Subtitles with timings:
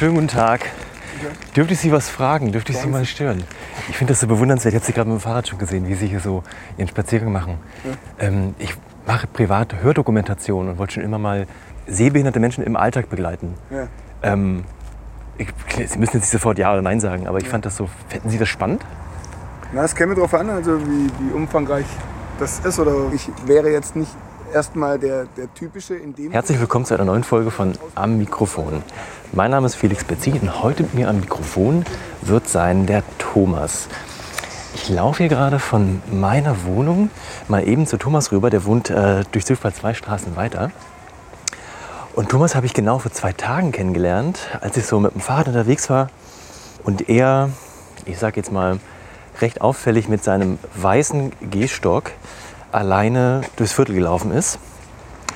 [0.00, 0.62] Schönen guten Tag.
[1.54, 2.52] Dürfte ich Sie was fragen?
[2.52, 3.44] Dürfte ich Sie mal stören?
[3.90, 4.72] Ich finde das so bewundernswert.
[4.72, 6.42] Ich habe Sie gerade mit dem Fahrrad schon gesehen, wie Sie hier so
[6.78, 7.58] Ihren Spaziergang machen.
[8.18, 8.74] Ähm, ich
[9.06, 11.46] mache privat Hördokumentation und wollte schon immer mal
[11.86, 13.52] sehbehinderte Menschen im Alltag begleiten.
[14.22, 14.64] Ähm,
[15.36, 17.90] ich, Sie müssen jetzt nicht sofort Ja oder Nein sagen, aber ich fand das so.
[18.08, 18.82] Fänden Sie das spannend?
[19.74, 21.84] Na, es käme darauf an, also wie, wie umfangreich
[22.38, 22.78] das ist.
[22.78, 24.12] Oder ich wäre jetzt nicht
[24.52, 26.32] erstmal der, der typische in dem.
[26.32, 28.82] Herzlich willkommen zu einer neuen Folge von Am Mikrofon.
[29.32, 31.84] Mein Name ist Felix Bezzi und heute mit mir am Mikrofon
[32.22, 33.88] wird sein der Thomas.
[34.74, 37.10] Ich laufe hier gerade von meiner Wohnung
[37.48, 38.50] mal eben zu Thomas rüber.
[38.50, 40.70] Der wohnt äh, durch Zufall zwei Straßen weiter.
[42.14, 45.48] Und Thomas habe ich genau vor zwei Tagen kennengelernt, als ich so mit dem Fahrrad
[45.48, 46.08] unterwegs war
[46.82, 47.50] und er,
[48.04, 48.80] ich sag jetzt mal,
[49.40, 52.10] recht auffällig mit seinem weißen Gehstock
[52.72, 54.58] alleine durchs Viertel gelaufen ist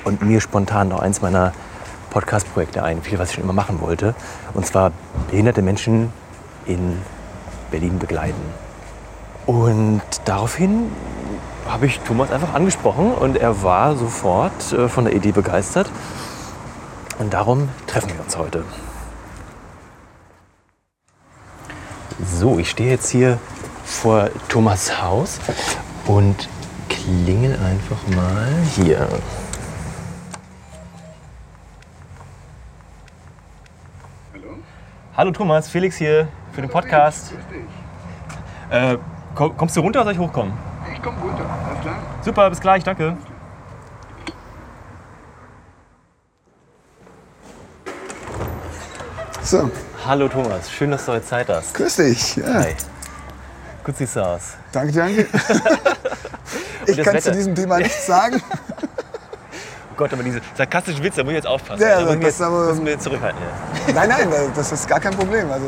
[0.03, 1.53] und mir spontan noch eins meiner
[2.11, 4.15] Podcast-Projekte einfiel, was ich schon immer machen wollte.
[4.53, 4.91] Und zwar
[5.29, 6.13] behinderte Menschen
[6.65, 6.97] in
[7.71, 8.41] Berlin begleiten.
[9.45, 10.91] Und daraufhin
[11.67, 15.89] habe ich Thomas einfach angesprochen und er war sofort äh, von der Idee begeistert.
[17.19, 18.63] Und darum treffen wir uns heute.
[22.23, 23.39] So, ich stehe jetzt hier
[23.83, 25.39] vor Thomas Haus
[26.07, 26.47] und
[26.89, 29.07] klingel einfach mal hier.
[34.33, 34.57] Hallo?
[35.15, 37.33] Hallo Thomas, Felix hier für den Podcast.
[38.69, 38.97] Äh,
[39.35, 40.53] komm- kommst du runter oder soll ich hochkommen?
[40.93, 41.95] Ich komme runter, alles klar?
[42.23, 43.15] Super, bis gleich, danke.
[49.43, 49.69] So,
[50.05, 51.73] Hallo Thomas, schön, dass du heute Zeit hast.
[51.73, 52.35] grüß dich.
[52.37, 52.75] Ja, Hi.
[53.83, 54.53] Gut siehst du aus.
[54.71, 55.27] Danke, danke.
[56.87, 57.31] ich kann zu Wetter?
[57.31, 58.41] diesem Thema nichts sagen.
[59.91, 61.81] Oh Gott, aber diese sarkastischen Witze, da muss ich jetzt aufpassen.
[61.81, 63.39] Ja, da müssen wir das jetzt aber- müssen wir jetzt zurückhalten.
[63.87, 63.93] Ja.
[63.93, 65.49] Nein, nein, das ist gar kein Problem.
[65.49, 65.67] Also,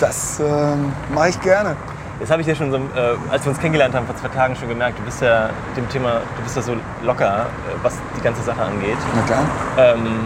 [0.00, 1.76] das ähm, mache ich gerne.
[2.20, 4.56] Das habe ich ja schon, so, äh, als wir uns kennengelernt haben vor zwei Tagen
[4.56, 4.98] schon gemerkt.
[4.98, 8.62] Du bist ja dem Thema, du bist ja so locker, äh, was die ganze Sache
[8.62, 8.96] angeht.
[9.14, 9.44] Na klar.
[9.76, 10.20] Ähm,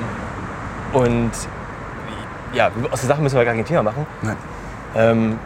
[0.92, 1.32] und
[2.52, 4.06] ja, aus der Sache müssen wir gar kein Thema machen.
[4.22, 4.36] Nein.
[4.94, 5.38] Ähm,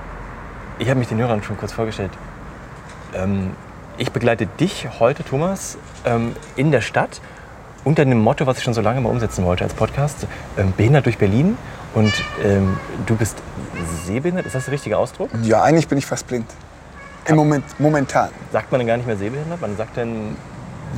[0.78, 2.10] ich habe mich den Hörern schon kurz vorgestellt.
[3.14, 3.52] Ähm,
[4.00, 7.20] ich begleite dich heute, Thomas, ähm, in der Stadt
[7.84, 11.04] unter dem Motto, was ich schon so lange mal umsetzen wollte als Podcast, ähm, Behindert
[11.04, 11.56] durch Berlin.
[11.94, 12.12] Und
[12.42, 13.36] ähm, du bist
[14.06, 15.28] sehbehindert, ist das der richtige Ausdruck?
[15.42, 16.46] Ja, eigentlich bin ich fast blind.
[17.26, 18.30] Im Moment, momentan.
[18.52, 19.60] Sagt man denn gar nicht mehr sehbehindert?
[19.60, 20.34] Man sagt dann,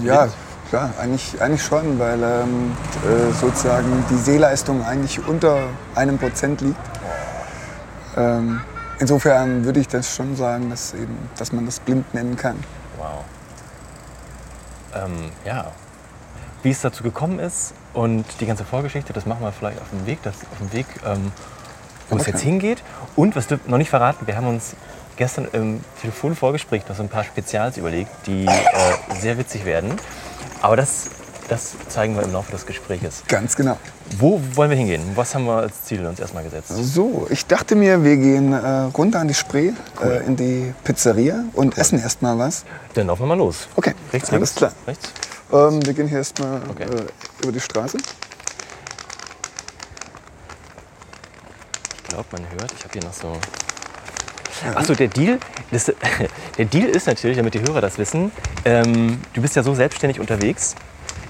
[0.04, 0.34] Ja, Blind?
[0.70, 2.72] klar, eigentlich, eigentlich schon, weil ähm,
[3.04, 5.58] äh, sozusagen die Sehleistung eigentlich unter
[5.96, 6.76] einem Prozent liegt.
[8.16, 8.60] Ähm,
[9.00, 12.56] insofern würde ich das schon sagen, dass, eben, dass man das blind nennen kann.
[13.02, 13.24] Wow.
[14.94, 15.72] Ähm, ja.
[16.62, 20.06] Wie es dazu gekommen ist und die ganze Vorgeschichte, das machen wir vielleicht auf dem
[20.06, 21.32] Weg, das, auf dem Weg, ähm,
[22.08, 22.30] wo es Okay.
[22.32, 22.82] jetzt hingeht.
[23.16, 24.76] Und was du noch nicht verraten, wir haben uns
[25.16, 28.50] gestern im Telefonvorgespräch noch so ein paar Spezials überlegt, die äh,
[29.18, 29.96] sehr witzig werden.
[30.60, 31.10] Aber das,
[31.52, 33.22] das zeigen wir im Laufe des Gespräches.
[33.28, 33.76] Ganz genau.
[34.16, 35.02] Wo wollen wir hingehen?
[35.14, 36.68] Was haben wir als Ziel uns erstmal gesetzt?
[36.70, 41.44] So, ich dachte mir, wir gehen äh, runter an die Spree, äh, in die Pizzeria
[41.52, 42.64] und essen erst mal was.
[42.94, 43.68] Dann laufen wir mal los.
[43.76, 44.54] Okay, Rechts, alles links?
[44.54, 44.72] klar.
[44.86, 45.10] Rechts?
[45.52, 46.84] Ähm, wir gehen hier erstmal Okay.
[46.84, 47.98] äh, über die Straße.
[51.98, 53.36] Ich glaube, man hört, ich habe hier noch so.
[54.74, 55.38] Achso, der Deal,
[55.70, 55.92] das,
[56.58, 58.32] der Deal ist natürlich, damit die Hörer das wissen,
[58.64, 60.74] ähm, du bist ja so selbstständig unterwegs.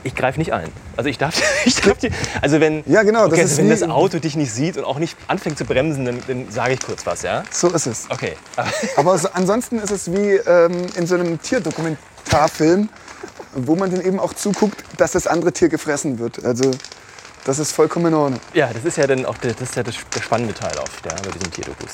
[0.04, 0.68] Ich greife nicht ein.
[0.96, 3.70] Also ich darf, ich darf dir, also wenn, Ja, genau, das okay, ist also wenn
[3.70, 6.80] das Auto dich nicht sieht und auch nicht anfängt zu bremsen, dann, dann sage ich
[6.80, 7.44] kurz was, ja?
[7.50, 8.06] So ist es.
[8.10, 8.36] Okay.
[8.96, 12.88] Aber so, ansonsten ist es wie ähm, in so einem Tierdokumentarfilm,
[13.54, 16.44] wo man dann eben auch zuguckt, dass das andere Tier gefressen wird.
[16.44, 16.70] Also
[17.44, 18.40] das ist vollkommen in Ordnung.
[18.54, 21.00] Ja, das ist ja dann auch der, das ist ja das, der spannende Teil auf
[21.02, 21.90] der, bei diesem Tierdokus.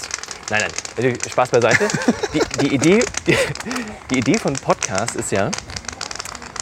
[0.50, 1.88] Nein, nein, also Spaß beiseite.
[2.32, 3.04] Die, die, Idee,
[4.10, 5.50] die Idee von Podcast ist ja,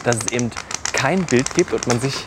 [0.04, 0.50] dass es eben
[0.96, 2.24] kein Bild gibt und man sich,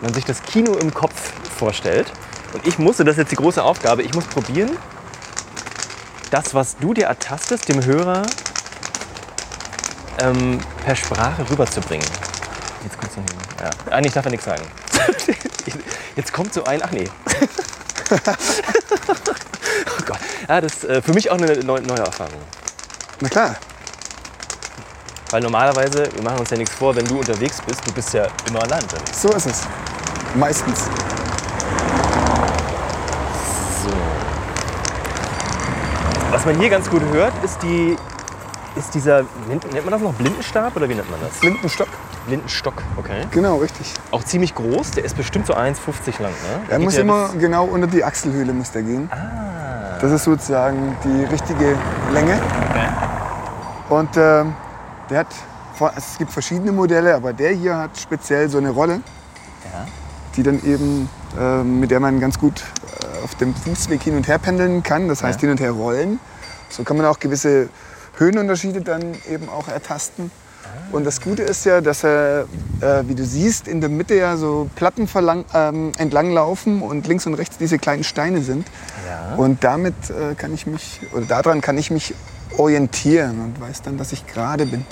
[0.00, 2.10] man sich das Kino im Kopf vorstellt.
[2.52, 4.76] Und ich musste, das ist jetzt die große Aufgabe, ich muss probieren,
[6.30, 8.22] das, was du dir ertastest, dem Hörer
[10.20, 12.06] ähm, per Sprache rüberzubringen.
[12.82, 13.24] Jetzt kurz hin.
[13.60, 13.70] Ja.
[13.90, 14.62] Ah, nee, darf ja nichts sagen.
[16.16, 17.08] Jetzt kommt so ein, ach nee.
[18.10, 18.16] oh
[20.06, 20.18] Gott.
[20.48, 22.40] Ja, das ist äh, für mich auch eine neu, neue Erfahrung.
[23.20, 23.56] Na klar.
[25.30, 28.26] Weil normalerweise, wir machen uns ja nichts vor, wenn du unterwegs bist, du bist ja
[28.48, 29.20] immer allein unterwegs.
[29.20, 29.62] So ist es.
[30.36, 30.84] Meistens.
[33.82, 33.90] So.
[36.30, 37.96] Was man hier ganz gut hört, ist, die,
[38.76, 41.38] ist dieser, nennt, man das noch Blindenstab oder wie nennt man das?
[41.40, 41.88] Blindenstock.
[42.26, 43.24] Blindenstock, okay.
[43.32, 43.94] Genau, richtig.
[44.12, 46.60] Auch ziemlich groß, der ist bestimmt so 1,50 lang, ne?
[46.68, 49.08] Er Geht muss ja immer genau unter die Achselhöhle muss der gehen.
[49.12, 51.76] Ah, Das ist sozusagen die richtige
[52.12, 52.38] Länge.
[52.70, 52.88] okay.
[53.88, 54.54] Und ähm,
[55.10, 55.26] der hat,
[55.96, 59.00] es gibt verschiedene Modelle, aber der hier hat speziell so eine Rolle,
[59.64, 59.86] Ja.
[60.36, 61.08] die dann eben,
[61.38, 65.08] ähm, mit der man ganz gut äh, auf dem Fußweg hin und her pendeln kann.
[65.08, 65.42] Das heißt Ja.
[65.42, 66.18] hin und her rollen.
[66.70, 67.68] So kann man auch gewisse
[68.18, 70.30] Höhenunterschiede dann eben auch ertasten.
[70.92, 72.46] Und das Gute ist ja, dass er,
[72.80, 75.08] äh, wie du siehst, in der Mitte ja so Platten
[75.54, 78.66] ähm, entlang laufen und links und rechts diese kleinen Steine sind.
[79.08, 79.34] Ja.
[79.36, 82.14] Und damit äh, kann ich mich, oder daran kann ich mich
[82.56, 84.84] orientieren und weiß dann, dass ich gerade bin.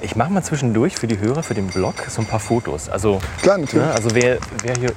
[0.00, 2.88] Ich mache mal zwischendurch für die Hörer, für den Blog, so ein paar Fotos.
[2.88, 3.86] Also, Klar, natürlich.
[3.86, 4.92] ne, also wer, wer hier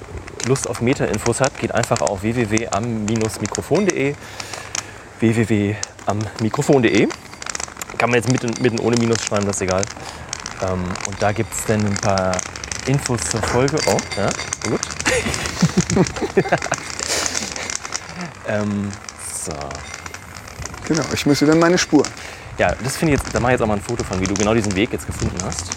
[0.48, 4.16] Lust auf Meta-Infos hat, geht einfach auf www.am-mikrofon.de
[5.20, 7.08] www.am-mikrofon.de
[7.98, 9.84] Kann man jetzt mit, und- mit und ohne Minus schreiben, das ist egal.
[10.62, 12.32] Ähm, und da gibt es dann ein paar
[12.88, 13.78] Infos zur Folge.
[13.88, 14.30] Oh, ja,
[14.70, 14.80] gut.
[18.48, 18.92] ähm,
[19.34, 19.52] so.
[20.90, 22.04] Genau, ich muss wieder in meine Spur.
[22.58, 24.26] Ja, das finde ich jetzt, da mache ich jetzt auch mal ein Foto von, wie
[24.26, 25.68] du genau diesen Weg jetzt gefunden hast.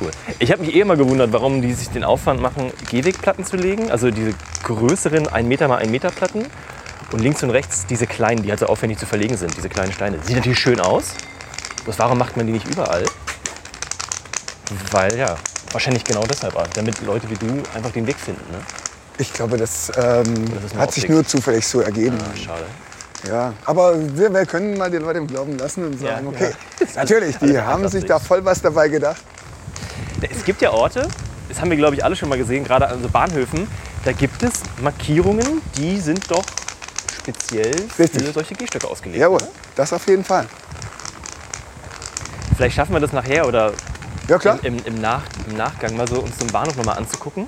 [0.00, 0.10] Cool.
[0.38, 3.90] Ich habe mich eh immer gewundert, warum die sich den Aufwand machen, Gehwegplatten zu legen.
[3.90, 4.32] Also diese
[4.64, 6.46] größeren 1 Meter mal 1 Meter Platten.
[7.12, 9.92] Und links und rechts diese kleinen, die halt so aufwendig zu verlegen sind, diese kleinen
[9.92, 10.18] Steine.
[10.24, 11.12] Sieht natürlich schön aus.
[11.84, 13.04] Bloß warum macht man die nicht überall?
[14.92, 15.36] Weil ja,
[15.72, 18.40] wahrscheinlich genau deshalb, auch, damit Leute wie du einfach den Weg finden.
[18.50, 18.58] Ne?
[19.18, 20.24] Ich glaube, das, ähm,
[20.62, 21.10] Das hat sich Optik.
[21.10, 22.16] nur zufällig so ergeben.
[22.18, 22.64] Ah, schade.
[23.28, 26.52] Ja, aber wir, wir können mal die Leute im Glauben lassen und sagen, Ja, okay,
[26.96, 29.22] natürlich, die haben sich da voll was dabei gedacht.
[30.30, 31.06] Es gibt ja Orte,
[31.48, 33.68] das haben wir glaube ich alle schon mal gesehen, gerade an so Bahnhöfen,
[34.04, 36.44] da gibt es Markierungen, die sind doch
[37.20, 38.24] speziell Richtig.
[38.24, 39.20] für solche Gehstöcke ausgelegt.
[39.20, 39.48] Jawohl, oder?
[39.76, 40.46] das auf jeden Fall.
[42.56, 43.72] Vielleicht schaffen wir das nachher oder
[44.28, 47.46] Ja klar, im, im, Nach, im Nachgang mal so uns einen Bahnhof nochmal anzugucken.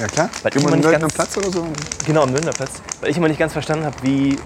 [0.00, 0.30] ja klar.
[0.42, 1.66] Weil Gehen ich nicht ganz- Platz oder so.
[2.06, 2.70] Genau, am Nürnbergplatz.
[3.00, 4.38] Weil ich immer nicht ganz verstanden habe, wie.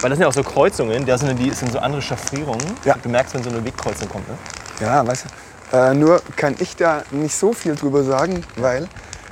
[0.00, 2.66] Weil das sind ja auch so Kreuzungen, da sind, die, sind so andere Chaffrierungen.
[2.84, 2.96] Ja.
[3.02, 4.28] Du merkst, wenn so eine Wegkreuzung kommt.
[4.28, 4.36] Ne?
[4.80, 5.24] Ja, weißt
[5.72, 5.76] du.
[5.76, 8.88] Äh, nur kann ich da nicht so viel drüber sagen, weil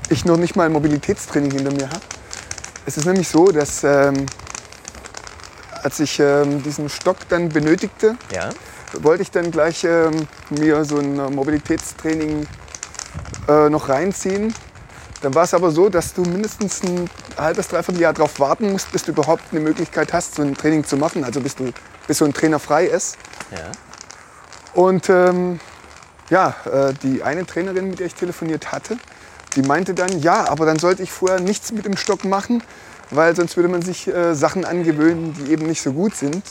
[0.08, 2.00] ich noch nicht mal ein Mobilitätstraining hinter mir habe.
[2.87, 4.26] Es ist nämlich so, dass ähm,
[5.82, 8.50] als ich ähm, diesen Stock dann benötigte, Ja.
[9.00, 12.46] wollte ich dann gleich ähm, mir so ein Mobilitätstraining
[13.49, 14.55] äh, noch reinziehen.
[15.25, 18.93] Dann war es aber so, dass du mindestens ein halbes, dreiviertel Jahr darauf warten musst,
[18.93, 21.25] bis du überhaupt eine Möglichkeit hast, so ein Training zu machen.
[21.25, 21.73] Also bis, du,
[22.06, 23.17] bis so ein Trainer frei ist.
[23.50, 23.73] ja.
[24.75, 25.61] Und ähm,
[26.29, 28.99] ja, äh, die eine Trainerin, mit der ich telefoniert hatte,
[29.56, 32.62] die meinte dann, ja, aber dann sollte ich vorher nichts mit dem Stock machen,
[33.11, 36.43] weil sonst würde man sich äh, Sachen angewöhnen, die eben nicht so gut sind.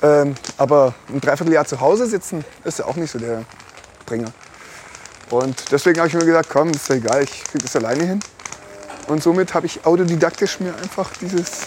[0.00, 3.44] Ähm, aber ein Dreivierteljahr zu Hause sitzen ist ja auch nicht so der
[4.06, 4.32] Bringer.
[5.30, 8.20] Und deswegen habe ich mir gesagt, komm, ist ja egal, ich kriege das alleine hin.
[9.08, 11.66] Und somit habe ich autodidaktisch mir einfach dieses,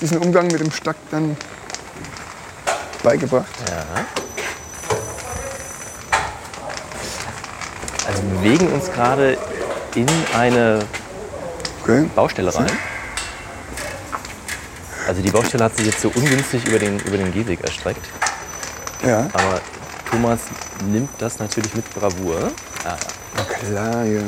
[0.00, 1.36] diesen Umgang mit dem Stock dann
[3.02, 3.46] beigebracht.
[3.68, 4.04] Ja.
[8.06, 9.38] Also wir bewegen uns gerade
[9.94, 10.84] in eine
[11.82, 12.08] Okay.
[12.14, 12.70] Baustelle rein.
[15.08, 18.06] Also die Baustelle hat sich jetzt so ungünstig über den, über den Gehweg erstreckt.
[19.04, 19.28] Ja.
[19.32, 19.60] Aber
[20.10, 20.40] Thomas
[20.84, 22.52] nimmt das natürlich mit Bravour.
[22.84, 22.96] Ah,
[23.36, 24.20] Na klar, ja.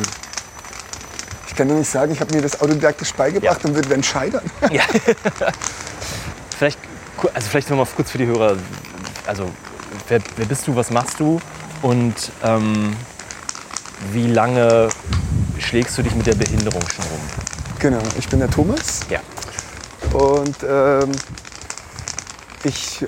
[1.48, 3.68] Ich kann doch nicht sagen, ich habe mir das autodidaktisch beigebracht Ja.
[3.68, 4.42] und würde dann scheitern.
[4.70, 4.82] ja.
[6.58, 6.78] vielleicht,
[7.34, 8.56] also vielleicht noch mal kurz für die Hörer.
[9.26, 9.50] Also
[10.08, 11.40] wer, wer bist du, was machst du
[11.82, 12.96] und ähm,
[14.12, 14.88] wie lange
[15.58, 17.20] schlägst du dich mit der Behinderung schon rum?
[17.78, 19.20] Genau, ich bin der Thomas Ja.
[20.16, 21.12] und ähm,
[22.64, 23.04] ich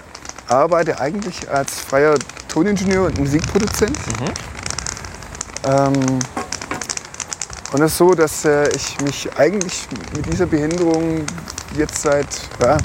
[0.48, 2.14] arbeite eigentlich als freier
[2.48, 3.96] Toningenieur und Musikproduzent.
[5.66, 5.94] Ähm,
[7.72, 11.24] und es ist so, dass äh, ich mich eigentlich mit dieser Behinderung
[11.76, 12.26] jetzt seit
[12.62, 12.76] ja,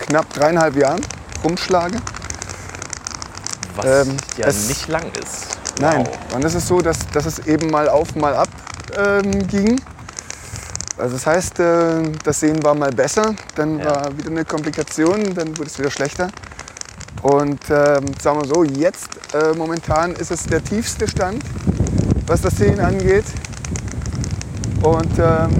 [0.00, 1.00] knapp dreieinhalb Jahren
[1.44, 1.98] rumschlage.
[3.76, 5.58] Was Ähm, ja es- nicht lang ist.
[5.80, 6.34] Nein, Wow.
[6.34, 8.48] und es ist so, dass, dass es eben mal auf, mal ab
[8.96, 9.80] ähm, ging.
[10.98, 13.86] Also das heißt, äh, das Sehen war mal besser, dann Ja.
[13.86, 16.28] war wieder eine Komplikation, dann wurde es wieder schlechter.
[17.22, 21.42] Und ähm, sagen wir so, jetzt äh, momentan ist es der tiefste Stand,
[22.32, 23.26] was das Sehen angeht.
[24.82, 25.50] Und ähm,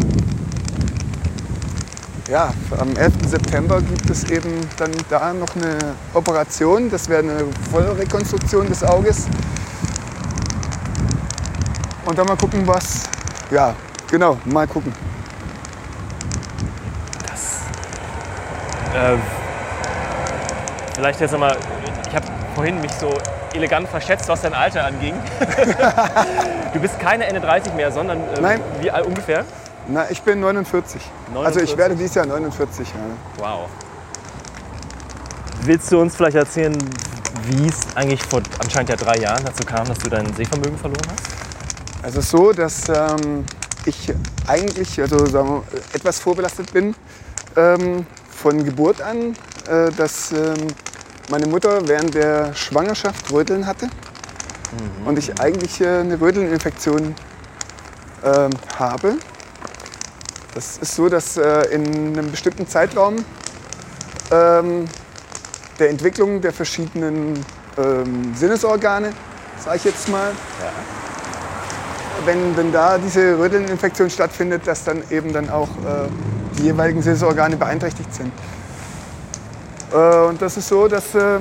[2.30, 3.12] ja, am 11.
[3.26, 5.76] September gibt es eben dann da noch eine
[6.14, 6.88] Operation.
[6.88, 9.26] Das wäre eine Vollrekonstruktion des Auges.
[12.06, 13.02] Und dann mal gucken, was.
[13.50, 13.74] Ja,
[14.10, 14.94] genau, mal gucken.
[18.94, 19.16] Äh,
[20.94, 21.54] vielleicht jetzt nochmal,
[22.08, 23.12] ich habe vorhin mich so
[23.54, 25.14] elegant verschätzt, was dein Alter anging.
[26.72, 28.60] du bist keine Ende 30 mehr, sondern ähm, Nein.
[28.80, 29.44] wie alt ungefähr?
[29.88, 31.02] Na, ich bin 49.
[31.28, 31.70] Also 49?
[31.70, 32.88] ich werde dieses Jahr 49.
[32.88, 33.44] Ja.
[33.44, 33.68] Wow.
[35.62, 36.76] Willst du uns vielleicht erzählen,
[37.44, 41.06] wie es eigentlich vor anscheinend ja drei Jahren dazu kam, dass du dein Sehvermögen verloren
[41.10, 42.04] hast?
[42.04, 43.44] Also so, dass ähm,
[43.84, 44.12] ich
[44.46, 45.62] eigentlich also wir,
[45.92, 46.94] etwas vorbelastet bin
[47.56, 49.36] ähm, von Geburt an,
[49.68, 50.54] äh, dass ähm,
[51.30, 53.88] meine Mutter während der Schwangerschaft Röteln hatte
[55.04, 57.14] und ich eigentlich äh, eine Rötelninfektion
[58.24, 59.14] ähm, habe.
[60.54, 61.84] Das ist so, dass äh, in
[62.18, 63.16] einem bestimmten Zeitraum
[64.30, 64.86] ähm,
[65.78, 67.44] der Entwicklung der verschiedenen
[67.78, 69.12] ähm, Sinnesorgane,
[69.58, 70.32] sage ich jetzt mal,
[72.24, 76.08] wenn, wenn da diese Rötelninfektion stattfindet, dass dann eben dann auch äh,
[76.58, 78.32] die jeweiligen Sinnesorgane beeinträchtigt sind.
[79.92, 81.38] Äh, und das ist so, dass äh,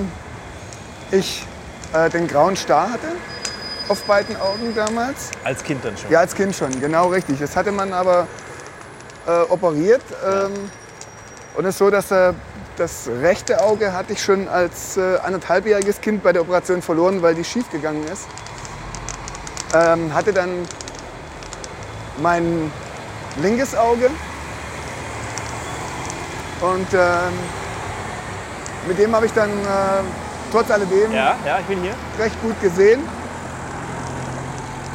[1.11, 1.45] ich
[1.93, 3.07] äh, den grauen Star hatte
[3.88, 5.31] auf beiden Augen damals.
[5.43, 6.10] Als Kind dann schon.
[6.10, 7.39] Ja, als Kind schon, genau richtig.
[7.39, 8.27] Das hatte man aber
[9.27, 10.01] äh, operiert.
[10.25, 10.53] Ähm,
[11.55, 12.33] und es ist so, dass äh,
[12.77, 17.36] das rechte Auge hatte ich schon als äh, anderthalbjähriges Kind bei der Operation verloren, weil
[17.36, 18.27] die schief gegangen ist.
[19.74, 20.67] Ähm, hatte dann
[22.21, 22.71] mein
[23.41, 24.10] linkes Auge
[26.62, 27.33] und ähm,
[28.88, 30.03] mit dem habe ich dann äh,
[30.51, 31.93] trotz alledem Ja, ja, ich bin hier.
[32.20, 33.01] recht gut gesehen.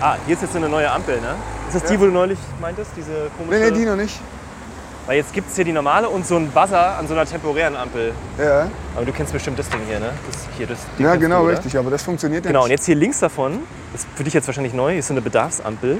[0.00, 1.34] Ah, hier ist jetzt so eine neue Ampel, ne?
[1.68, 2.00] Ist das die, Ja.
[2.00, 3.58] wo du neulich meintest, diese komische?
[3.60, 4.20] Nee, nee, die noch nicht.
[5.06, 7.76] Weil jetzt gibt es hier die normale und so einen Buzzer an so einer temporären
[7.76, 8.12] Ampel.
[8.38, 10.10] Ja, Aber du kennst bestimmt das Ding hier, ne?
[10.30, 11.78] Das hier, das Ding ja genau, du, richtig.
[11.78, 12.78] Aber das funktioniert ja Genau, und nicht.
[12.78, 13.60] jetzt hier links davon,
[13.94, 15.98] ist für dich jetzt wahrscheinlich neu, ist so eine Bedarfsampel.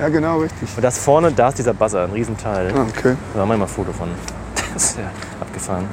[0.00, 0.68] Ja, genau, richtig.
[0.76, 2.72] Und das vorne, da ist dieser Buzzer, ein Riesenteil.
[2.74, 4.08] Ah, okay, Da machen wir mal ein Foto von.
[4.74, 5.04] Das ist ja
[5.40, 5.86] abgefahren.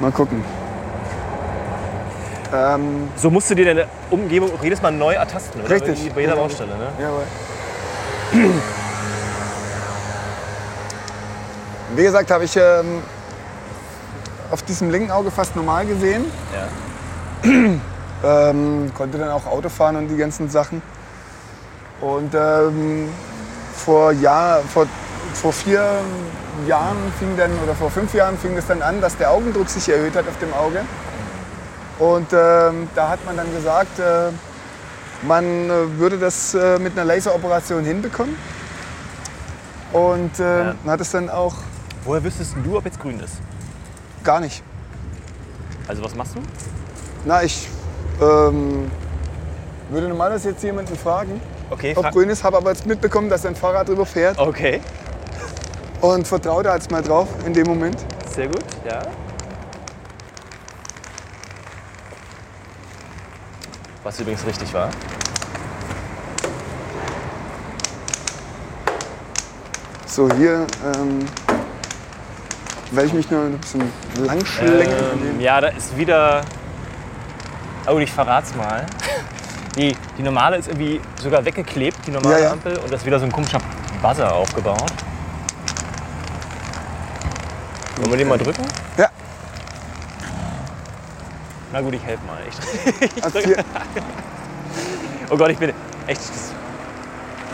[0.00, 0.44] mal gucken.
[2.52, 5.70] Ähm, So musst du dir deine Umgebung auch jedes Mal neu ertasten, oder?
[5.70, 6.12] Richtig.
[6.14, 6.44] Bei- jeder Genau.
[6.46, 6.88] Baustelle, ne?
[7.00, 7.24] jawohl.
[11.94, 13.02] Wie gesagt, habe ich ähm,
[14.50, 16.24] auf diesem linken Auge fast normal gesehen.
[17.44, 17.50] Ja.
[18.24, 20.80] Ähm, konnte dann auch Auto fahren und die ganzen Sachen.
[22.00, 23.10] Und ähm,
[23.74, 24.86] vor, Jahr, vor,
[25.34, 25.84] vor vier
[26.66, 29.86] Jahren fing dann, oder vor fünf Jahren fing es dann an, dass der Augendruck sich
[29.90, 30.80] erhöht hat auf dem Auge.
[31.98, 34.30] Und ähm, da hat man dann gesagt, äh,
[35.22, 38.36] man äh, würde das äh, mit einer Laseroperation hinbekommen.
[39.92, 40.74] Und äh, Ja.
[40.84, 41.54] man hat es dann auch
[42.04, 43.34] Woher wüsstest du, ob jetzt grün ist?
[44.22, 44.62] gar nicht.
[45.88, 46.40] Also was machst du?
[47.24, 47.68] Na, ich
[48.20, 48.90] ähm,
[49.90, 53.44] würde normalerweise jetzt jemanden fragen, Okay, ob fra- grün ist, habe aber jetzt mitbekommen, dass
[53.46, 54.80] ein Fahrrad drüber fährt Okay,
[56.00, 57.96] und vertraue da jetzt mal drauf in dem Moment.
[58.34, 59.02] sehr gut, ja.
[64.06, 64.88] Was übrigens richtig war.
[70.06, 71.26] So, hier ähm,
[72.92, 75.34] werde ich mich nur ein bisschen langschlängeln.
[75.34, 76.42] Ähm, ja, da ist wieder.
[77.88, 78.86] Oh, ich verrat's mal.
[79.74, 82.52] Die, die normale ist irgendwie sogar weggeklebt, die normale Ja, ja.
[82.52, 82.76] Ampel.
[82.76, 83.58] Und da ist wieder so ein komischer
[84.00, 84.92] Buzzer aufgebaut.
[87.96, 88.62] Wollen wir den mal drücken?
[91.76, 92.38] Ja, Na gut, ich helfe mal.
[93.22, 93.56] Also hier,
[95.28, 95.72] Oh Gott, ich bin
[96.06, 96.20] echt.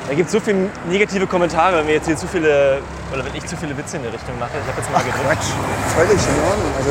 [0.09, 2.81] Da gibt es so viele negative Kommentare, wenn wir jetzt hier zu viele.
[3.13, 4.51] Oder wenn ich zu viele Witze in der Richtung mache.
[4.63, 5.25] Ich habe jetzt mal gedrückt.
[5.27, 6.73] Quatsch, völlig in Ordnung.
[6.79, 6.91] Also,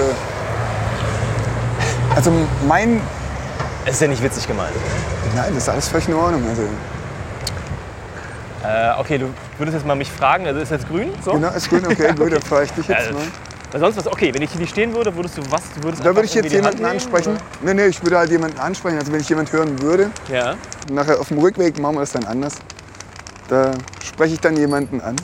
[2.16, 2.32] also
[2.68, 3.02] mein,
[3.86, 4.74] Es ist ja nicht witzig gemeint.
[5.36, 6.44] nein, das ist alles völlig in Ordnung.
[6.50, 6.64] Also,
[8.64, 11.12] Äh, okay, du würdest jetzt mal mich fragen, also ist jetzt grün?
[11.26, 11.32] So?
[11.32, 13.24] genau, ist gut, okay, gut, dann frage ich dich jetzt Ja, mal.
[13.72, 15.62] Weil sonst was, okay, wenn ich hier nicht stehen würde, würdest du was?
[15.76, 17.38] Du würdest Da würde ich jetzt jemanden nehmen, ansprechen.
[17.62, 18.98] Nee, nee, ich würde halt jemanden ansprechen.
[18.98, 20.36] Also wenn ich jemanden hören würde, oder?
[20.36, 20.56] Ja.
[20.90, 22.56] nachher auf dem Rückweg machen wir das dann anders.
[23.48, 23.72] Da
[24.04, 25.16] spreche ich dann jemanden an.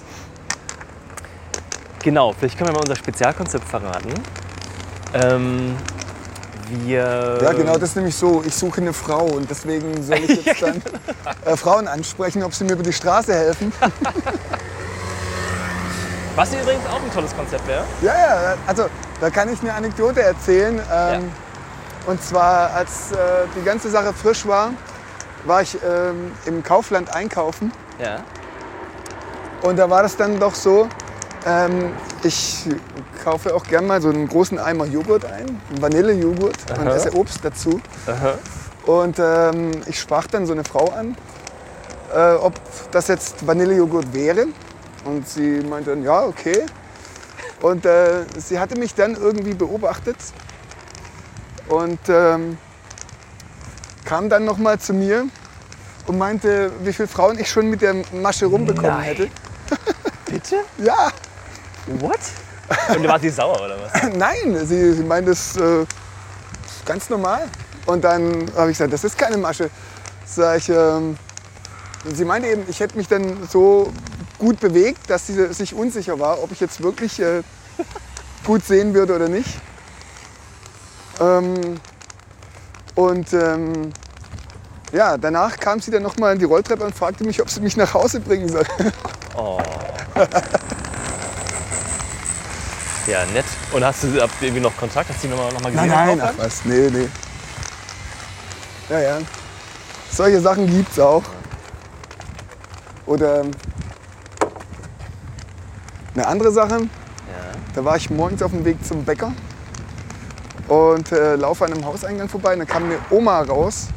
[2.03, 4.13] Genau, vielleicht können wir mal unser Spezialkonzept verraten.
[5.13, 5.75] Ähm,
[6.69, 7.39] wir.
[7.41, 8.43] Ja, genau, das ist nämlich so.
[8.45, 10.81] Ich suche eine Frau und deswegen soll ich jetzt dann
[11.45, 13.73] äh, Frauen ansprechen, ob sie mir über die Straße helfen.
[16.37, 17.83] Was übrigens auch ein tolles Konzept wäre.
[18.03, 18.85] Ja, ja, also
[19.19, 20.75] da kann ich eine Anekdote erzählen.
[20.75, 21.19] Ähm, Ja.
[22.05, 23.15] Und zwar, als äh,
[23.59, 24.69] die ganze Sache frisch war,
[25.45, 27.71] war ich ähm, im Kaufland einkaufen.
[27.99, 28.19] Ja.
[29.63, 30.87] Und da war das dann doch so,
[31.45, 31.91] ähm,
[32.23, 32.65] ich
[33.23, 36.95] kaufe auch gern mal so einen großen Eimer Joghurt ein, Vanillejoghurt und Aha.
[36.95, 37.81] esse Obst dazu.
[38.05, 38.35] Aha.
[38.85, 41.17] Und ähm, ich sprach dann so eine Frau an,
[42.15, 42.53] äh, ob
[42.91, 44.45] das jetzt Vanillejoghurt wäre.
[45.07, 46.65] Und sie meinte dann, ja, okay.
[47.61, 50.17] Und äh, sie hatte mich dann irgendwie beobachtet
[51.69, 52.57] und ähm,
[54.05, 55.27] kam dann noch mal zu mir
[56.05, 59.03] und meinte, wie viele Frauen ich schon mit der Masche rumbekommen Nein.
[59.03, 59.29] hätte.
[60.25, 60.57] Bitte?
[60.77, 61.11] Ja,
[61.87, 62.19] What?
[62.95, 64.03] Und war sie sauer oder was?
[64.17, 65.85] nein, sie, sie meint das äh,
[66.85, 67.47] ganz normal.
[67.85, 69.69] Und dann habe ich gesagt, das ist keine Masche.
[70.25, 71.17] Sag ich, ähm,
[72.13, 73.93] sie meinte eben, ich hätte mich dann so
[74.39, 77.43] gut bewegt, dass sie sich unsicher war, ob ich jetzt wirklich äh,
[78.45, 79.49] gut sehen würde oder nicht.
[81.19, 81.79] Ähm,
[82.95, 83.91] und ähm,
[84.91, 87.61] ja, danach kam sie dann noch mal in die Rolltreppe und fragte mich, ob sie
[87.61, 88.65] mich nach Hause bringen soll.
[89.35, 89.59] Oh.
[93.05, 93.45] Ja, nett.
[93.71, 95.09] Und hast du habt ihr irgendwie noch Kontakt?
[95.09, 95.87] Hast du die nochmal noch mal gesehen?
[95.87, 97.07] Nein, nein, ach was, nee, nee.
[98.89, 99.17] Ja, ja.
[100.11, 101.23] Solche Sachen gibt's auch.
[103.05, 103.51] Oder ähm,
[106.17, 106.87] eine andere Sache, Ja.
[107.75, 109.33] da war ich morgens auf dem Weg zum Bäcker
[110.67, 113.87] und äh, laufe an einem Hauseingang vorbei und da kam eine Oma raus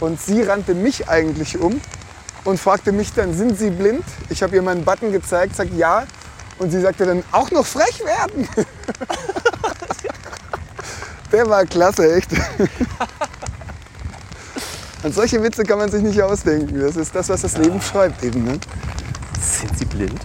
[0.00, 1.80] und sie rannte mich eigentlich um
[2.44, 4.04] und fragte mich dann, sind Sie blind?
[4.28, 6.04] Ich habe ihr meinen Button gezeigt, sagt ja
[6.58, 8.46] und sie sagte dann, auch noch frech werden.
[11.32, 12.30] Der war klasse, echt.
[15.02, 16.80] Und solche Witze kann man sich nicht ausdenken.
[16.80, 18.44] Das ist das, was das Leben schreibt eben.
[18.44, 18.58] Ne?
[19.40, 20.20] Sind sie blind?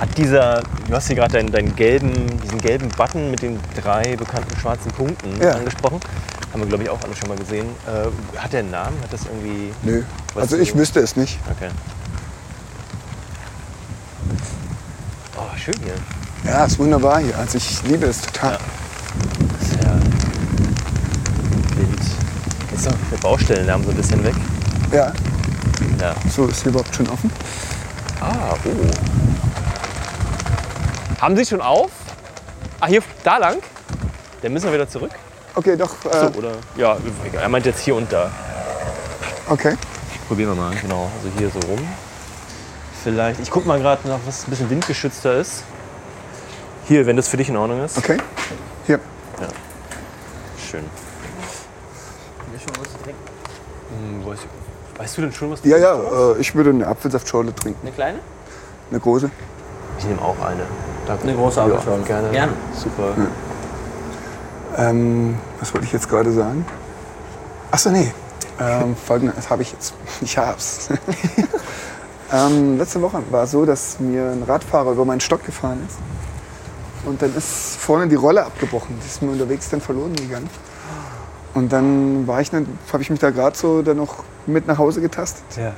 [0.00, 2.12] Hat dieser, du hast hier gerade deinen, deinen gelben,
[2.42, 5.52] diesen gelben Button mit den drei bekannten schwarzen Punkten Ja.
[5.52, 5.98] angesprochen.
[6.52, 7.66] Haben wir, glaube ich, auch alle schon mal gesehen.
[7.86, 8.96] Äh, hat der einen Namen?
[9.02, 9.72] Hat das irgendwie.
[9.82, 10.02] Nö.
[10.34, 11.38] Also ich wüsste es nicht.
[11.50, 11.68] Okay.
[15.36, 15.94] Oh, schön hier.
[16.50, 17.36] Ja, ist wunderbar hier.
[17.36, 18.52] Also ich liebe es total.
[18.52, 18.58] Ja.
[19.60, 19.90] Ist ja
[21.76, 23.10] wild.
[23.12, 24.34] Der Baustellenlärm so ein bisschen weg.
[24.92, 25.12] Ja.
[26.00, 26.14] Ja.
[26.34, 27.30] So, ist hier überhaupt schon offen?
[28.20, 29.47] Ah, oh.
[31.20, 31.90] Haben Sie schon auf?
[32.80, 33.58] Ah, hier, da lang?
[34.42, 35.10] Dann müssen wir wieder zurück.
[35.54, 35.90] Okay, doch.
[36.02, 36.52] So, Äh, oder?
[36.76, 36.96] Ja,
[37.26, 37.42] egal.
[37.42, 38.30] er meint jetzt hier und da.
[39.48, 39.76] okay.
[40.28, 40.74] Probieren wir mal.
[40.80, 41.80] Genau, also hier so rum.
[43.02, 45.64] Vielleicht, ich guck mal gerade nach, was ein bisschen windgeschützter ist.
[46.86, 47.96] Hier, wenn das für dich in Ordnung ist.
[47.98, 48.18] Okay.
[48.86, 49.00] Hier.
[50.70, 50.84] Schön.
[53.90, 56.86] Hm, weißt, du- weißt du denn schon, was du Ja, ja, äh, ich würde eine
[56.86, 57.80] Apfelsaftschorle trinken.
[57.82, 58.18] Eine kleine?
[58.90, 59.30] Eine große.
[59.98, 60.62] Ich nehme auch eine.
[61.06, 61.24] Danke.
[61.24, 62.02] Eine große ja, Apfelschorle.
[62.04, 62.30] Gerne.
[62.30, 62.52] Gerne.
[62.74, 63.14] Super.
[64.76, 66.64] Ähm, was wollte ich jetzt gerade sagen?
[67.70, 68.12] Achso, nee.
[68.60, 69.94] Ähm, Folgendes habe ich jetzt.
[70.20, 70.88] Ich hab's.
[72.32, 75.98] ähm, letzte Woche war es so, dass mir ein Radfahrer über meinen Stock gefahren ist.
[77.06, 78.98] Und dann ist vorne die Rolle abgebrochen.
[79.02, 80.50] Die ist mir unterwegs dann verloren gegangen.
[81.54, 85.00] Und dann war ich, habe ich mich da gerade so dann noch mit nach Hause
[85.00, 85.44] getastet.
[85.56, 85.72] Ja.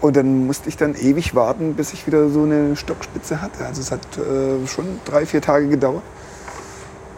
[0.00, 3.66] Und dann musste ich dann ewig warten, bis ich wieder so eine Stockspitze hatte.
[3.66, 6.02] Also es hat äh, schon drei, vier Tage gedauert,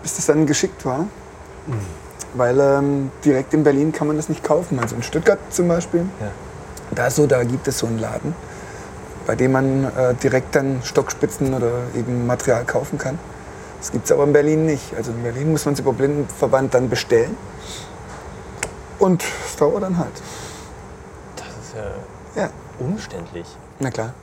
[0.02, 1.06] bis das dann geschickt war.
[2.34, 4.80] Weil ähm, direkt in Berlin kann man das nicht kaufen.
[4.80, 6.30] Also in Stuttgart zum Beispiel, Ja.
[6.92, 8.34] da, so, da gibt es so einen Laden,
[9.26, 13.16] bei dem man äh, direkt dann Stockspitzen oder eben Material kaufen kann.
[13.78, 14.92] Das gibt es aber in Berlin nicht.
[14.96, 17.36] Also in Berlin muss man es über Blindenverband dann bestellen.
[18.98, 20.12] Und es dauert dann halt.
[21.36, 22.50] Das ist ja Ja.
[22.82, 23.46] Umständlich.
[23.80, 24.14] Na klar.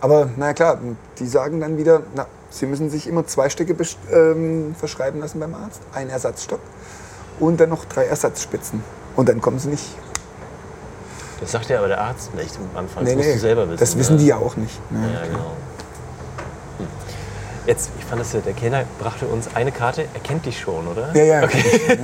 [0.00, 0.78] Aber na klar,
[1.18, 3.76] die sagen dann wieder, na, sie müssen sich immer zwei Stücke
[4.12, 5.80] ähm, verschreiben lassen beim Arzt.
[5.94, 6.60] Ein Ersatzstock
[7.38, 8.82] und dann noch drei Ersatzspitzen.
[9.16, 9.84] Und dann kommen sie nicht.
[11.40, 13.04] Das sagt ja aber der Arzt nicht am Anfang.
[13.04, 13.80] Das Nee, musst nee, du selber wissen.
[13.80, 14.78] das wissen die ja auch nicht.
[14.90, 15.10] Ne?
[15.14, 15.38] Ja, genau.
[16.78, 16.86] Hm.
[17.66, 20.86] Jetzt, ich fand das ja, der Kellner brachte uns eine Karte, er kennt dich schon,
[20.86, 21.14] oder?
[21.14, 21.48] Ja, ja,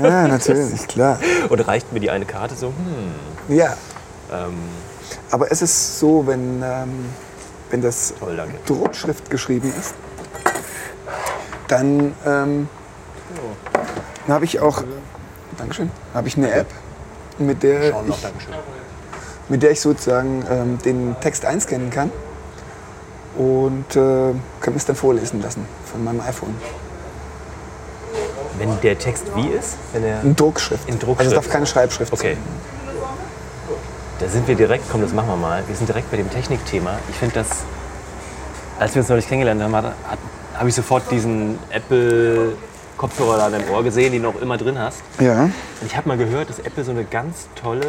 [0.02, 1.18] ja, natürlich, klar.
[1.48, 3.76] Und reicht mir die eine Karte so, hm, Ja,
[4.32, 4.54] ähm,
[5.30, 7.06] aber es ist so, wenn, ähm,
[7.70, 8.40] wenn das toll.
[8.66, 9.94] Druckschrift geschrieben ist,
[11.68, 12.68] dann ähm,
[14.28, 14.82] habe ich auch,
[15.58, 16.68] Dankeschön, habe ich eine App,
[17.38, 18.16] mit der Schauen ich
[19.48, 22.10] mit der ich sozusagen ähm, den Text einscannen kann
[23.36, 26.54] und äh, kann es dann vorlesen lassen von meinem iPhone.
[28.58, 29.76] Wenn der Text wie ist?
[29.92, 30.88] Wenn er, In Druckschrift.
[30.88, 31.20] In Druckschrift.
[31.20, 32.34] Also es darf keine Schreibschrift okay.
[32.34, 32.75] sein.
[34.18, 35.62] Da sind wir direkt, komm, das machen wir mal.
[35.66, 36.98] Wir sind direkt bei dem Technikthema.
[37.10, 37.64] Ich finde das,
[38.78, 43.84] als wir uns neulich kennengelernt haben, habe ich sofort diesen Apple-Kopfhörer da in deinem Ohr
[43.84, 45.02] gesehen, den du auch immer drin hast.
[45.20, 45.44] Ja.
[45.44, 45.52] Und
[45.86, 47.86] ich habe mal gehört, dass Apple so eine ganz tolle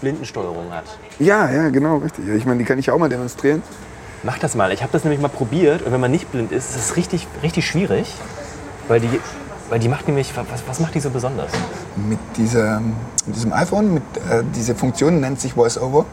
[0.00, 0.84] Blindensteuerung hat.
[1.18, 2.28] ja, ja, genau, richtig.
[2.28, 3.62] Ich meine, die kann ich auch mal demonstrieren.
[4.22, 4.70] Mach das mal.
[4.72, 7.26] Ich habe das nämlich mal probiert und wenn man nicht blind ist, ist es richtig,
[7.42, 8.14] richtig schwierig,
[8.86, 9.08] weil die,
[9.72, 11.50] weil die macht nämlich, was, was macht die so besonders?
[11.96, 12.80] Mit, dieser,
[13.24, 16.04] mit diesem iPhone, mit, äh, diese Funktion nennt sich VoiceOver,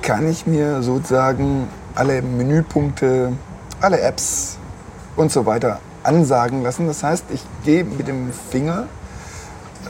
[0.00, 1.66] kann ich mir sozusagen
[1.96, 3.32] alle Menüpunkte,
[3.80, 4.58] alle Apps
[5.16, 6.86] und so weiter ansagen lassen.
[6.86, 8.86] Das heißt, ich gehe mit dem Finger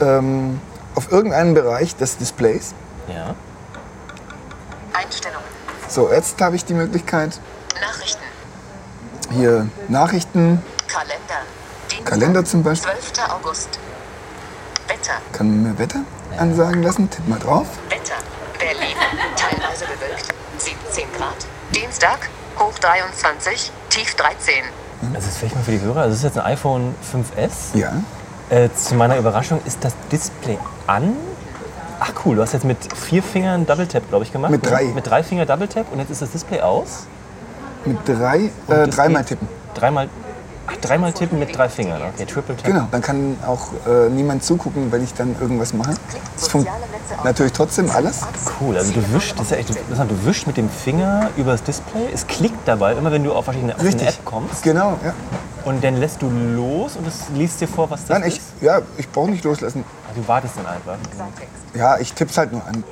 [0.01, 0.59] ähm,
[0.95, 2.73] auf irgendeinen Bereich des Displays.
[3.07, 3.35] Ja.
[4.93, 5.45] Einstellungen.
[5.87, 7.39] So, jetzt habe ich die Möglichkeit,
[7.79, 8.23] Nachrichten.
[9.29, 11.45] hier Nachrichten, Kalender.
[12.01, 12.91] Dienstag, Kalender zum Beispiel.
[12.91, 13.29] 12.
[13.29, 13.79] August.
[14.87, 15.13] Wetter.
[15.31, 15.99] kann mir Wetter
[16.37, 17.09] ansagen lassen.
[17.09, 17.67] Tipp mal drauf.
[17.89, 18.15] Wetter.
[18.59, 18.95] Berlin.
[19.35, 20.27] Teilweise bewölkt.
[20.57, 21.35] 17 Grad.
[21.75, 22.29] Dienstag.
[22.59, 23.71] Hoch 23.
[23.89, 24.53] Tief 13.
[25.13, 26.01] Also das vielleicht mal für die Hörer.
[26.01, 27.75] Also das ist jetzt ein iPhone 5S.
[27.77, 27.93] Ja,
[28.49, 31.15] Äh, zu meiner Überraschung ist das Display an.
[32.01, 34.51] Ach cool, du hast jetzt mit vier Fingern Double Tap, glaube ich, gemacht.
[34.51, 34.69] Mit ne?
[34.69, 34.83] drei.
[34.85, 37.05] Mit drei Finger Double Tap und jetzt ist das Display aus.
[37.85, 39.47] mit drei, äh, dreimal tippen.
[39.73, 40.09] Dreimal,
[40.67, 42.01] ach, dreimal tippen mit drei Fingern.
[42.13, 42.65] Okay, Triple Tap.
[42.65, 45.93] Genau, dann kann auch äh, niemand zugucken, wenn ich dann irgendwas mache.
[46.35, 46.81] Es funktioniert
[47.23, 48.21] natürlich trotzdem alles.
[48.59, 51.51] Cool, also du wischst, das ist ja echt interessant, du wischst mit dem Finger über
[51.51, 54.07] das Display, es klickt dabei, immer wenn du auf verschiedene auf eine Richtig.
[54.07, 55.13] App kommst Genau, ja.
[55.65, 58.45] und dann lässt du los und es liest dir vor, was das Nein, ich, ist.
[58.61, 59.83] ja, ich brauche nicht loslassen.
[60.07, 60.97] Ah, Du wartest dann einfach.
[61.73, 62.83] Ja, ich tipp's halt nur an.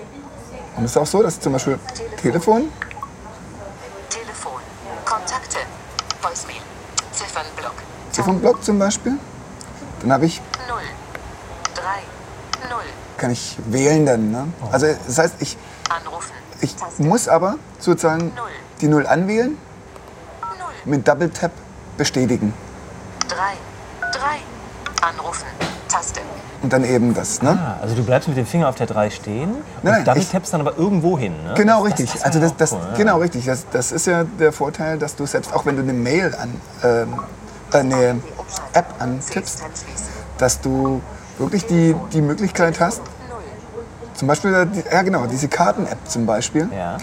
[0.77, 1.77] Und es ist auch so, dass zum Beispiel
[2.21, 2.69] Telefon.
[8.23, 8.63] Ziffernblock.
[8.63, 9.13] Zum Beispiel.
[10.01, 10.77] Dann habe ich, 0.
[11.75, 12.69] 3.
[12.69, 12.77] 0.
[13.17, 14.31] kann ich wählen dann.
[14.31, 14.47] Ne?
[14.71, 15.57] Also das heißt, ich,
[15.89, 16.31] Anrufen.
[16.61, 17.01] ich Taste.
[17.03, 18.49] muss aber sozusagen Null.
[18.81, 19.57] die Null anwählen,
[20.41, 20.49] 0.
[20.85, 21.51] mit Double Tap
[21.97, 22.53] bestätigen.
[23.27, 23.35] 3.
[24.11, 25.07] 3.
[25.07, 25.45] Anrufen.
[25.89, 26.21] Taste.
[26.61, 27.41] Und dann eben das.
[27.41, 27.51] Ne?
[27.51, 30.21] Ah, also du bleibst mit dem Finger auf der 3 stehen und Nein, nein, Double
[30.21, 31.53] ich- tappst dann aber irgendwo hin, ne?
[31.55, 32.11] Genau, Das- richtig.
[32.13, 32.97] das also das, das, cool, ja.
[32.97, 33.45] genau richtig.
[33.45, 36.61] Das, das ist ja der Vorteil, dass du selbst auch wenn du eine Mail an
[36.83, 37.17] ähm, äh,
[37.75, 38.21] eine
[38.73, 39.63] App antippst,
[40.37, 41.01] dass du
[41.37, 43.01] wirklich die, die Möglichkeit hast,
[44.15, 46.97] zum Beispiel, ja genau, diese Karten-App zum Beispiel, Ja.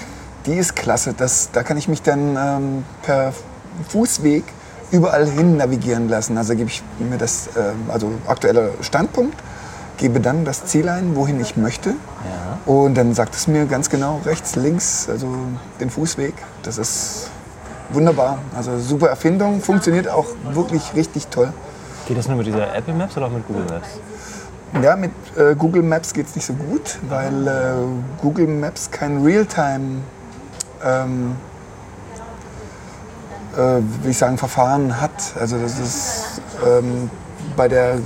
[0.44, 1.14] die ist klasse.
[1.16, 3.32] Das, da kann ich mich dann ähm, per
[3.88, 4.44] Fußweg
[4.90, 6.36] überall hin navigieren lassen.
[6.36, 9.34] Also gebe ich mir das, ähm, also aktueller Standpunkt,
[9.96, 11.90] gebe dann das Ziel ein, wohin ich möchte.
[11.90, 12.58] Ja.
[12.70, 15.26] Und dann sagt es mir ganz genau rechts, links, also
[15.80, 16.34] den Fußweg.
[16.64, 17.30] Das ist
[17.90, 18.38] wunderbar.
[18.56, 21.52] Also super Erfindung, funktioniert auch wirklich richtig toll.
[22.06, 23.88] Geht das nur mit dieser Apple Maps oder auch mit Google Maps?
[24.82, 27.52] Ja, mit äh, Google Maps geht es nicht so gut, weil äh,
[28.20, 30.02] Google Maps kein Realtime,
[30.84, 31.36] ähm,
[33.56, 35.34] äh, wie ich sagen, Verfahren hat.
[35.40, 37.10] Also das ist ähm,
[37.56, 37.98] bei der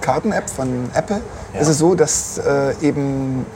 [0.00, 1.22] Karten-App von Apple
[1.58, 3.46] ist es so, dass äh, eben,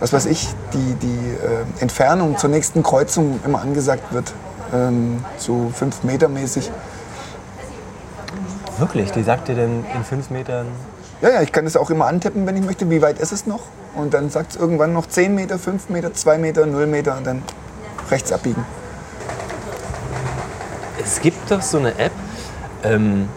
[0.00, 4.32] was weiß ich, die, die äh, Entfernung zur nächsten Kreuzung immer angesagt wird,
[4.74, 6.70] ähm, so fünf Meter mäßig.
[8.78, 9.12] Wirklich?
[9.12, 10.66] Die sagt dir denn in fünf Metern.
[11.22, 13.46] Ja, ja, ich kann es auch immer antippen, wenn ich möchte, wie weit ist es
[13.46, 13.60] noch.
[13.94, 17.26] Und dann sagt es irgendwann noch 10 Meter, 5 Meter, 2 Meter, 0 Meter und
[17.26, 17.42] dann
[18.10, 18.64] rechts abbiegen.
[21.02, 22.12] Es gibt doch so eine App,
[22.82, 23.28] ähm,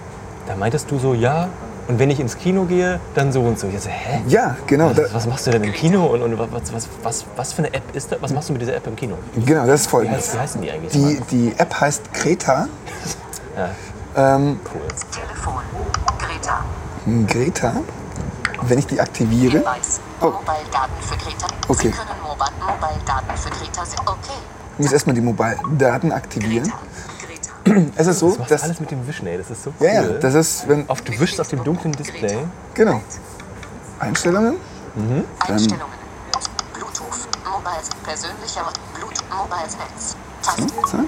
[0.47, 1.50] da meintest du so, ja,
[1.88, 3.67] und wenn ich ins Kino gehe, dann so und so.
[3.67, 4.21] Ich so, hä?
[4.28, 4.91] Ja, genau.
[4.95, 7.73] Was, was machst du denn im Kino und, und was, was, was, was für eine
[7.73, 8.21] App ist das?
[8.21, 9.15] Was machst du mit dieser App im Kino?
[9.45, 10.26] genau, das ist Wie, folgendes.
[10.28, 10.91] heißt, wie heißen die eigentlich?
[10.91, 12.67] Die, die App heißt Greta.
[13.56, 14.36] Ja.
[14.36, 14.82] Ähm, Cool.
[15.12, 15.62] Telefon.
[16.19, 16.63] Greta.
[17.28, 17.73] Greta,
[18.63, 20.00] wenn ich die aktiviere, Hinweis.
[20.19, 20.26] Oh.
[20.26, 21.47] Mobile-Daten für Greta.
[21.69, 21.88] Okay.
[21.88, 24.00] Sie können Mobi- Mobile-Daten für Greta sind.
[24.02, 24.17] Okay.
[24.78, 26.63] ich muss erstmal die Mobile-Daten aktivieren.
[26.65, 26.78] Greta.
[27.95, 28.63] Es ist so, Du machst dass.
[28.63, 29.38] alles mit dem Wischen, ey.
[29.38, 29.88] Das ist so cool.
[29.88, 30.88] Ja, ja, das ist, wenn.
[30.89, 32.38] auf, du wischst auf dem dunklen Display.
[32.73, 33.01] Genau.
[33.99, 34.58] Einstellungen.
[35.39, 35.97] Einstellungen.
[36.73, 37.27] Bluetooth.
[37.45, 37.84] Mobile.
[38.03, 39.23] Persönlicher Bluetooth.
[39.30, 40.15] Mobiles Netz.
[40.43, 40.67] Taste.
[40.67, 41.06] Zack.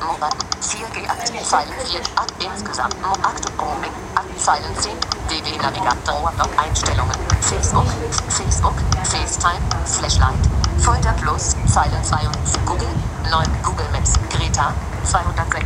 [0.00, 0.30] Mobile.
[0.60, 1.42] 4G aktiv.
[1.42, 2.00] Zeilen 4.
[2.16, 2.96] Ak insgesamt.
[3.22, 3.92] Aktu Roaming.
[4.38, 4.92] Zeilen 10.
[5.28, 6.32] DW Navigator.
[6.38, 7.14] Dock Einstellungen.
[7.40, 7.86] Facebook.
[8.28, 8.74] Facebook.
[9.04, 9.60] FaceTime.
[9.84, 10.34] Flashlight.
[10.78, 11.54] Folder Plus.
[11.66, 12.88] Zeilen 2 und Google.
[13.30, 13.46] 9.
[13.62, 14.14] Google Maps.
[14.30, 14.72] Greta.
[15.04, 15.64] 206.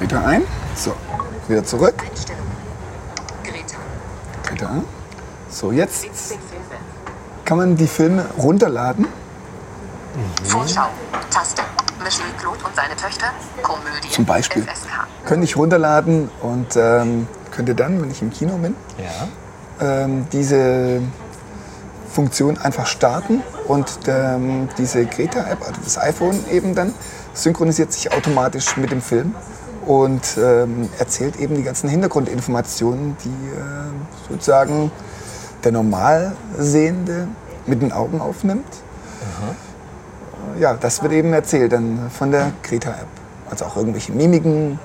[0.00, 0.42] Greta ein.
[0.74, 0.94] So,
[1.46, 1.94] wieder zurück.
[3.44, 3.76] Greta.
[4.42, 4.84] Greta ein.
[5.50, 6.64] So, jetzt 17 Filme.
[7.44, 9.06] kann man die Filme runterladen.
[10.44, 10.88] Vorschau.
[11.30, 11.62] Taste.
[12.02, 13.26] Michel Claude und seine Töchter.
[13.62, 14.08] Komödie.
[14.10, 14.62] Zum Beispiel.
[14.62, 14.88] FSK.
[15.26, 19.28] Könnte ich runterladen und ähm, könnte dann, wenn ich im Kino bin, Ja.
[19.86, 21.02] ähm, diese
[22.10, 26.94] Funktion einfach starten und ähm, diese Greta-App, also das iPhone eben dann,
[27.34, 29.34] synchronisiert sich automatisch mit dem Film
[29.86, 34.90] und ähm, erzählt eben die ganzen Hintergrundinformationen, die äh, sozusagen
[35.64, 37.28] der Normalsehende
[37.66, 38.66] mit den Augen aufnimmt.
[40.58, 43.06] Ja, das wird eben erzählt dann von der Greta-App.
[43.50, 44.78] Also auch irgendwelche Mimiken,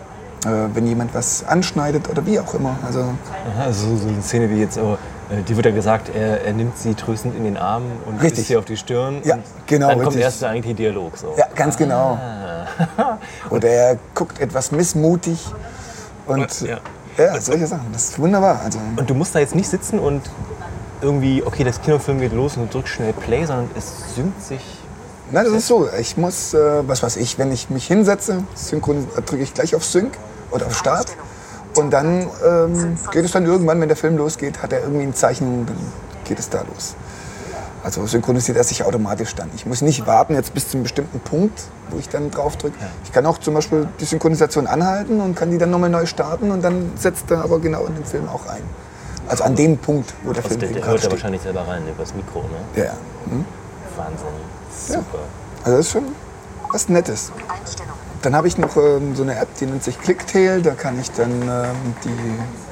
[0.45, 2.77] äh, wenn jemand was anschneidet oder wie auch immer.
[2.85, 4.97] Also Aha, also so eine Szene wie jetzt, oh,
[5.29, 8.47] äh, die wird ja gesagt, er, er nimmt sie tröstend in den Arm und Richtig.
[8.47, 9.21] sie auf die Stirn.
[9.23, 10.23] Ja, und genau, Dann kommt richtig.
[10.23, 11.17] erst der eigentliche Dialog.
[11.17, 11.35] So.
[11.37, 12.17] Ja, ganz genau.
[13.49, 15.39] Oder er guckt etwas missmutig
[16.27, 16.79] und Ja.
[17.17, 17.91] ja, solche Sachen.
[17.93, 18.61] Das ist wunderbar.
[18.63, 20.21] Also, Und du musst da jetzt nicht sitzen und
[21.01, 24.61] irgendwie, okay, das Kinofilm geht los und du drückst schnell Play, sondern es synkt sich.
[25.31, 25.89] Nein, das ist so.
[25.99, 29.83] Ich muss, äh, was weiß ich, wenn ich mich hinsetze, synchron drücke ich gleich auf
[29.83, 30.17] Sync
[30.51, 31.07] oder auf Start.
[31.75, 35.13] Und dann ähm, geht es dann irgendwann, wenn der Film losgeht, hat er irgendwie ein
[35.13, 35.77] Zeichen, dann
[36.23, 36.95] geht es da los.
[37.85, 39.47] Also synchronisiert er sich automatisch dann.
[39.55, 42.75] Ich muss nicht warten jetzt bis zu einem bestimmten Punkt, wo ich dann drauf drücke.
[43.03, 46.49] Ich kann auch zum Beispiel die Synchronisation anhalten und kann die dann nochmal neu starten
[46.49, 48.63] und dann setzt er aber genau in den Film auch ein.
[49.27, 51.11] Also an dem Punkt, wo der Film der, der hört ja steht.
[51.11, 52.47] wahrscheinlich selber rein über das Mikro, ne?
[52.75, 52.91] Ja, ja.
[53.29, 53.45] Hm?
[53.95, 54.27] Wahnsinn.
[54.87, 54.95] Ja.
[54.95, 55.19] Super.
[55.63, 56.05] Also das ist schon
[56.71, 57.31] was Nettes.
[57.47, 57.93] Einstellungen.
[58.23, 60.63] Dann habe ich noch ähm, so eine App, die nennt sich Clicktail.
[60.63, 62.09] Da kann ich dann ähm, die,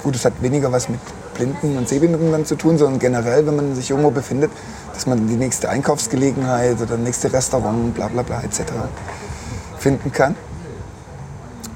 [0.02, 1.00] gut, es hat weniger was mit
[1.36, 4.52] Blinden und Sehbehinderten dann zu tun, sondern generell, wenn man sich irgendwo befindet,
[4.94, 8.62] dass man die nächste Einkaufsgelegenheit oder nächste Restaurant, bla bla bla etc.
[9.80, 10.36] finden kann.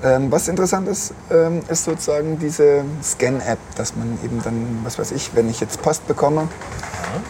[0.03, 5.11] Ähm, was interessant ist, ähm, ist sozusagen diese Scan-App, dass man eben dann, was weiß
[5.11, 6.47] ich, wenn ich jetzt Post bekomme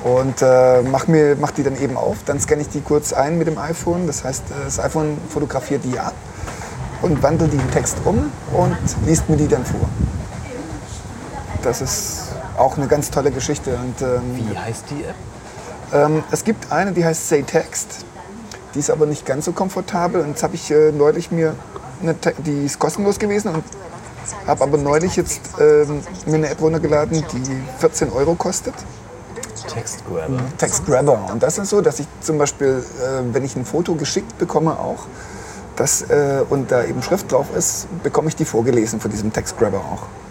[0.03, 3.37] und äh, mach, mir, mach die dann eben auf, dann scanne ich die kurz ein
[3.37, 4.05] mit dem iPhone.
[4.05, 6.13] Das heißt, äh, das iPhone fotografiert die ab
[7.01, 9.87] und wandelt die in Text um und liest mir die dann vor.
[11.61, 13.77] Das ist auch eine ganz tolle Geschichte.
[13.77, 15.15] Und, ähm, Wie heißt die App?
[15.93, 18.05] Ähm, es gibt eine, die heißt Say Text.
[18.73, 20.21] Die ist aber nicht ganz so komfortabel.
[20.21, 21.55] Und jetzt habe ich äh, neulich mir,
[22.01, 23.63] eine, die ist kostenlos gewesen und
[24.45, 28.73] habe aber neulich jetzt ähm, mir eine App runtergeladen, die 14 Euro kostet.
[29.67, 30.39] Text Grabber.
[30.57, 31.29] Text Grabber.
[31.31, 34.77] Und das ist so, dass ich zum Beispiel, äh, wenn ich ein Foto geschickt bekomme
[34.79, 35.05] auch,
[35.75, 39.57] das, äh, und da eben Schrift drauf ist, bekomme ich die vorgelesen von diesem Text
[39.57, 40.26] Grabber auch.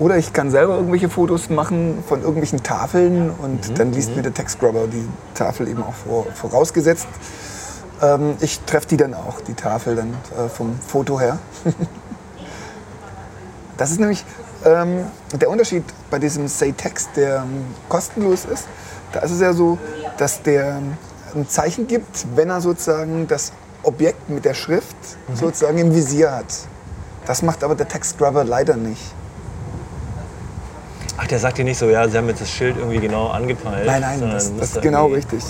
[0.00, 4.32] Oder ich kann selber irgendwelche Fotos machen von irgendwelchen Tafeln und dann liest mir der
[4.32, 7.06] Text Grabber die Tafel eben auch vor, vorausgesetzt.
[8.00, 11.38] Ähm, ich treffe die dann auch, die Tafel dann äh, vom Foto her.
[13.76, 14.26] Das ist nämlich
[14.66, 18.66] ähm, der Unterschied bei diesem Say Text, der ähm, kostenlos ist.
[19.10, 19.78] Da ist es ja so,
[20.18, 20.98] dass der ähm,
[21.34, 24.96] ein Zeichen gibt, wenn er sozusagen das Objekt mit der Schrift
[25.32, 26.54] sozusagen im Visier hat.
[27.24, 29.14] Das macht aber der Text Grabber leider nicht.
[31.22, 33.86] Ach, der sagt dir nicht so, ja, sie haben jetzt das Schild irgendwie genau angepeilt.
[33.86, 35.44] Nein, nein, das, das ist genau richtig.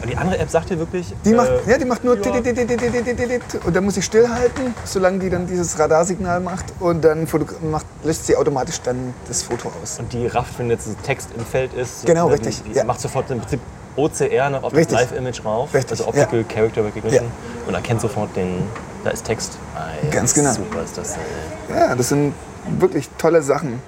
[0.00, 1.12] Und die andere App sagt dir wirklich.
[1.24, 5.48] Die macht, äh, ja, die macht nur und dann muss ich stillhalten, solange die dann
[5.48, 7.26] dieses Radarsignal macht und dann
[7.68, 9.98] macht, löscht sie automatisch dann das Foto aus.
[9.98, 12.06] Und die rafft, wenn jetzt ein Text im Feld ist.
[12.06, 12.62] Genau, ne, richtig.
[12.72, 13.60] Die, macht sofort im Prinzip
[13.96, 15.90] OCR noch auf das Live-Image rauf, richtig.
[15.90, 17.26] also Optical Character Recognition
[17.66, 18.62] und erkennt sofort den,
[19.02, 19.58] da ist Text.
[19.74, 20.52] Ah, Ganz genau.
[20.52, 21.16] Super ist das.
[21.16, 22.34] Äh, ja, das sind
[22.78, 23.82] wirklich tolle Sachen.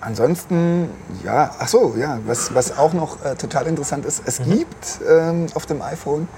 [0.00, 0.90] Ansonsten,
[1.24, 5.46] ja, ach so, ja, was, was auch noch äh, total interessant ist, es gibt ähm,
[5.54, 6.28] auf dem iPhone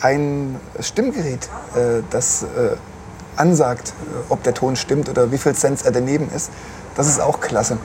[0.00, 2.76] ein Stimmgerät, äh, das äh,
[3.36, 6.50] ansagt, äh, ob der Ton stimmt oder wie viel Cent er daneben ist.
[6.94, 7.78] Das ist auch klasse.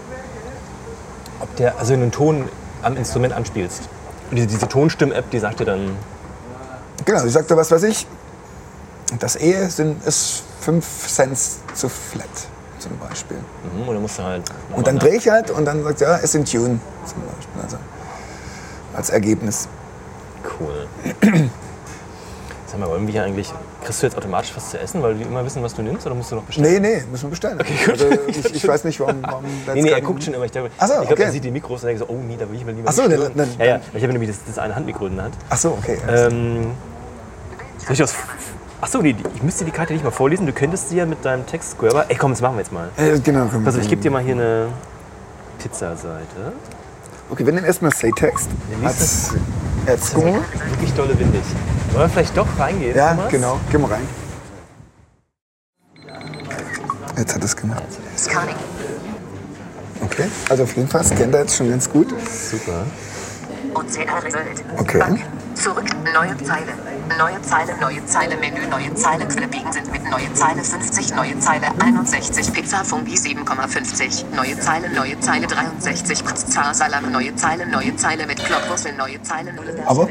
[1.39, 2.49] Ob der also einen Ton
[2.81, 3.83] am Instrument anspielst.
[4.29, 5.95] Und diese, diese Tonstimm-App, die sagt dir dann.
[7.05, 8.05] Genau, ich sagte, was weiß ich,
[9.19, 11.37] das E sind, ist 5 Cent
[11.73, 12.50] zu flat
[12.81, 13.37] zum Beispiel.
[13.73, 14.43] Mhm, und dann musst du halt.
[14.75, 17.61] Und dann drehe ich halt und dann sagt ja, ist in Tune zum Beispiel.
[17.63, 17.77] Also
[18.93, 19.67] als Ergebnis.
[20.59, 20.87] Cool.
[22.67, 23.53] Sag mal, wollen wir hier eigentlich.
[23.83, 26.05] Kriegst du jetzt automatisch was zu essen, weil die immer wissen, was du nimmst?
[26.05, 26.71] Oder musst du noch bestellen?
[26.71, 27.59] Nee, nee, müssen wir bestellen.
[27.89, 29.17] Also ich, ich weiß nicht, warum.
[29.23, 30.45] warum Nee, nee, er guckt schon immer.
[30.45, 31.23] Ich glaube, so, ich glaub, okay.
[31.23, 32.93] er sieht die Mikros und denkt so, oh nee, da will ich mal lieber Ach
[32.93, 33.49] so, nicht der- stören.
[33.57, 35.35] der- Ja, ja, ich habe nämlich das, das eine Handmikro in der Hand.
[35.49, 35.97] Ach so, okay.
[36.07, 36.71] Ähm,
[37.79, 38.07] soll
[38.81, 38.89] ich das...
[38.89, 40.45] Ach so, die, die, ich müsste die Karte nicht mal vorlesen.
[40.45, 42.05] Du könntest sie ja mit deinem Text-Grabber...
[42.09, 42.89] Ey, komm, das machen wir jetzt mal.
[42.97, 43.47] Äh, genau.
[43.51, 43.65] komm.
[43.65, 44.67] Also ich gebe dir mal hier eine
[45.59, 46.53] Pizzaseite.
[47.29, 48.49] Okay, wir nehmen erstmal Say Text
[48.83, 49.33] als,
[49.85, 50.21] als Go.
[50.69, 51.43] Wirklich dolle windig.
[51.91, 53.31] Wollen wir vielleicht doch reingehen, Ja, Thomas?
[53.31, 53.59] genau.
[53.71, 54.07] Geh mal rein.
[57.17, 57.83] Jetzt hat es gemacht.
[58.17, 58.55] Scanning.
[60.03, 62.07] Okay, also auf jeden Fall scannt er jetzt schon ganz gut.
[62.27, 62.85] Super.
[63.75, 64.63] OCR Result.
[64.77, 65.03] Okay.
[65.55, 65.85] Zurück.
[66.13, 66.73] Neue Zeile.
[67.17, 71.67] Neue Zeile, neue Zeile, Menü, neue Zeile, biegen sind mit neue Zeile 50, neue Zeile
[71.79, 78.25] 61, Pizza Fungi 7,50, neue Zeile, neue Zeile 63, Pizza Salam, neue Zeile, neue Zeile
[78.27, 80.07] mit Glockwurzel, neue Zeile 0 Aber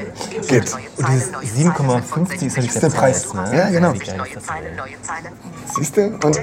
[0.47, 0.73] geht.
[0.97, 3.35] Und dieses neue Zeile, 7,50 ist ja65, der Preis.
[3.35, 3.57] ne?
[3.57, 3.95] Ja, genau.
[5.75, 6.07] Siehst du?
[6.23, 6.41] Und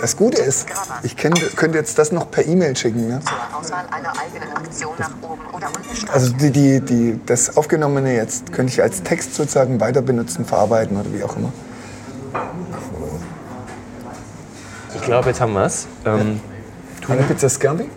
[0.00, 0.66] das Gute ist,
[1.02, 3.08] ich könnte jetzt das noch per E-Mail schicken.
[3.08, 3.20] Ne?
[6.12, 10.96] Also die, die, die, das Aufgenommene jetzt könnte ich als Text sozusagen weiter benutzen, verarbeiten
[10.96, 11.52] oder wie auch immer.
[14.94, 15.86] Ich glaube, jetzt haben wir es.
[16.04, 16.40] Ähm,
[17.08, 17.88] Eine Pizza Scampi?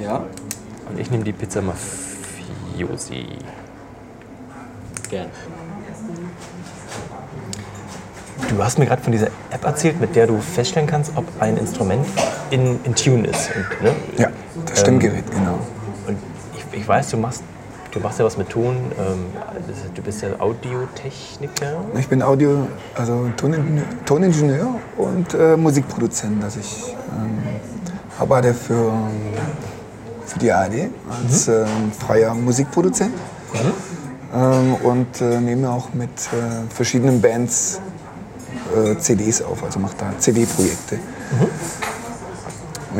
[0.00, 0.24] Ja,
[0.88, 3.26] und ich nehme die Pizza Mafiosi.
[5.08, 5.28] gern.
[8.48, 11.56] Du hast mir gerade von dieser App erzählt, mit der du feststellen kannst, ob ein
[11.56, 12.04] Instrument
[12.50, 13.50] in, in Tune ist.
[13.54, 13.94] Und, ne?
[14.18, 14.28] Ja,
[14.66, 15.58] das Stimmgerät, genau.
[16.06, 16.18] Und
[16.72, 17.42] ich weiß, du machst,
[17.92, 18.76] du machst ja was mit Ton.
[18.98, 19.26] Ähm,
[19.94, 21.84] du bist ja Audiotechniker.
[21.98, 26.42] Ich bin Audio, also Toningenieur, Toningenieur und äh, Musikproduzent.
[26.42, 27.38] Also ich ähm,
[28.18, 28.92] arbeite für,
[30.26, 31.66] für die ARD als ähm,
[31.98, 33.12] freier Musikproduzent
[34.34, 37.80] ähm, und äh, nehme auch mit äh, verschiedenen Bands
[38.74, 40.98] äh, CDs auf, also mache da CD-Projekte.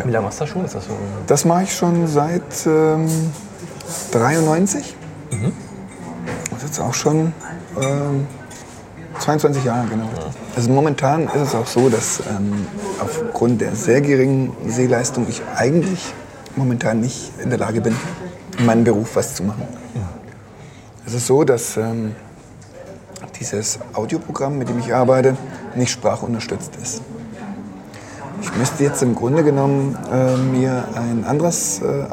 [0.05, 0.65] Wie lange machst du das schon?
[0.65, 0.93] Ist das so
[1.27, 2.67] Das mache ich schon seit
[4.15, 4.97] ähm, 93.
[6.51, 7.33] Das ist jetzt auch schon
[7.81, 8.27] ähm,
[9.19, 10.09] 22 Jahre, genau.
[10.57, 12.67] Also momentan ist es auch so, dass ähm,
[13.01, 16.13] aufgrund der sehr geringen Sehleistung ich eigentlich
[16.57, 17.95] momentan nicht in der Lage bin,
[18.59, 19.63] in meinem Beruf was zu machen.
[21.05, 22.15] Es ist so, dass ähm,
[23.39, 25.37] dieses Audioprogramm, mit dem ich arbeite,
[25.75, 27.03] nicht sprachunterstützt ist.
[28.41, 32.11] Ich müsste jetzt im Grunde genommen äh, mir ein anderes äh,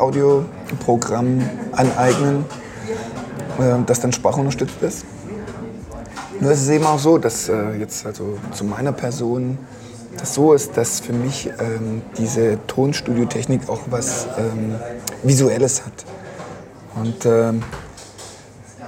[0.70, 2.46] Audioprogramm aneignen,
[3.60, 5.06] äh, das dann sprachunterstützt ist.
[6.40, 9.58] Nur ist es eben auch so, dass äh, jetzt also zu meiner Person
[10.18, 14.76] das so ist, dass für mich ähm, diese Tonstudiotechnik auch was ähm,
[15.24, 16.06] Visuelles hat.
[16.96, 17.64] Und ähm,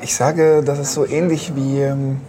[0.02, 2.20] ich sage, das ist so ähnlich wie ähm,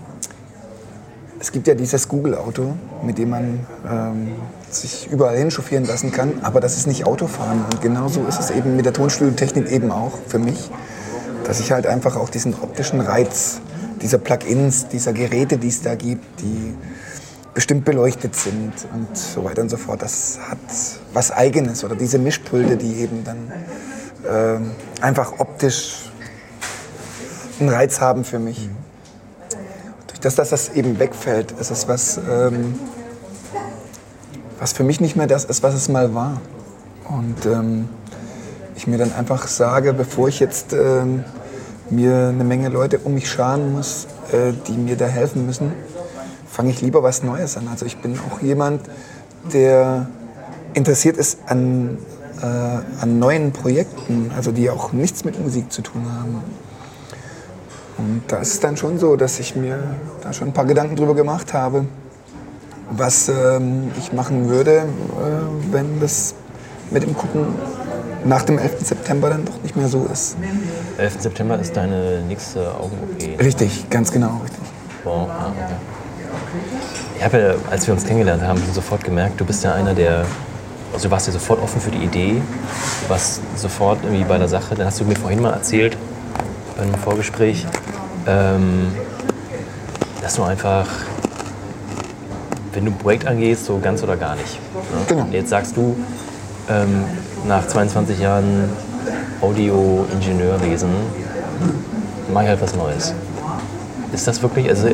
[1.40, 4.32] es gibt ja dieses Google-Auto, mit dem man ähm,
[4.74, 7.64] sich überall hinchauffieren lassen kann, aber das ist nicht Autofahren.
[7.64, 10.70] Und genauso ist es eben mit der Tonstudiotechnik eben auch für mich,
[11.44, 13.60] dass ich halt einfach auch diesen optischen Reiz
[14.00, 16.74] dieser Plugins, dieser Geräte, die es da gibt, die
[17.54, 20.58] bestimmt beleuchtet sind und so weiter und so fort, das hat
[21.12, 21.84] was Eigenes.
[21.84, 23.52] Oder diese Mischpulte, die eben dann
[24.28, 26.10] ähm, einfach optisch
[27.60, 28.68] einen Reiz haben für mich.
[30.08, 32.78] Durch das, dass das eben wegfällt, ist es was, ähm,
[34.62, 36.40] was für mich nicht mehr das ist, was es mal war.
[37.08, 37.88] Und ähm,
[38.76, 41.24] ich mir dann einfach sage, bevor ich jetzt ähm,
[41.90, 45.72] mir eine Menge Leute um mich scharen muss, äh, die mir da helfen müssen,
[46.48, 47.66] fange ich lieber was Neues an.
[47.72, 48.82] Also ich bin auch jemand,
[49.52, 50.06] der
[50.74, 51.98] interessiert ist an,
[52.40, 56.40] äh, an neuen Projekten, also die auch nichts mit Musik zu tun haben.
[57.98, 59.82] Und da ist es dann schon so, dass ich mir
[60.22, 61.84] da schon ein paar Gedanken drüber gemacht habe,
[62.96, 66.34] was ähm, ich machen würde, äh, wenn das
[66.90, 67.46] mit dem Gucken
[68.24, 68.86] nach dem 11.
[68.86, 70.36] September dann doch nicht mehr so ist.
[70.98, 71.20] 11.
[71.20, 73.40] September ist deine nächste Augen-OP.
[73.40, 74.60] Richtig, ganz genau, richtig.
[75.04, 75.74] Wow, ah, okay.
[77.16, 80.24] Ich habe ja, als wir uns kennengelernt haben, sofort gemerkt, du bist ja einer, der.
[80.92, 82.34] Also du warst ja sofort offen für die Idee,
[83.02, 84.74] du warst sofort irgendwie bei der Sache.
[84.74, 85.96] Dann hast du mir vorhin mal erzählt,
[86.76, 87.66] bei einem Vorgespräch,
[88.26, 88.88] ähm,
[90.20, 90.86] dass du einfach,
[92.72, 94.54] wenn du ein Projekt angehst, so ganz oder gar nicht.
[94.74, 94.80] Ne?
[95.08, 95.26] Genau.
[95.30, 95.96] Jetzt sagst du,
[96.70, 97.04] ähm,
[97.46, 98.70] nach 22 Jahren
[99.40, 100.88] Audio-Ingenieurwesen,
[102.32, 103.14] mache ich halt was Neues.
[104.12, 104.88] Ist das wirklich, also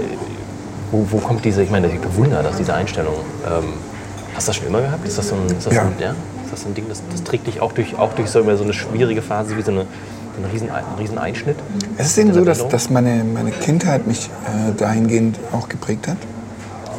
[0.91, 3.15] wo, wo kommt diese, ich meine, ich bewundere das, diese Einstellung.
[3.47, 3.65] Ähm,
[4.35, 5.07] hast du das schon immer gehabt?
[5.07, 5.83] Ist das so ein, ist das Ja.
[5.83, 6.11] ein, ja?
[6.45, 8.73] Ist das ein Ding, das, das trägt dich auch durch, auch durch so, so eine
[8.73, 9.81] schwierige Phase wie so eine,
[10.37, 11.57] einen riesen, einen riesen Einschnitt?
[11.99, 16.17] Es ist eben so, dass, dass meine, meine Kindheit mich äh, dahingehend auch geprägt hat.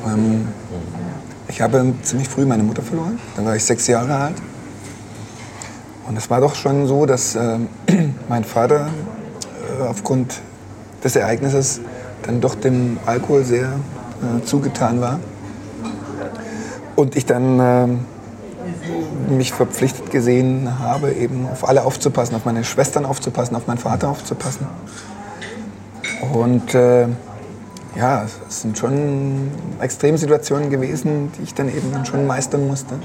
[0.05, 0.47] Ähm,
[1.49, 4.35] ich habe ziemlich früh meine Mutter verloren, dann war ich sechs Jahre alt.
[6.07, 7.67] Und es war doch schon so, dass ähm,
[8.29, 8.87] mein Vater
[9.79, 10.41] äh, aufgrund
[11.03, 11.81] des Ereignisses
[12.23, 15.19] dann doch dem Alkohol sehr äh, zugetan war.
[16.95, 17.99] Und ich dann ähm,
[19.29, 24.09] mich verpflichtet gesehen habe, eben auf alle aufzupassen, auf meine Schwestern aufzupassen, auf meinen Vater
[24.09, 24.67] aufzupassen.
[26.33, 27.07] Und äh,
[27.95, 32.95] ja, es sind schon Extremsituationen gewesen, die ich dann eben schon meistern musste.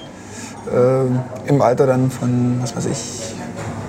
[0.70, 3.34] Äh, Im Alter dann von, was weiß ich,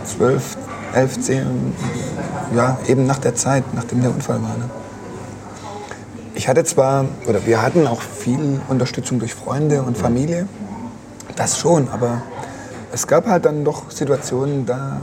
[0.05, 0.58] 12,
[0.93, 1.73] 11, 10,
[2.55, 4.58] ja, eben nach der Zeit, nachdem der Unfall war.
[4.58, 4.69] Ne?
[6.36, 10.47] Ich hatte zwar, oder wir hatten auch viel Unterstützung durch Freunde und Familie,
[11.36, 12.21] das schon, aber
[12.91, 15.01] es gab halt dann doch Situationen, da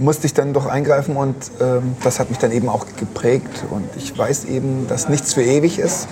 [0.00, 3.64] musste ich dann doch eingreifen und ähm, das hat mich dann eben auch geprägt.
[3.70, 6.08] Und ich weiß eben, dass nichts für ewig ist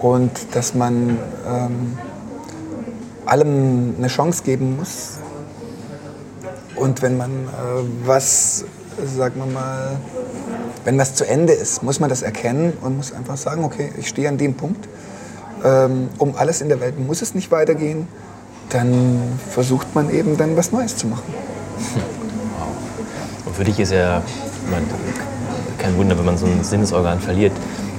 [0.00, 1.18] und dass man
[1.48, 1.96] ähm,
[3.26, 5.18] allem eine Chance geben muss.
[6.74, 8.64] Und wenn man äh, was,
[9.16, 9.96] sagen wir mal,
[10.84, 14.08] wenn das zu Ende ist, muss man das erkennen und muss einfach sagen, okay, ich
[14.08, 14.88] stehe an dem Punkt.
[15.64, 18.08] Ähm, um alles in der Welt muss es nicht weitergehen.
[18.70, 21.32] Dann versucht man eben dann was Neues zu machen.
[23.54, 24.22] Für dich ist ja
[24.70, 24.86] meine,
[25.78, 27.52] kein Wunder, wenn man so ein Sinnesorgan verliert.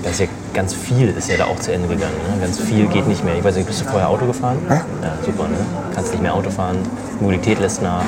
[0.04, 2.16] Da ist ja ganz viel ist ja da auch zu Ende gegangen.
[2.30, 2.40] Ne?
[2.40, 3.36] Ganz viel geht nicht mehr.
[3.38, 4.58] Ich weiß nicht, bist du vorher Auto gefahren?
[4.70, 4.76] Ja.
[4.76, 5.44] Ja, super.
[5.48, 5.58] Ne?
[5.94, 6.78] Kannst nicht mehr Auto fahren.
[7.20, 8.04] Mobilität lässt nach.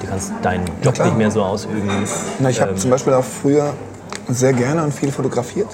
[0.00, 1.08] du kannst deinen Job klar.
[1.08, 1.88] nicht mehr so ausüben.
[2.38, 3.72] Na, ich habe Ähm, zum Beispiel auch früher
[4.28, 5.68] sehr gerne und viel fotografiert.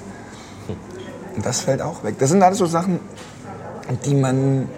[1.37, 2.17] Und das fällt auch weg.
[2.19, 3.01] Das sind alles so Sachen,
[4.05, 4.69] die man,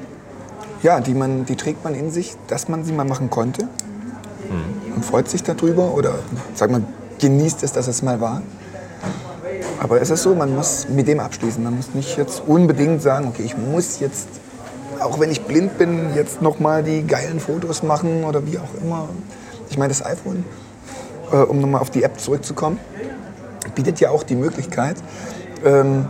[0.82, 3.68] ja, die man, die trägt man in sich, dass man sie mal machen konnte.
[5.02, 6.14] Und freut sich darüber oder,
[6.54, 6.84] sag mal,
[7.18, 8.40] genießt es, dass es mal war.
[9.80, 11.60] Aber es ist so, man muss mit dem abschließen.
[11.60, 14.28] Man muss nicht jetzt unbedingt sagen, okay, ich muss jetzt,
[15.00, 18.80] auch wenn ich blind bin, jetzt noch mal die geilen Fotos machen oder wie auch
[18.80, 19.08] immer.
[19.70, 20.44] Ich meine, das iPhone,
[21.32, 22.78] äh, um nochmal auf die App zurückzukommen,
[23.74, 24.98] bietet ja auch die Möglichkeit,
[25.64, 26.06] ähm,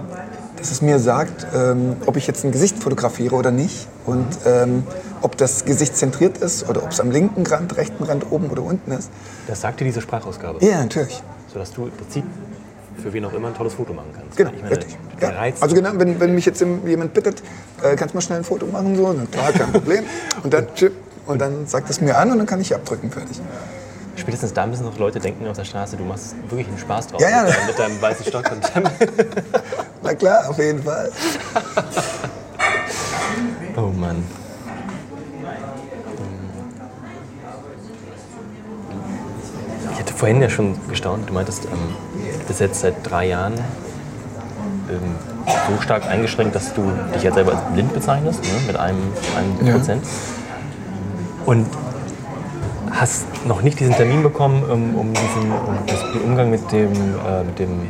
[0.63, 4.85] dass es mir sagt, ähm, ob ich jetzt ein Gesicht fotografiere oder nicht und ähm,
[5.21, 8.63] ob das Gesicht zentriert ist oder ob es am linken Rand, rechten Rand, oben oder
[8.63, 9.11] unten ist.
[9.49, 11.21] Das sagt dir diese Sprachausgabe, Ja, natürlich.
[11.53, 12.25] sodass du im Prinzip
[13.03, 14.37] für wen auch immer ein tolles Foto machen kannst.
[14.37, 14.97] Genau, meine, richtig.
[15.21, 15.33] Ja.
[15.61, 17.43] Also genau, wenn, wenn mich jetzt jemand bittet,
[17.83, 20.05] äh, kannst du mal schnell ein Foto machen, so, na klar, kein Problem.
[20.45, 20.93] Und dann, chip,
[21.27, 23.41] und dann sagt es mir an und dann kann ich abdrücken, fertig.
[24.15, 27.21] spätestens da müssen noch Leute denken auf der Straße, du machst wirklich einen Spaß drauf
[27.21, 27.43] Ja, ja.
[27.45, 28.53] Mit, deinem, mit deinem weißen Stock.
[28.53, 28.85] Und dann,
[30.03, 31.11] Na klar, auf jeden Fall.
[33.77, 34.25] oh Mann.
[39.93, 41.95] Ich hatte vorhin ja schon gestaunt, du meintest, ähm,
[42.41, 43.55] du bist jetzt seit drei Jahren
[44.91, 45.15] ähm,
[45.69, 46.83] so stark eingeschränkt, dass du
[47.15, 48.51] dich jetzt selber als blind bezeichnest, ne?
[48.67, 48.99] mit einem,
[49.37, 49.75] einem Ja.
[49.75, 50.05] Prozent.
[51.47, 51.67] Und
[52.91, 56.93] hast noch nicht diesen Termin bekommen, um, um, diesen, um das, den Umgang mit dem,
[56.93, 57.89] äh, mit dem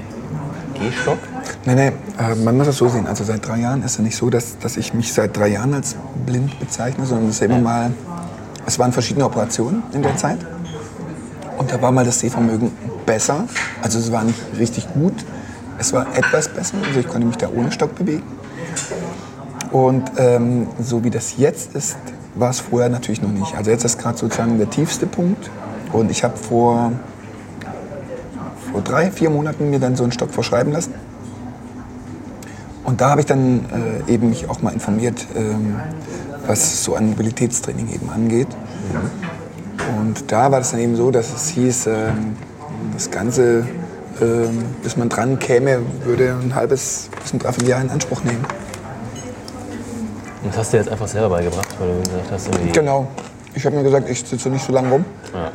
[0.75, 1.19] Gehstock.
[1.65, 3.07] Nee, nee, äh, man muss es so sehen.
[3.07, 5.75] Also seit drei Jahren ist es nicht so, dass, dass ich mich seit drei Jahren
[5.75, 7.93] als blind bezeichne, sondern es ist immer mal,
[8.67, 10.39] es waren verschiedene Operationen in der Zeit.
[11.59, 12.73] Und da war mal das Sehvermögen
[13.07, 13.45] besser.
[13.83, 15.15] Also es war nicht richtig gut.
[15.79, 16.77] Es war etwas besser.
[16.87, 18.25] Also ich konnte mich da ohne Stock bewegen.
[19.71, 21.97] Und ähm, so wie das jetzt ist,
[22.35, 23.55] war es vorher natürlich noch nicht.
[23.57, 25.51] Also jetzt ist gerade sozusagen der tiefste Punkt.
[25.93, 26.93] Und ich habe vor,
[28.71, 30.95] vor drei, vier Monaten mir dann so einen Stock verschreiben lassen.
[32.85, 33.65] Und da habe ich dann
[34.07, 35.77] äh, eben mich auch mal informiert, ähm,
[36.47, 38.49] was so an Mobilitätstraining eben angeht.
[39.99, 42.37] Und da war das dann eben so, dass es hieß, ähm,
[42.93, 43.65] das Ganze,
[44.21, 48.45] ähm, bis man dran käme, würde ein halbes bis ein Dreivierteljahr in Anspruch nehmen.
[50.43, 53.07] Und das hast du jetzt einfach selber beigebracht, weil du gesagt hast, irgendwie, Genau.
[53.55, 55.05] Ich habe mir gesagt, ich sitze nicht so lange rum.
[55.35, 55.51] Ja.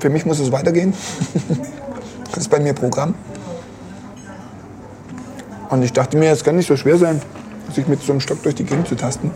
[0.00, 0.92] Für mich muss es weitergehen.
[2.30, 3.14] das ist bei mir Programm.
[5.68, 7.20] Und ich dachte mir, es kann nicht so schwer sein,
[7.72, 9.30] sich mit so einem Stock durch die Gegend zu tasten.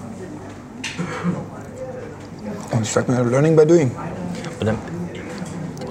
[2.72, 3.90] Und ich sag mir, learning by doing.
[4.58, 4.78] Und dann,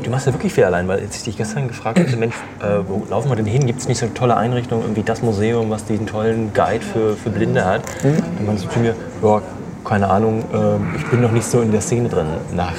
[0.02, 2.80] du machst ja wirklich viel allein, weil als ich dich gestern gefragt hatte, Mensch, äh,
[2.88, 3.68] wo laufen wir denn hin?
[3.68, 7.16] Gibt es nicht so eine tolle Einrichtung, irgendwie das Museum, was diesen tollen Guide für,
[7.16, 7.84] für Blinde hat?
[8.02, 9.42] Dann meinst du zu mir, ja,
[9.86, 12.74] keine Ahnung, äh, ich bin noch nicht so in der Szene drin nach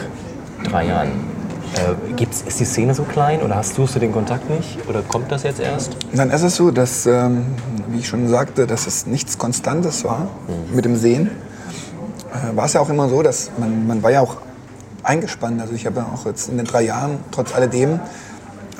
[0.65, 1.32] drei Jahren.
[1.75, 4.79] Äh, gibt's, ist die Szene so klein oder hast du den Kontakt nicht?
[4.89, 5.97] Oder kommt das jetzt erst?
[6.13, 7.47] Dann ist es so, dass, ähm,
[7.89, 10.29] wie ich schon sagte, dass es nichts Konstantes war
[10.73, 11.31] mit dem Sehen.
[12.33, 14.37] Äh, war es ja auch immer so, dass man, man war ja auch
[15.03, 15.61] eingespannt.
[15.61, 18.01] Also ich habe ja auch jetzt in den drei Jahren trotz alledem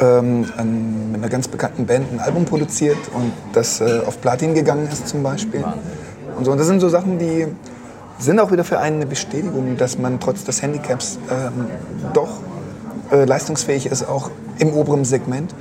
[0.01, 4.55] ähm, an, mit einer ganz bekannten Band ein Album produziert und das äh, auf Platin
[4.55, 5.65] gegangen ist zum Beispiel.
[6.37, 6.53] Und, so.
[6.53, 7.47] und das sind so Sachen, die
[8.19, 11.67] sind auch wieder für einen eine Bestätigung, dass man trotz des Handicaps ähm,
[12.13, 12.41] doch
[13.13, 15.55] äh, leistungsfähig ist, auch im oberen Segment.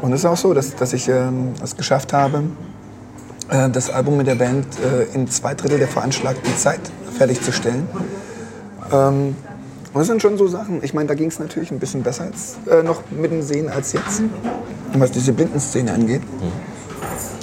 [0.00, 2.44] Und es ist auch so, dass, dass ich ähm, es geschafft habe,
[3.50, 6.80] äh, das Album mit der Band äh, in zwei Drittel der veranschlagten Zeit
[7.16, 7.88] fertigzustellen.
[8.92, 9.34] Ähm,
[9.92, 10.84] und das sind schon so Sachen.
[10.84, 13.68] Ich meine, da ging es natürlich ein bisschen besser als, äh, noch mit dem Sehen
[13.68, 14.22] als jetzt,
[14.92, 16.22] was diese Blindenszene angeht.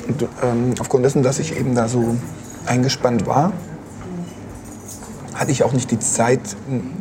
[0.08, 2.16] Und, ähm, aufgrund dessen, dass ich eben da so
[2.68, 3.52] eingespannt war,
[5.34, 6.40] hatte ich auch nicht die Zeit,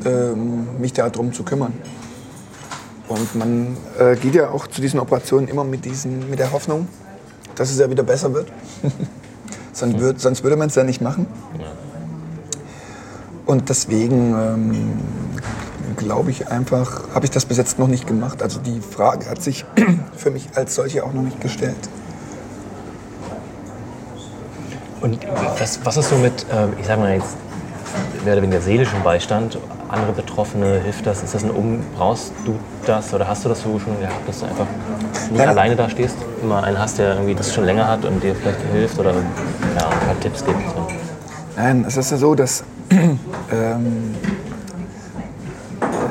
[0.05, 1.75] ähm, mich darum zu kümmern.
[3.09, 6.89] Und man äh, geht ja auch zu diesen Operationen immer mit, diesen, mit der Hoffnung,
[7.55, 8.51] dass es ja wieder besser wird.
[9.73, 11.27] sonst, würd, sonst würde man es ja nicht machen.
[13.47, 14.93] Und deswegen ähm,
[15.97, 18.43] glaube ich einfach, habe ich das bis jetzt noch nicht gemacht.
[18.43, 19.67] Also die Frage hat sich
[20.17, 21.77] für mich als solche auch noch nicht gestellt.
[25.03, 25.19] Und
[25.59, 27.37] was, was ist so mit, äh, ich sag mal jetzt,
[28.25, 29.59] mehr oder weniger seelischem Beistand,
[29.95, 31.23] andere Betroffene, hilft das?
[31.23, 32.55] Ist das ein Um, brauchst du
[32.87, 34.67] das oder hast du das so schon gehabt, dass du einfach
[35.31, 35.49] nicht Ja.
[35.49, 36.17] alleine da stehst?
[36.43, 39.89] Immer einen hast, der irgendwie das schon länger hat und dir vielleicht hilft oder ja,
[39.89, 40.59] ein paar Tipps gibt?
[41.57, 44.15] Nein, es ist ja so, dass ähm,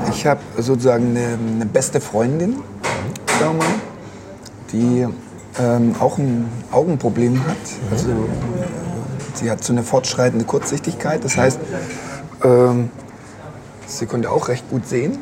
[0.10, 2.58] ich habe sozusagen eine, eine beste Freundin,
[3.40, 3.74] sagen wir mal,
[4.72, 5.08] die
[5.60, 7.58] ähm, auch ein Augenproblem hat.
[7.92, 8.14] Also äh,
[9.36, 11.24] sie hat so eine fortschreitende Kurzsichtigkeit.
[11.24, 11.60] Das heißt,
[12.44, 12.90] ähm,
[13.88, 15.20] sie konnte auch recht gut sehen.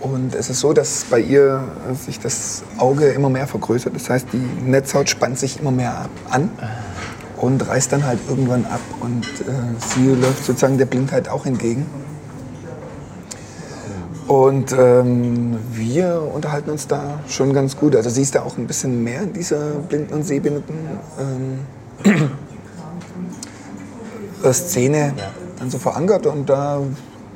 [0.00, 1.64] Und es ist so, dass bei ihr
[2.04, 3.94] sich das Auge immer mehr vergrößert.
[3.94, 4.38] Das heißt, die
[4.68, 6.50] Netzhaut spannt sich immer mehr an
[7.36, 8.80] und reißt dann halt irgendwann ab.
[9.00, 9.52] Und äh,
[9.94, 11.86] sie läuft sozusagen der Blindheit auch entgegen.
[14.28, 17.96] Und ähm, wir unterhalten uns da schon ganz gut.
[17.96, 20.76] Also sie ist da auch ein bisschen mehr in dieser blinden und sehbehinderten
[22.04, 22.28] ähm,
[24.44, 25.14] äh, Szene
[25.58, 26.26] dann so verankert.
[26.26, 26.82] Und da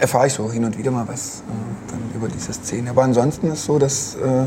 [0.03, 2.91] erfahre ich so hin und wieder mal was äh, dann über diese Szene.
[2.91, 4.47] Aber ansonsten ist so, dass äh,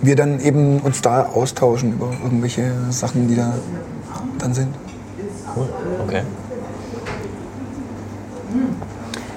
[0.00, 3.54] wir dann eben uns da austauschen über irgendwelche Sachen, die da
[4.38, 4.74] dann sind.
[5.56, 5.68] Cool,
[6.06, 6.22] okay.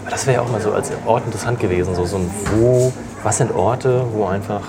[0.10, 2.94] Das wäre ja auch mal so als Ort interessant gewesen, so, so ein wo,
[3.24, 4.62] was sind Orte, wo einfach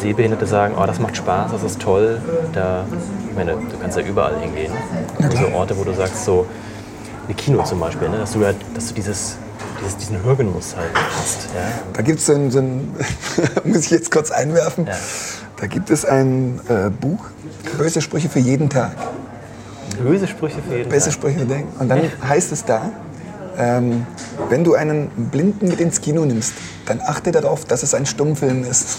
[0.00, 2.20] Sehbehinderte sagen, oh, das macht Spaß, das ist toll.
[2.52, 2.84] Da,
[3.28, 4.72] ich meine, du kannst ja überall hingehen.
[5.20, 6.46] So Orte, wo du sagst, so
[7.28, 8.18] ein Kino zum Beispiel, ne?
[8.18, 9.36] dass du, da, dass du dieses,
[9.80, 11.48] dieses, diesen Hörgenuss halt hast.
[11.54, 11.72] Ja?
[11.92, 12.94] Da gibt es so ein, so ein
[13.64, 14.92] muss ich jetzt kurz einwerfen, Ja.
[15.56, 17.24] da gibt es ein äh, Buch,
[17.76, 18.92] Böse Sprüche für jeden Tag.
[20.02, 21.12] Böse Sprüche für jeden Böse Tag.
[21.14, 21.64] Sprüche für den.
[21.78, 22.90] Und dann heißt es da,
[23.58, 24.06] ähm,
[24.50, 26.52] wenn du einen Blinden mit ins Kino nimmst,
[26.84, 28.98] dann achte darauf, dass es ein Stummfilm ist.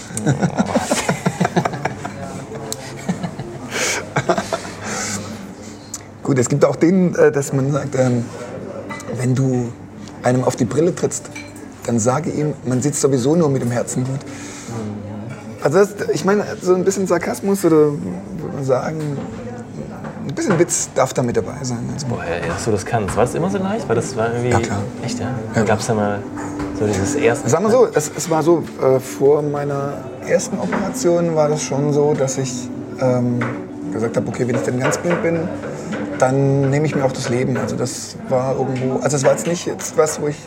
[6.28, 8.22] Gut, es gibt auch den, äh, dass man sagt, ähm,
[9.16, 9.72] wenn du
[10.22, 11.30] einem auf die Brille trittst,
[11.86, 14.20] dann sage ihm, man sitzt sowieso nur mit dem Herzen gut.
[15.62, 19.00] Also das, ich meine, so ein bisschen Sarkasmus oder würde man sagen,
[20.28, 21.78] ein bisschen Witz darf da mit dabei sein.
[21.94, 23.16] Also, Woher dass du das kannst?
[23.16, 23.88] War das immer so leicht?
[23.88, 24.50] Weil das war irgendwie.
[24.50, 24.82] Ja, klar.
[25.02, 25.30] Echt, ja?
[25.54, 25.62] Ja.
[25.62, 26.18] Gab es da mal
[26.78, 27.48] so dieses erste.
[27.48, 29.94] Sagen wir so, es, es war so, äh, vor meiner
[30.26, 32.68] ersten Operation war das schon so, dass ich
[33.00, 33.40] ähm,
[33.94, 35.48] gesagt habe, okay, wenn ich dann ganz blind bin,
[36.18, 37.56] dann nehme ich mir auch das Leben.
[37.56, 40.38] Also das war irgendwo, also es war jetzt nicht jetzt was, wo ich,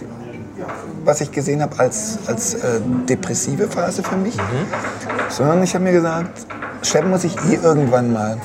[1.03, 4.37] was ich gesehen habe als, als äh, depressive Phase für mich,
[5.29, 6.45] sondern ich habe mir gesagt,
[6.83, 8.37] sterben muss ich eh irgendwann mal.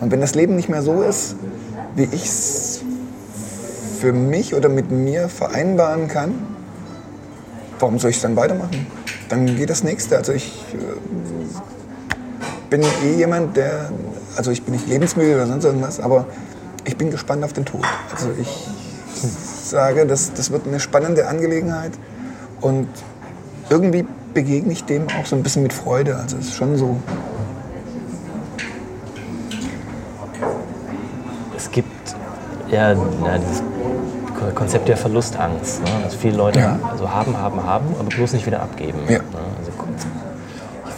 [0.00, 1.36] Und wenn das Leben nicht mehr so ist,
[1.94, 2.80] wie ich es
[4.00, 6.34] für mich oder mit mir vereinbaren kann,
[7.78, 8.86] warum soll ich es dann weitermachen?
[9.28, 10.16] Dann geht das nächste.
[10.16, 12.16] Also ich äh,
[12.70, 13.90] bin eh jemand, der,
[14.36, 16.26] also ich bin nicht lebensmüde oder sonst irgendwas, aber
[16.84, 17.84] ich bin gespannt auf den Tod.
[18.12, 18.68] Also ich
[19.64, 21.92] sage, das, das wird eine spannende Angelegenheit
[22.60, 22.88] und
[23.68, 24.04] irgendwie
[24.34, 26.16] begegne ich dem auch so ein bisschen mit Freude.
[26.16, 26.96] Also es ist schon so.
[31.56, 31.88] Es gibt
[32.70, 32.98] ja, ja
[33.38, 33.60] dieses
[34.38, 35.82] Ko- Konzept der Verlustangst.
[35.82, 35.90] Ne?
[36.04, 36.78] Dass viele Leute Ja.
[36.90, 38.98] also haben, haben, haben, aber bloß nicht wieder abgeben.
[39.08, 39.18] Ja.
[39.18, 39.24] Ne?
[39.58, 39.70] Also,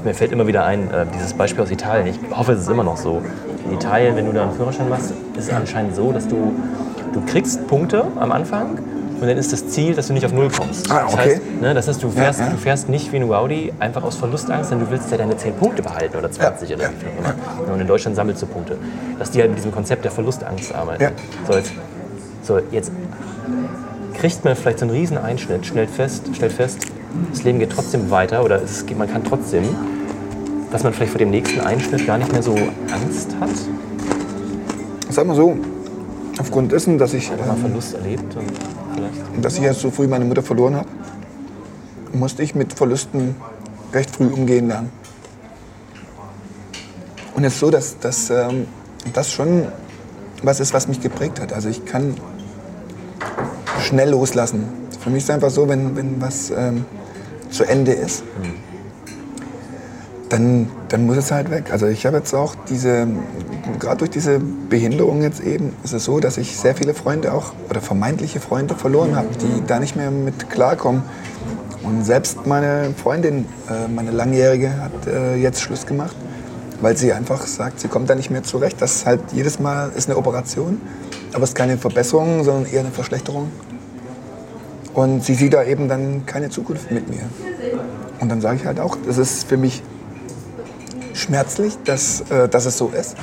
[0.04, 2.08] mir fällt immer wieder ein, äh, dieses Beispiel aus Italien.
[2.08, 3.22] Ich hoffe, es ist immer noch so.
[3.64, 6.52] In Italien, wenn du da einen Führerschein machst, ist es anscheinend so, dass du,
[7.12, 8.78] du kriegst Punkte am Anfang
[9.20, 10.90] und dann ist das Ziel, dass du nicht auf Null kommst.
[10.90, 11.22] Ah, Das okay.
[11.30, 12.52] heißt, ne, das heißt du, fährst, Ja, ja.
[12.52, 15.54] du fährst nicht wie ein Audi einfach aus Verlustangst, denn du willst ja deine 10
[15.54, 17.72] Punkte behalten oder 20 Ja, oder wie viel auch immer.
[17.74, 18.76] Und in Deutschland sammelst du Punkte.
[19.18, 21.08] Dass die halt mit diesem Konzept der Verlustangst arbeiten.
[21.46, 21.72] So, jetzt,
[22.42, 22.90] so, jetzt
[24.14, 26.78] kriegt man vielleicht so einen riesen Einschnitt, stellt fest, stellt fest,
[27.30, 29.64] das Leben geht trotzdem weiter oder es, geht- man kann trotzdem,
[30.72, 33.50] dass man vielleicht vor dem nächsten Einschnitt gar nicht mehr so Angst hat,
[35.12, 35.58] Sag mal so,
[36.38, 38.50] aufgrund dessen, dass ich, wenn man ähm, Verlust erlebt und
[38.94, 39.44] vielleicht.
[39.44, 40.88] dass ich erst so früh meine Mutter verloren habe,
[42.14, 43.36] musste ich mit Verlusten
[43.92, 44.90] recht früh umgehen lernen.
[47.34, 48.66] Und es ist so, dass, dass ähm,
[49.12, 49.66] das schon
[50.42, 51.52] was ist, was mich geprägt hat.
[51.52, 52.14] Also ich kann
[53.80, 54.64] schnell loslassen.
[54.98, 56.86] Für mich ist es einfach so, wenn, wenn was ähm,
[57.50, 58.24] zu Ende ist,
[60.32, 61.70] dann, dann muss es halt weg.
[61.70, 63.06] Also ich habe jetzt auch diese,
[63.78, 67.52] gerade durch diese Behinderung jetzt eben, ist es so, dass ich sehr viele Freunde auch,
[67.68, 71.02] oder vermeintliche Freunde verloren habe, die da nicht mehr mit klarkommen.
[71.82, 76.16] Und selbst meine Freundin, äh, meine Langjährige, hat äh, jetzt Schluss gemacht,
[76.80, 78.80] weil sie einfach sagt, sie kommt da nicht mehr zurecht.
[78.80, 80.80] Das ist halt jedes Mal ist eine Operation,
[81.34, 83.50] aber es ist keine Verbesserung, sondern eher eine Verschlechterung.
[84.94, 87.22] Und sie sieht da eben dann keine Zukunft mit mir.
[88.20, 89.82] Und dann sage ich halt auch, das ist für mich
[91.14, 93.16] schmerzlich, dass, äh, dass es so ist,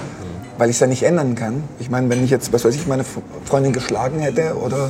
[0.57, 1.63] weil ich es ja nicht ändern kann.
[1.79, 3.03] Ich meine, wenn ich jetzt, was weiß ich, meine
[3.45, 4.89] Freundin geschlagen hätte oder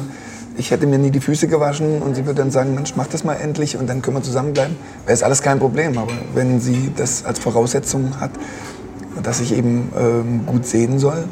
[0.57, 3.23] ich hätte mir nie die Füße gewaschen und sie würde dann sagen, Mensch, mach das
[3.23, 4.75] mal endlich und dann können wir zusammenbleiben,
[5.05, 5.97] wäre es alles kein Problem.
[5.97, 8.31] Aber wenn sie das als Voraussetzung hat,
[9.23, 11.25] dass ich eben ähm, gut sehen soll,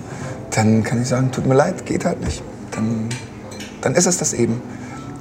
[0.52, 2.42] dann kann ich sagen, tut mir leid, geht halt nicht.
[2.72, 3.10] Dann,
[3.82, 4.62] dann ist es das eben.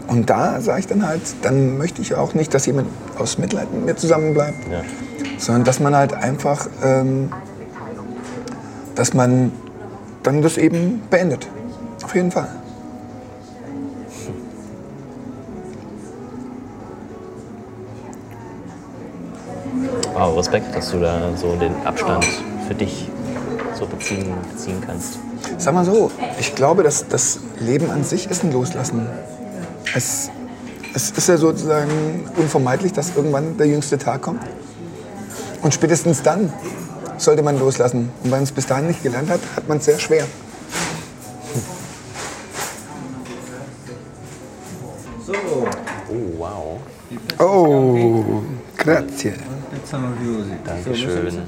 [0.06, 2.88] Und da sage ich dann halt, dann möchte ich auch nicht, dass jemand
[3.18, 4.82] aus Mitleid mit mir zusammenbleibt, ja.
[5.38, 7.30] sondern dass man halt einfach, ähm,
[8.94, 9.52] dass man
[10.22, 11.48] dann das eben beendet.
[12.04, 12.48] Auf jeden Fall.
[20.14, 22.24] Wow, Respekt, dass du da so den Abstand
[22.66, 23.10] für dich
[23.74, 25.18] so beziehen, beziehen kannst.
[25.58, 29.06] Sag mal so, ich glaube, dass das Leben an sich ist ein Loslassen.
[29.96, 30.30] Es,
[30.92, 34.42] es ist ja sozusagen unvermeidlich, dass irgendwann der jüngste Tag kommt.
[35.62, 36.52] Und spätestens dann
[37.16, 38.10] sollte man loslassen.
[38.22, 40.26] Und wenn man es bis dahin nicht gelernt hat, hat man es sehr schwer.
[45.24, 46.78] So, Oh, wow.
[47.38, 48.42] Oh,
[48.76, 49.32] grazie.
[50.62, 51.42] Dankeschön.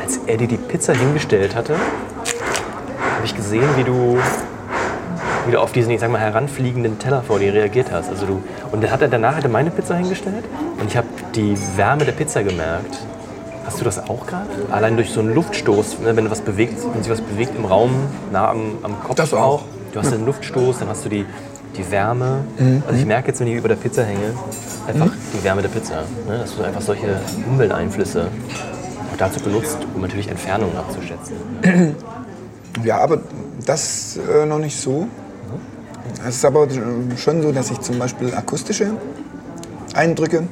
[0.00, 4.18] Als Eddie die Pizza hingestellt hatte, habe ich gesehen, wie du
[5.48, 8.10] wieder auf diesen, ich sag mal, heranfliegenden Teller vor dir reagiert hast.
[8.10, 10.44] Also du, und dann hat er danach hat er meine Pizza hingestellt
[10.80, 12.98] und ich habe die Wärme der Pizza gemerkt.
[13.66, 14.48] Hast du das auch gerade?
[14.70, 17.66] Allein durch so einen Luftstoß, ne, wenn du was bewegt, wenn sich was bewegt im
[17.66, 17.90] Raum,
[18.32, 19.62] nah am, am Kopf Das auch.
[19.92, 21.26] Du hast den Luftstoß, dann hast du die,
[21.76, 22.40] die Wärme.
[22.58, 22.82] Mhm.
[22.86, 24.32] Also ich merke jetzt, wenn ich über der Pizza hänge,
[24.86, 26.04] einfach die Wärme der Pizza.
[26.26, 26.38] Ne?
[26.38, 27.20] Dass du einfach solche
[27.50, 28.28] Umwelteinflüsse
[29.12, 31.36] auch dazu benutzt, um natürlich Entfernungen abzuschätzen.
[32.84, 33.20] Ja, aber
[33.64, 35.08] das äh, noch nicht so.
[36.26, 36.66] Es ist aber
[37.16, 38.92] schon so, dass ich zum Beispiel akustische
[39.94, 40.44] Eindrücke,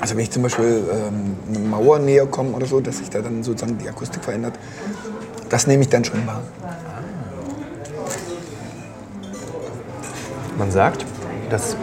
[0.00, 3.20] also wenn ich zum Beispiel ähm, eine Mauer näher komme oder so, dass sich da
[3.20, 4.54] dann sozusagen die Akustik verändert,
[5.48, 6.42] das nehme ich dann schon wahr.
[10.58, 11.04] Man sagt,
[11.50, 11.76] dass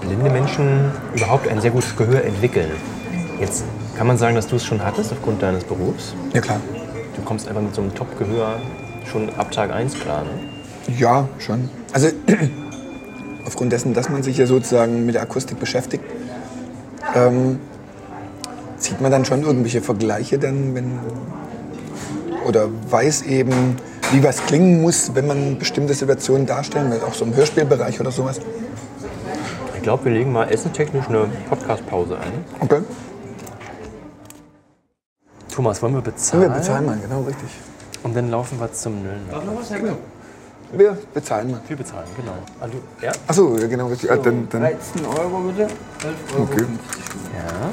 [0.00, 2.70] blinde Menschen überhaupt ein sehr gutes Gehör entwickeln.
[3.40, 3.64] Jetzt
[3.96, 6.14] kann man sagen, dass du es schon hattest aufgrund deines Berufs.
[6.32, 6.60] Ja klar.
[7.16, 8.60] Du kommst einfach mit so einem Top-Gehör
[9.10, 10.22] schon ab Tag 1 klar.
[10.22, 10.30] Ne?
[10.96, 11.68] Ja, schon.
[11.92, 12.08] Also
[13.44, 16.04] aufgrund dessen, dass man sich ja sozusagen mit der Akustik beschäftigt,
[17.14, 17.58] ähm,
[18.76, 20.98] sieht man dann schon irgendwelche Vergleiche dann, wenn
[22.46, 23.76] oder weiß eben,
[24.12, 28.10] wie was klingen muss, wenn man bestimmte Situationen darstellen will, auch so im Hörspielbereich oder
[28.10, 28.40] sowas.
[29.76, 32.44] Ich glaube, wir legen mal essentechnisch eine Podcast-Pause ein.
[32.60, 32.80] Okay.
[35.54, 36.42] Thomas, wollen wir bezahlen?
[36.44, 37.48] Wir bezahlen mal, genau richtig.
[38.02, 39.26] Und dann laufen wir zum Nüllen.
[40.72, 41.60] Wir bezahlen mal.
[41.66, 42.32] Wir bezahlen, genau.
[42.60, 43.12] Ah, du, ja?
[43.26, 44.10] Achso, ja, genau richtig.
[44.10, 45.62] Ah, dann, dann, 13 Euro bitte.
[45.62, 45.72] 11
[46.34, 46.42] Euro.
[46.42, 46.64] Okay.
[47.34, 47.70] Ja.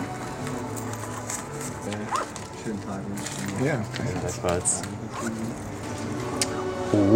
[2.63, 3.77] Schönen Tag wünsche ja,
[4.21, 4.81] Gleichfalls.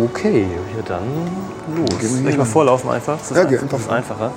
[0.03, 1.03] Okay, ja, dann
[1.75, 1.99] los.
[1.99, 2.51] Gehen wir ich mal lang?
[2.51, 3.17] vorlaufen einfach?
[3.17, 4.15] Das ist, Ja, einfach, das ist einfach.
[4.15, 4.32] einfacher.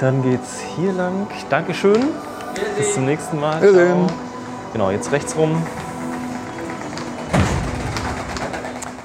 [0.00, 1.26] Dann geht's hier lang.
[1.48, 2.04] Dankeschön.
[2.76, 3.60] Bis zum nächsten Mal.
[3.60, 4.06] Ciao.
[4.72, 5.62] Genau, jetzt rechts rum.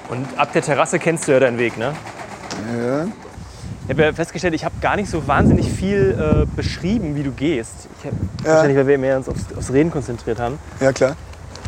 [0.09, 1.93] Und ab der Terrasse kennst du ja deinen Weg, ne?
[2.77, 3.05] ja.
[3.85, 7.31] Ich habe ja festgestellt, ich habe gar nicht so wahnsinnig viel äh, beschrieben, wie du
[7.31, 7.87] gehst.
[7.99, 8.13] Ich hab,
[8.45, 8.53] Ja.
[8.53, 10.59] Wahrscheinlich, weil wir mehr uns aufs, aufs Reden konzentriert haben.
[10.79, 11.15] ja, klar.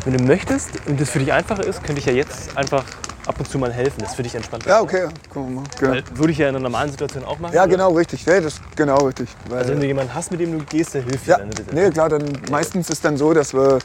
[0.04, 2.84] Wenn du möchtest und das für dich einfacher ist, könnte ich ja jetzt einfach
[3.26, 4.00] ab und zu mal helfen.
[4.00, 4.64] Das für dich entspannt.
[4.66, 5.08] Ja, okay.
[5.32, 5.68] Gucken wir mal.
[5.78, 5.92] Genau.
[5.92, 7.54] Weil, würde ich ja in einer normalen Situation auch machen.
[7.54, 7.70] Ja, oder?
[7.70, 8.24] genau richtig.
[8.24, 9.28] Ja, das genau richtig.
[9.48, 11.50] Weil, Also wenn du jemanden hast, mit dem du gehst, der hilft Ja, dir dann.
[11.50, 11.74] bitte.
[11.74, 13.78] nee, klar, dann meistens ist dann so, dass, wir,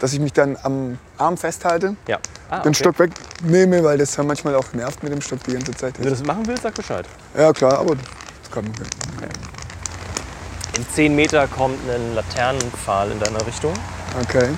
[0.00, 2.18] dass ich mich dann am Arm festhalte, Ja.
[2.48, 2.74] Ah, den okay.
[2.74, 5.98] Stock wegnehme, weil das ja manchmal auch nervt mit dem Stock die ganze Zeit.
[5.98, 7.04] Wenn du das machen willst, sag Bescheid.
[7.36, 8.72] Ja, klar, aber das kann man.
[10.76, 13.72] In 10 Meter kommt ein Laternenpfahl in deiner Richtung.
[14.22, 14.50] Okay.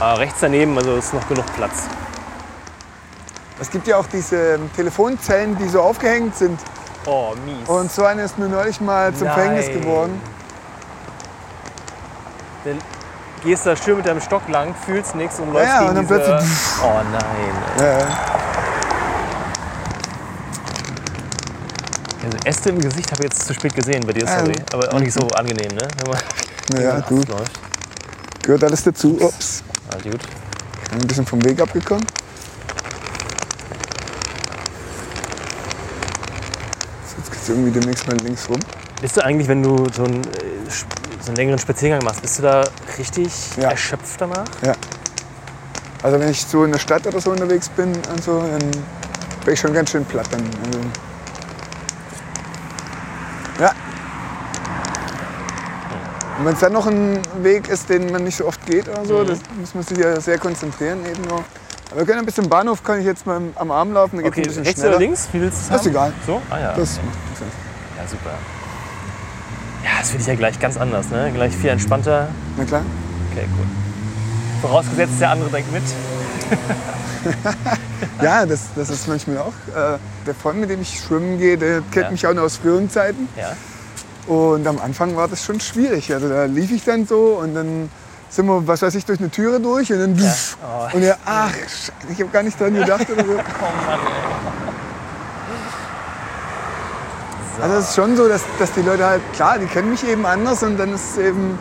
[0.00, 1.84] Äh, rechts daneben, also ist noch genug Platz.
[3.64, 6.60] Es gibt ja auch diese Telefonzellen, die so aufgehängt sind.
[7.06, 7.66] Oh, mies.
[7.66, 9.34] Und so eine ist mir neulich mal zum Nein.
[9.34, 10.20] Verhängnis geworden.
[12.66, 12.76] Dann
[13.42, 16.06] gehst da schön mit deinem Stock lang, fühlst nichts und läufst Ja, gegen und dann
[16.06, 16.20] diese...
[16.20, 17.54] plötzlich- Oh nein.
[17.80, 18.06] Ja, ja.
[22.22, 24.40] Also Äste im Gesicht habe ich jetzt zu spät gesehen bei dir, Ja.
[24.40, 24.54] sorry.
[24.74, 25.88] Aber auch nicht so angenehm, ne?
[26.02, 27.60] Wenn man Ast du, läuft.
[28.42, 29.16] gehört alles dazu.
[29.22, 30.20] Ups, Ah, gut.
[30.92, 32.04] ein bisschen vom Weg abgekommen.
[37.06, 38.58] So, Jetzt irgendwie demnächst mal links rum.
[39.02, 40.26] Bist du eigentlich, wenn du so einen, äh,
[41.20, 42.64] so einen längeren Spaziergang machst, bist du da
[42.96, 43.68] richtig Ja.
[43.68, 44.46] erschöpft danach?
[46.02, 48.70] Also wenn ich so in der Stadt oder so unterwegs bin und so, dann
[49.44, 50.40] bin ich schon ganz schön platt dann.
[50.40, 50.78] Also,
[53.60, 53.72] ja.
[56.38, 59.04] Und wenn es dann noch ein Weg ist, den man nicht so oft geht oder
[59.04, 61.44] so, das muss man sich ja sehr konzentrieren eben noch.
[61.94, 64.34] Aber wir können ein bisschen Bahnhof, kann ich jetzt mal am Arm laufen, dann geht's
[64.36, 64.96] Okay, ein bisschen rechts schneller.
[64.96, 65.28] oder links?
[65.30, 66.12] Wie willst du Das ist egal.
[66.26, 66.42] So?
[66.50, 66.72] Ah ja.
[66.74, 68.30] Das, ja, super.
[69.84, 71.30] Ja, das finde ich ja gleich ganz anders, ne?
[71.32, 72.28] Gleich viel entspannter.
[72.56, 72.82] na klar.
[73.30, 73.66] Okay, cool.
[74.60, 75.82] Vorausgesetzt, der andere denkt mit.
[78.22, 79.52] Ja, das, das ist manchmal auch.
[79.74, 82.10] Äh, der Freund, mit dem ich schwimmen gehe, der kennt Ja.
[82.10, 83.28] mich auch noch aus früheren Zeiten.
[83.36, 83.52] Ja.
[84.32, 86.12] Und am Anfang war das schon schwierig.
[86.12, 87.88] Also da lief ich dann so und dann
[88.34, 90.32] sind wir, was weiß ich, durch eine Türe durch und dann
[90.62, 90.88] Oh.
[90.96, 91.52] und er, ach,
[92.10, 93.38] ich habe gar nicht dran gedacht oder so.
[97.62, 100.26] Also es ist schon so, dass, dass die Leute halt, klar, die kennen mich eben
[100.26, 101.58] anders und dann ist es eben...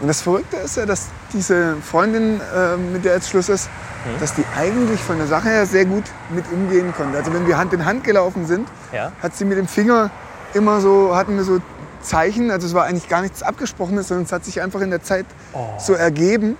[0.00, 3.70] Und das Verrückte ist ja, dass diese Freundin, äh, mit der jetzt Schluss ist,
[4.04, 4.18] Mhm.
[4.20, 7.16] dass die eigentlich von der Sache her sehr gut mit umgehen konnte.
[7.18, 9.12] Also wenn wir Hand in Hand gelaufen sind, Ja.
[9.22, 10.10] hat sie mit dem Finger
[10.54, 11.60] immer so, hatten wir so
[12.02, 15.02] Zeichen, also es war eigentlich gar nichts Abgesprochenes, sondern es hat sich einfach in der
[15.02, 15.66] Zeit Oh.
[15.78, 16.56] so ergeben.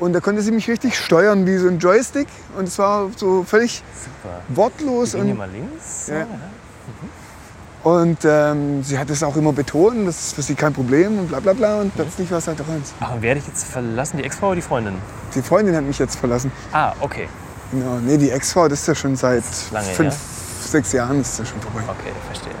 [0.00, 2.26] Und da konnte sie mich richtig steuern wie so ein Joystick.
[2.58, 4.40] Und es war so völlig Super.
[4.48, 5.14] wortlos.
[5.14, 6.08] Wir gehen Und, mal links.
[6.08, 6.22] Ja.
[6.22, 11.18] So, und ähm, sie hat es auch immer betont, das ist für sie kein Problem
[11.18, 11.80] und bla bla bla.
[11.80, 12.92] Und plötzlich war es halt doch eins.
[13.00, 14.18] Ach, und wer dich jetzt verlassen?
[14.18, 14.94] Die Ex-Frau oder die Freundin?
[15.34, 16.52] Die Freundin hat mich jetzt verlassen.
[16.72, 17.28] Ah, okay.
[17.72, 17.98] Genau.
[18.04, 20.20] Nee, die Ex-Frau, das ist ja schon seit Lange fünf, her.
[20.68, 21.80] sechs Jahren ist das schon vorbei.
[21.88, 22.52] Okay, verstehe.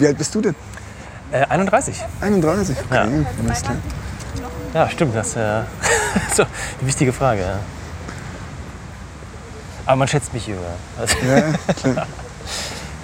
[0.00, 0.54] Wie alt bist du denn?
[1.30, 2.02] Äh, 31.
[2.22, 2.76] 31.
[2.90, 3.24] Okay,
[4.72, 4.82] Ja.
[4.84, 5.14] Ja, stimmt.
[5.14, 5.62] Das ist äh,
[6.34, 7.42] so eine wichtige Frage.
[7.42, 7.58] Ja.
[9.84, 10.60] Aber man schätzt mich jünger.
[10.98, 11.52] Also, Ja,
[11.92, 12.06] klar.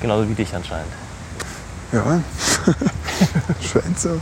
[0.00, 0.90] genauso wie dich anscheinend.
[1.92, 2.02] Ja,
[3.72, 4.18] scheint so.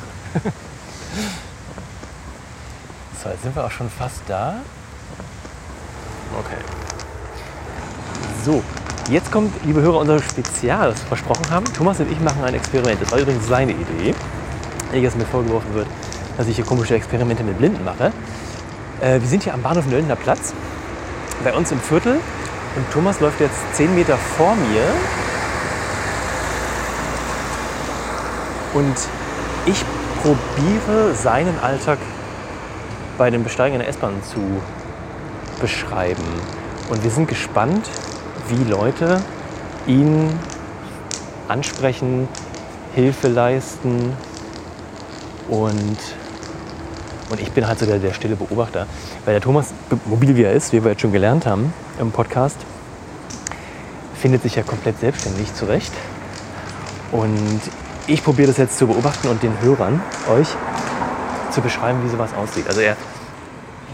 [3.22, 4.56] So, jetzt sind wir auch schon fast da.
[6.36, 6.56] Okay.
[8.44, 8.62] So,
[9.08, 11.64] jetzt kommt, liebe Hörer, unser Spezial, das wir versprochen haben.
[11.74, 13.00] Thomas und ich machen ein Experiment.
[13.00, 14.14] Das war übrigens seine Idee.
[14.92, 15.86] Nicht, dass mir vorgeworfen wird,
[16.36, 18.12] dass ich hier komische Experimente mit Blinden mache.
[19.00, 20.54] Äh, wir sind hier am Bahnhof Nöllner Platz,
[21.42, 22.14] bei uns im Viertel.
[22.76, 24.82] Und Thomas läuft jetzt 10 Meter vor mir.
[28.74, 28.96] Und
[29.66, 29.84] ich
[30.22, 31.98] probiere seinen Alltag
[33.16, 34.40] bei dem Besteigen einer S-Bahn zu
[35.60, 36.24] beschreiben.
[36.90, 37.88] Und wir sind gespannt,
[38.48, 39.20] wie Leute
[39.86, 40.30] ihn
[41.48, 42.28] ansprechen,
[42.94, 44.12] Hilfe leisten
[45.48, 45.98] und,
[47.30, 48.86] und ich bin halt so der, der stille Beobachter.
[49.24, 49.72] Weil der Thomas,
[50.06, 52.56] mobil wie er ist, wie wir jetzt schon gelernt haben im Podcast,
[54.14, 55.92] findet sich ja komplett selbstständig zurecht.
[57.12, 57.60] Und
[58.06, 60.48] ich probiere das jetzt zu beobachten und den Hörern, euch,
[61.50, 62.66] zu beschreiben, wie sowas aussieht.
[62.68, 62.96] Also er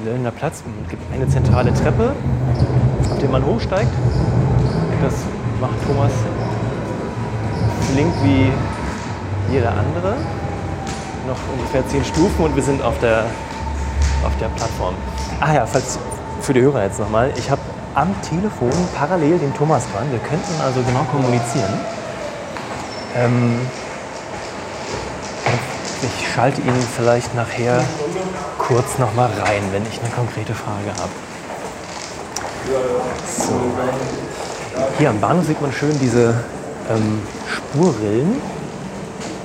[0.04, 2.14] Nöllner Platz gibt eine zentrale Treppe,
[3.20, 3.92] der man hochsteigt.
[5.02, 5.14] Das
[5.60, 6.12] macht Thomas
[7.92, 8.50] flink wie
[9.52, 10.16] jeder andere.
[11.26, 13.24] Noch ungefähr zehn Stufen und wir sind auf der,
[14.24, 14.94] auf der Plattform.
[15.40, 15.98] Ah ja, falls
[16.40, 17.32] für die Hörer jetzt nochmal.
[17.36, 17.60] Ich habe
[17.94, 20.10] am Telefon parallel den Thomas dran.
[20.10, 21.80] Wir könnten also genau kommunizieren.
[23.16, 23.60] Ähm,
[26.02, 27.82] ich schalte ihn vielleicht nachher
[28.58, 31.29] kurz noch mal rein, wenn ich eine konkrete Frage habe.
[33.26, 33.52] So.
[34.98, 36.34] Hier am Bahnhof sieht man schön diese
[36.90, 38.36] ähm, Spurrillen,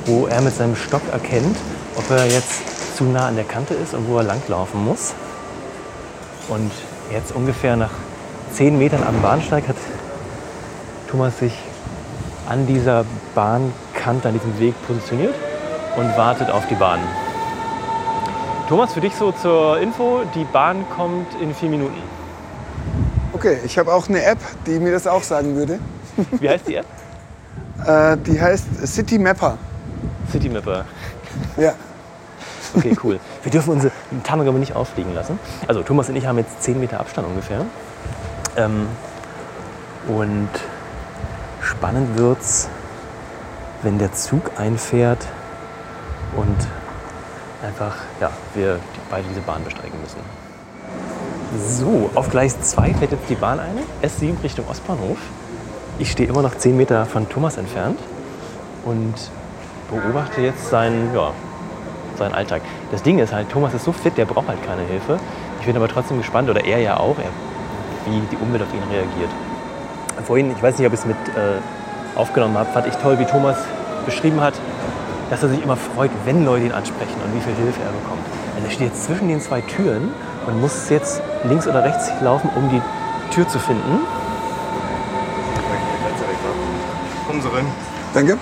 [0.06, 1.56] wo er mit seinem Stock erkennt,
[1.96, 5.14] ob er jetzt zu nah an der Kante ist und wo er langlaufen muss.
[6.50, 6.72] Und
[7.12, 7.92] jetzt ungefähr nach
[8.54, 9.78] 10 Metern am Bahnsteig hat
[11.10, 11.54] Thomas sich
[12.48, 15.36] an dieser Bahnkante, an diesem Weg positioniert
[15.96, 17.00] und wartet auf die Bahn.
[18.68, 22.25] Thomas, für dich so zur Info, die Bahn kommt in vier Minuten.
[23.46, 25.78] Okay, ich habe auch eine App, die mir das auch sagen würde.
[26.40, 26.86] Wie heißt die App?
[27.86, 29.58] Äh, die heißt City Mapper.
[30.32, 30.86] City Mapper.
[31.58, 31.74] Ja.
[32.74, 33.20] Okay, cool.
[33.44, 33.92] Wir dürfen unsere
[34.24, 35.38] Tarnung aber nicht auffliegen lassen.
[35.68, 37.66] Also Thomas und ich haben jetzt 10 Meter Abstand ungefähr.
[38.56, 38.88] Ähm,
[40.08, 40.50] und
[41.62, 42.70] spannend wird's,
[43.84, 45.28] wenn der Zug einfährt
[46.38, 46.56] und
[47.62, 48.80] einfach, ja, wir
[49.12, 50.45] beide diese Bahn besteigen müssen.
[51.58, 55.18] So, auf Gleis 2 fährt jetzt die Bahn ein, S7 Richtung Ostbahnhof.
[56.00, 58.00] Ich stehe immer noch 10 Meter von Thomas entfernt
[58.84, 59.14] und
[59.90, 61.32] beobachte jetzt seinen, ja,
[62.18, 62.62] seinen Alltag.
[62.92, 65.20] Das Ding ist halt, Thomas ist so fit, der braucht halt keine Hilfe.
[65.60, 69.30] Ich bin aber trotzdem gespannt, oder er ja auch, wie die Umwelt auf ihn reagiert.
[70.26, 73.26] Vorhin, ich weiß nicht, ob ich es mit äh, aufgenommen habe, fand ich toll, wie
[73.26, 73.58] Thomas
[74.06, 74.56] beschrieben hat,
[75.30, 78.26] dass er sich immer freut, wenn Leute ihn ansprechen und wie viel Hilfe er bekommt.
[78.56, 80.12] Also er steht jetzt zwischen den zwei Türen
[80.48, 82.82] und muss jetzt links oder rechts laufen, um die
[83.34, 84.00] Tür zu finden.
[87.28, 87.66] Kommen Sie rein.
[88.14, 88.34] Danke.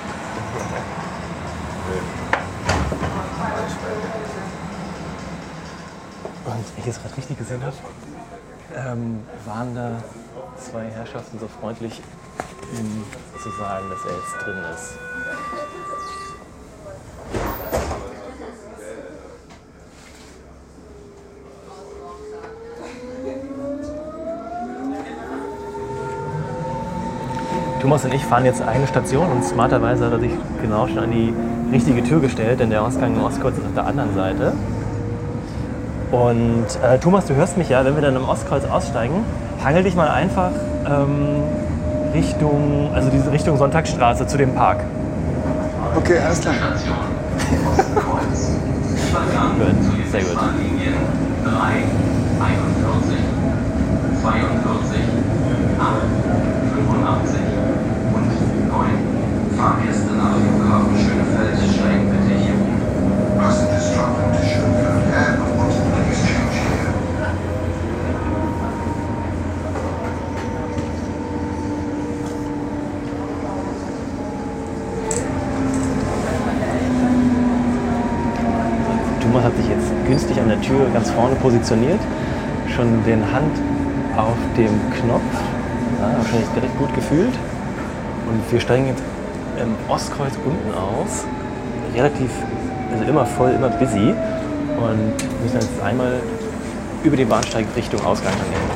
[6.45, 7.75] Und wenn ich es gerade richtig gesehen habe,
[8.75, 9.91] ähm, waren da
[10.57, 12.01] zwei Herrschaften so freundlich,
[12.77, 13.03] ihm
[13.41, 14.97] zu sagen, dass er jetzt drin ist.
[27.93, 30.31] Thomas und ich fahren jetzt eine Station und smarterweise hat er sich
[30.63, 31.31] genau schon an die
[31.71, 34.53] richtige Tür gestellt, denn der Ausgang im Ostkreuz ist auf der anderen Seite.
[36.09, 39.23] Und äh, Thomas, du hörst mich ja, wenn wir dann im Ostkreuz aussteigen,
[39.63, 40.49] hangel dich mal einfach
[40.87, 41.43] ähm,
[42.15, 44.79] Richtung, also diese Richtung Sonntagsstraße zu dem Park.
[45.95, 46.55] Okay, alles klar.
[49.59, 50.33] Gut, sehr gut.
[50.33, 51.53] 3,
[52.39, 53.17] 41,
[54.19, 54.99] 42,
[55.79, 56.23] 8,
[56.73, 57.43] 85
[58.13, 58.87] und 9.
[59.57, 62.77] Fahrgäste nach Flughafen Schönefeld steigen bitte hier um.
[63.37, 66.93] Passengers traveling to Schönefeld Airport, please change here.
[79.21, 81.99] Thomas hat sich jetzt günstig an der Tür ganz vorne positioniert,
[82.73, 83.51] schon den Hand
[84.15, 85.21] auf dem Knopf,
[85.99, 87.33] ja, wahrscheinlich direkt gut gefühlt.
[88.29, 89.03] Und wir steigen jetzt
[89.61, 91.25] im Ostkreuz unten aus,
[91.93, 92.29] relativ,
[92.93, 94.13] also immer voll, immer busy.
[94.77, 96.21] Und müssen jetzt einmal
[97.03, 98.72] über den Bahnsteig Richtung Ausgang dann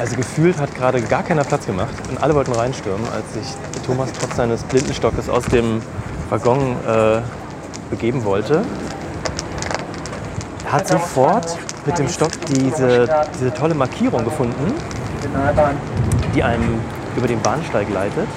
[0.00, 4.08] Also gefühlt hat gerade gar keiner Platz gemacht und alle wollten reinstürmen, als sich Thomas
[4.18, 5.82] trotz seines Blindenstockes aus dem
[6.30, 7.20] Waggon äh,
[7.90, 8.62] begeben wollte.
[10.64, 14.72] Er hat sofort mit dem Stock diese, diese tolle Markierung gefunden,
[16.34, 16.80] die einem
[17.14, 18.28] über den Bahnsteig leitet.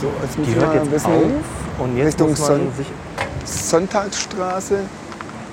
[0.00, 1.12] So, jetzt Die hört jetzt auf
[1.78, 2.86] und jetzt Richtung muss man Sonn- sich...
[3.44, 4.78] Sonntagsstraße.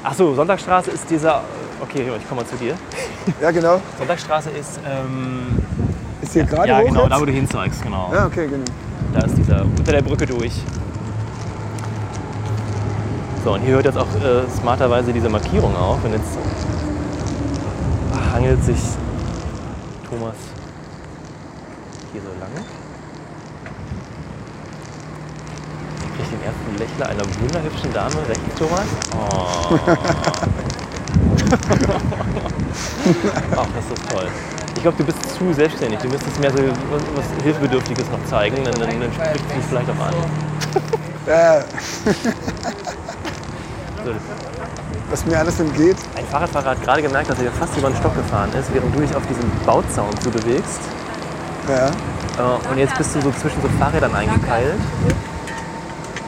[0.04, 1.41] Achso, Sonntagsstraße ist dieser...
[1.90, 2.76] Okay, ich komme mal zu dir.
[3.42, 3.80] Ja, genau.
[3.98, 4.80] Sonntagsstraße ist...
[4.86, 5.64] Ähm,
[6.22, 7.12] Ist hier gerade ja, hoch genau, jetzt?
[7.12, 8.12] da wo du hinzeigst, genau.
[8.14, 8.66] Ja, okay, genau.
[9.14, 10.54] Da ist dieser unter der Brücke durch.
[13.44, 16.04] So, und hier hört jetzt auch äh, smarterweise diese Markierung auf.
[16.04, 16.38] Und jetzt
[18.34, 18.80] hangelt sich
[20.10, 20.36] Thomas
[22.12, 22.50] hier so lang.
[26.18, 28.88] Kriegt den ersten Lächler einer wunderhübschen Dame rechts, Thomas.
[29.14, 29.78] Oh.
[33.56, 34.28] Ach, das ist toll.
[34.76, 35.99] Ich glaube, du bist zu selbstständig.
[35.99, 38.58] Du müsstest mehr so was, was Hilfebedürftiges noch zeigen.
[38.64, 40.14] Dann, dann, dann spricht dich vielleicht auch an.
[41.28, 41.62] Ja,
[44.06, 44.12] So,
[45.10, 45.97] was mir alles entgeht.
[46.16, 48.99] Ein Fahrradfahrer hat gerade gemerkt, dass er fast über den Stock gefahren ist, während du
[48.99, 50.82] dich auf diesen Bauzaun zubewegst.
[51.68, 51.88] Ja.
[51.88, 54.76] Äh, Und jetzt bist du so zwischen so Fahrrädern eingekeilt.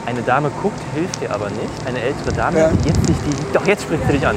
[0.08, 1.68] Eine Dame guckt, hilft dir aber nicht.
[1.84, 2.70] Eine ältere Dame, Ja.
[2.82, 3.52] jetzt dich die.
[3.52, 4.36] Doch, jetzt spricht sie dich an.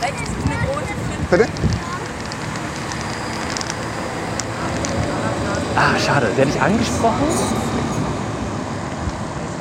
[0.00, 1.28] Rechts ist eine.
[1.28, 1.46] Bitte?
[5.74, 6.28] Ah, schade.
[6.36, 7.26] Der hat dich angesprochen?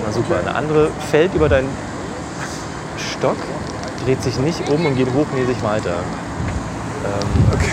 [0.06, 0.42] Na super.
[0.42, 1.70] Eine andere fällt über deinen
[3.00, 3.38] Stock,
[4.06, 5.96] dreht sich nicht um und geht hochnäsig weiter.
[7.04, 7.72] Ähm, Okay.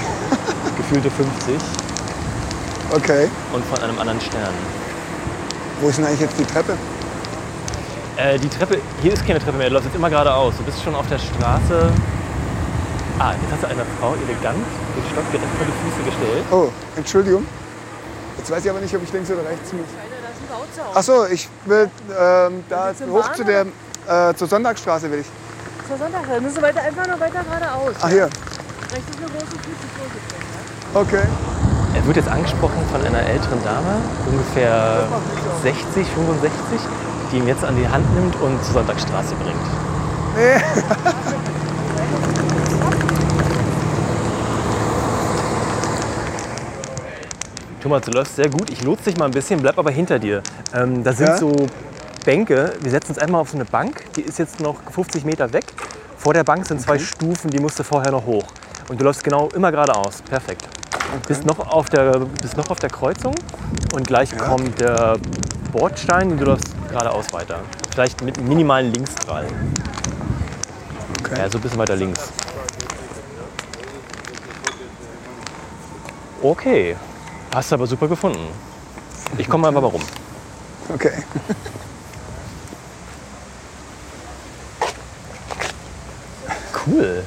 [0.79, 1.57] Gefühlte 50
[2.95, 3.29] Okay.
[3.53, 4.55] und von einem anderen Stern.
[5.83, 6.79] Wo ist denn eigentlich jetzt die Treppe?
[8.25, 10.55] Äh, die Treppe, hier ist keine Treppe mehr, du läufst jetzt immer geradeaus.
[10.57, 11.93] Du bist schon auf der Straße.
[13.19, 14.65] Ah, jetzt hast du einer Frau elegant
[14.97, 16.45] den Stock direkt vor die Füße gestellt.
[16.51, 17.47] Oh, Entschuldigung.
[18.39, 19.83] Jetzt weiß ich aber nicht, ob ich links oder rechts muss.
[20.01, 20.93] Alter, da ist ein Bauzaun.
[20.95, 23.67] Ach so, ich will ähm, da hoch zu der
[24.09, 25.27] äh, zur Sonntagsstraße will ich.
[25.87, 27.95] Zur Sonntag, da müssen wir weiter, einfach noch weiter geradeaus.
[28.01, 28.25] Ach hier.
[28.25, 30.35] Rechts ist eine große Finte, Vorsicht.
[30.95, 31.29] Okay.
[31.95, 35.07] Er wird jetzt angesprochen von einer älteren Dame, ungefähr
[35.63, 36.81] 60, 65,
[37.35, 39.57] die ihn jetzt an die Hand nimmt und zur Sonntagsstraße bringt.
[47.83, 48.71] Thomas, du läufst sehr gut.
[48.71, 50.43] Ich lotse dich mal ein bisschen, bleib aber hinter dir.
[50.73, 51.37] Ähm, da sind Ja?
[51.37, 51.53] so
[52.25, 52.73] Bänke.
[52.81, 54.05] Wir setzen uns einmal auf so eine Bank.
[54.17, 55.67] Die ist jetzt noch 50 Meter weg.
[56.17, 58.47] Vor der Bank sind zwei Stufen, die musst du vorher noch hoch.
[58.89, 60.23] Und du läufst genau immer geradeaus.
[60.23, 60.67] Perfekt.
[61.29, 63.35] Bist, noch auf der, bist noch auf der Kreuzung
[63.95, 65.17] und gleich kommt der
[65.79, 67.59] Bordstein und du läufst geradeaus weiter.
[67.93, 69.47] Vielleicht mit minimalen Linksdrall.
[71.21, 71.37] Okay.
[71.41, 72.21] Ja, so ein bisschen weiter links.
[76.41, 76.97] Okay.
[77.53, 78.47] Hast du aber super gefunden.
[79.37, 80.03] Ich komme einfach mal rum.
[80.93, 81.25] Okay.
[86.87, 87.25] Cool.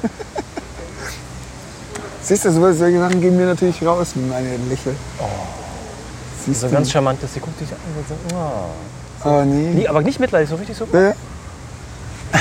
[2.22, 4.96] Siehst du, so- solche Sachen gehen mir natürlich raus, meine Lächeln.
[6.48, 6.76] Siehst So ein du?
[6.76, 8.70] ganz charmantes, sie guckt dich an und so, oh.
[9.24, 9.70] Oh nee.
[9.74, 10.86] Nee, aber nicht mitleidig, so richtig so.
[10.92, 11.12] Ja.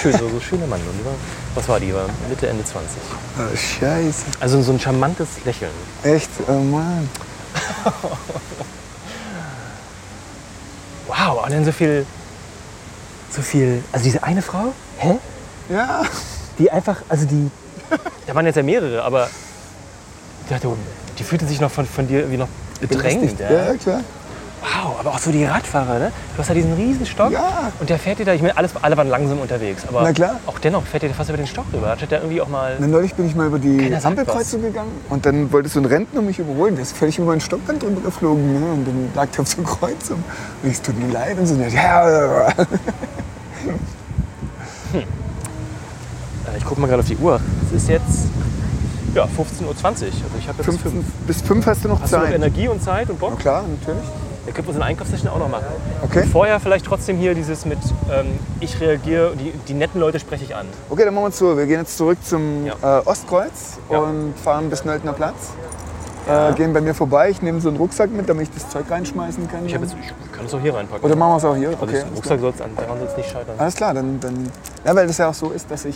[0.01, 0.79] Schön, so, so schöner Mann.
[0.81, 1.13] Und die war,
[1.55, 1.93] was war die?
[1.93, 2.89] War Mitte, Ende 20.
[3.39, 4.25] Oh, scheiße.
[4.39, 5.71] Also so ein charmantes Lächeln.
[6.03, 6.29] Echt?
[6.47, 7.09] Oh Mann.
[11.07, 12.05] Wow, und dann so viel,
[13.31, 15.17] so viel, also diese eine Frau, hä?
[15.69, 16.01] Ja.
[16.59, 17.49] Die einfach, also die,
[18.27, 19.29] da waren jetzt ja mehrere, aber
[20.43, 20.67] ich dachte,
[21.17, 22.49] die fühlte sich noch von, von dir irgendwie noch
[22.79, 23.39] bedrängt.
[23.39, 23.51] Ja?
[23.51, 24.01] Ja, klar.
[24.59, 26.11] Wow, aber auch so die Radfahrer, ne?
[26.35, 27.71] Du hast ja diesen riesen Stock Ja.
[27.79, 30.39] und der fährt dir da, ich meine, alles, alle waren langsam unterwegs, aber Na klar.
[30.47, 31.89] auch dennoch fährt dir fast über den Stock rüber.
[31.91, 32.75] Hat der irgendwie auch mal...
[32.79, 36.21] Na, neulich bin ich mal über die Ampelkreuzung gegangen und dann wollte so ein Rentner
[36.23, 36.73] mich überholen.
[36.75, 38.59] Der ist völlig über den Stockband drüber geflogen.
[38.59, 38.65] Ne?
[38.73, 40.23] Und dann lag der auf so Kreuzung.
[40.63, 41.37] Und ich, es tut mir leid.
[41.37, 42.47] Und so, ja, ja.
[44.93, 47.39] Äh, Ich gucke mal gerade auf die Uhr.
[47.67, 48.27] Es ist jetzt
[49.17, 49.71] ja, 15.20 Uhr.
[49.71, 50.07] Also
[50.39, 51.05] ich habe jetzt Fünf, fünf.
[51.25, 52.35] bis fünf hast du noch Hast du noch Zeit.
[52.35, 53.31] Energie und Zeit und Bock?
[53.35, 54.07] Na klar, natürlich.
[54.45, 55.65] Dann könnten wir eine Einkaufssession auch noch machen.
[56.03, 56.23] Okay.
[56.31, 58.27] Vorher vielleicht trotzdem hier dieses mit, ähm,
[58.61, 60.67] ich reagiere, die, die netten Leute spreche ich an.
[60.89, 61.57] Okay, dann machen wir es so.
[61.57, 62.99] Wir gehen jetzt zurück zum Ja.
[62.99, 63.97] äh, Ostkreuz Ja.
[63.99, 65.35] und fahren bis Nöldner Platz.
[66.29, 67.29] Äh, gehen bei mir vorbei.
[67.29, 69.65] Ich nehme so einen Rucksack mit, damit ich das Zeug reinschmeißen kann.
[69.65, 71.03] Ich, jetzt, ich kann es auch hier reinpacken.
[71.05, 71.69] Oder machen wir es auch hier?
[71.69, 72.39] also Okay, alles Rucksack
[72.77, 73.55] daran soll es nicht scheitern.
[73.57, 74.49] Alles klar, dann, dann.
[74.85, 75.95] Ja, weil das ja auch so ist, dass ich,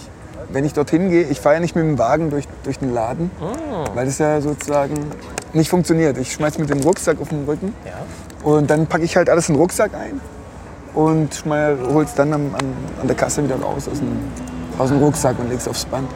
[0.53, 3.31] wenn ich dorthin gehe, ich fahre ja nicht mit dem Wagen durch, durch den Laden,
[3.41, 3.85] Ah.
[3.95, 4.95] weil das ja sozusagen
[5.53, 6.17] nicht funktioniert.
[6.17, 7.93] Ich schmeiß mit dem Rucksack auf den Rücken Ja.
[8.49, 10.19] und dann packe ich halt alles in den Rucksack ein
[10.93, 14.17] und hole es dann am, an, an der Kasse wieder raus aus dem,
[14.77, 16.09] aus dem Rucksack und leg's aufs Band.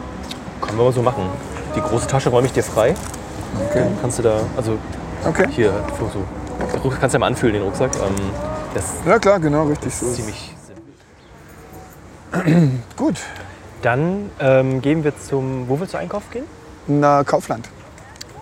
[0.60, 1.24] Können wir mal so machen.
[1.74, 2.94] Die große Tasche räume ich dir frei.
[3.70, 3.80] Okay.
[3.84, 4.78] Dann kannst du da, also
[5.26, 5.46] Okay.
[5.50, 6.90] hier, so, so.
[7.00, 7.90] Kannst du ja mal anfühlen, den Rucksack.
[7.96, 8.14] Ähm,
[9.06, 10.10] Ja klar, genau, richtig so.
[10.12, 10.54] ziemlich
[12.32, 12.70] simpel.
[12.96, 13.16] Gut.
[13.86, 16.44] Dann ähm, gehen wir zum, wo willst du einkaufen gehen?
[16.88, 17.68] Na, Kaufland.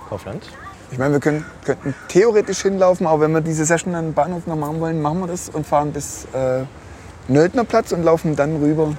[0.09, 0.43] Kaufland.
[0.91, 4.57] Ich meine, wir können, könnten theoretisch hinlaufen, aber wenn wir diese Session am Bahnhof noch
[4.57, 6.63] machen wollen, machen wir das und fahren bis äh,
[7.29, 8.95] Nöldner Platz und laufen dann rüber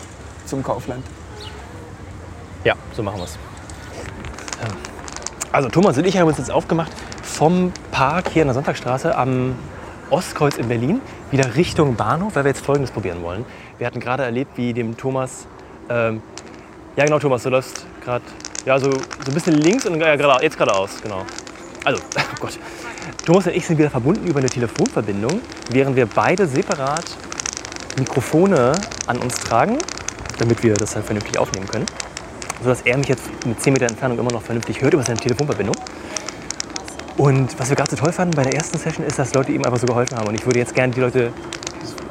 [0.46, 1.04] zum Kaufland.
[2.64, 3.40] Ja, so machen wir es.
[5.52, 6.92] Also Thomas und ich haben uns jetzt aufgemacht
[7.24, 9.56] vom Park hier an der Sonntagstraße am
[10.12, 13.46] Ostkreuz in Berlin wieder Richtung Bahnhof, weil wir jetzt Folgendes probieren wollen.
[13.80, 15.48] Wir hatten gerade erlebt, wie dem Thomas,
[15.90, 16.22] ähm,
[16.96, 18.24] ja genau Thomas, du läufst gerade,
[18.66, 21.26] ja so, so ein bisschen links und ja, gerade, jetzt geradeaus, genau.
[21.84, 22.60] Also, oh Gott.
[23.26, 27.06] Thomas und ich sind wieder verbunden über eine Telefonverbindung, während wir beide separat
[27.98, 28.74] Mikrofone
[29.08, 29.78] an uns tragen,
[30.40, 31.86] damit wir das halt vernünftig aufnehmen können
[32.62, 35.76] sodass er mich jetzt mit 10 Meter Entfernung immer noch vernünftig hört über seine Telefonverbindung.
[37.18, 39.64] Und was wir gerade so toll fanden bei der ersten Session ist, dass Leute ihm
[39.64, 40.28] einfach so geholfen haben.
[40.28, 41.32] Und ich würde jetzt gerne die Leute,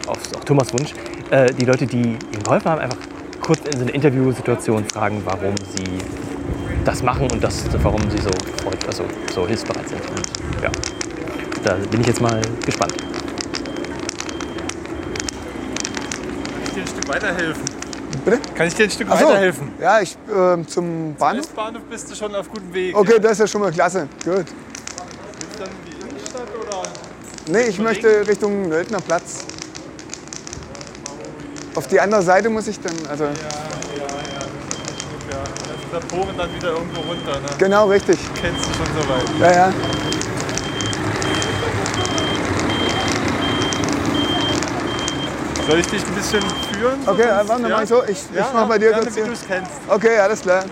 [0.06, 0.92] auf, auf Thomas Wunsch,
[1.30, 2.96] äh, die Leute, die ihm geholfen haben, einfach
[3.44, 5.98] kurz in so eine Interviewsituation fragen, warum sie
[6.84, 8.30] das machen und das, warum sie so,
[8.86, 10.00] also, so hilfsbereit sind.
[10.00, 10.70] Und, ja,
[11.62, 12.94] da bin ich jetzt mal gespannt.
[16.54, 17.62] Kann ich dir ein Stück weiterhelfen?
[18.24, 18.38] Bitte?
[18.54, 19.26] Kann ich dir ein Stück Ach so.
[19.26, 19.72] weiterhelfen?
[19.78, 21.44] Ja, ich ähm, zum Bahnhof.
[21.44, 22.96] Westbahnhof bist du schon auf gutem Weg.
[22.96, 24.08] Okay, das ist ja schon mal klasse.
[24.24, 24.34] Gut.
[24.36, 24.48] Willst
[25.52, 26.82] du dann in die Innenstadt oder?
[27.46, 29.44] Nee, ich möchte Richtung Nöldner Platz.
[31.74, 34.04] Auf die andere Seite muss ich dann, also Ja, ja, ja.
[35.30, 37.32] Ja, das ist der Poren dann wieder irgendwo runter.
[37.40, 37.46] Ne?
[37.58, 38.18] genau richtig.
[38.40, 39.40] Kennst du schon so weit.
[39.40, 39.72] Ja, ja.
[45.68, 47.00] Soll ich dich ein bisschen führen?
[47.06, 48.02] Okay, Sonst- warte, mach ich so.
[48.04, 49.32] Ich, ich Ja, mach bei dir gerne, kurz wie du hier.
[49.32, 49.70] es kennst.
[49.88, 50.64] Okay, alles klar.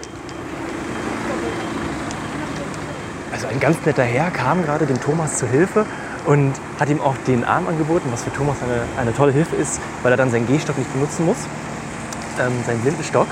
[3.33, 5.87] Also ein ganz netter Herr kam gerade dem Thomas zu Hilfe
[6.27, 9.81] und hat ihm auch den Arm angeboten, was für Thomas eine, eine tolle Hilfe ist,
[10.03, 11.39] weil er dann seinen Gehstock nicht benutzen muss,
[12.41, 13.27] ähm, seinen blinden Stock.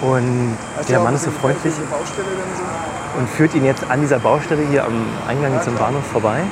[0.00, 0.56] Und
[0.88, 3.18] der Mann ist so freundlich so.
[3.18, 6.42] und führt ihn jetzt an dieser Baustelle hier am Eingang zum Bahnhof vorbei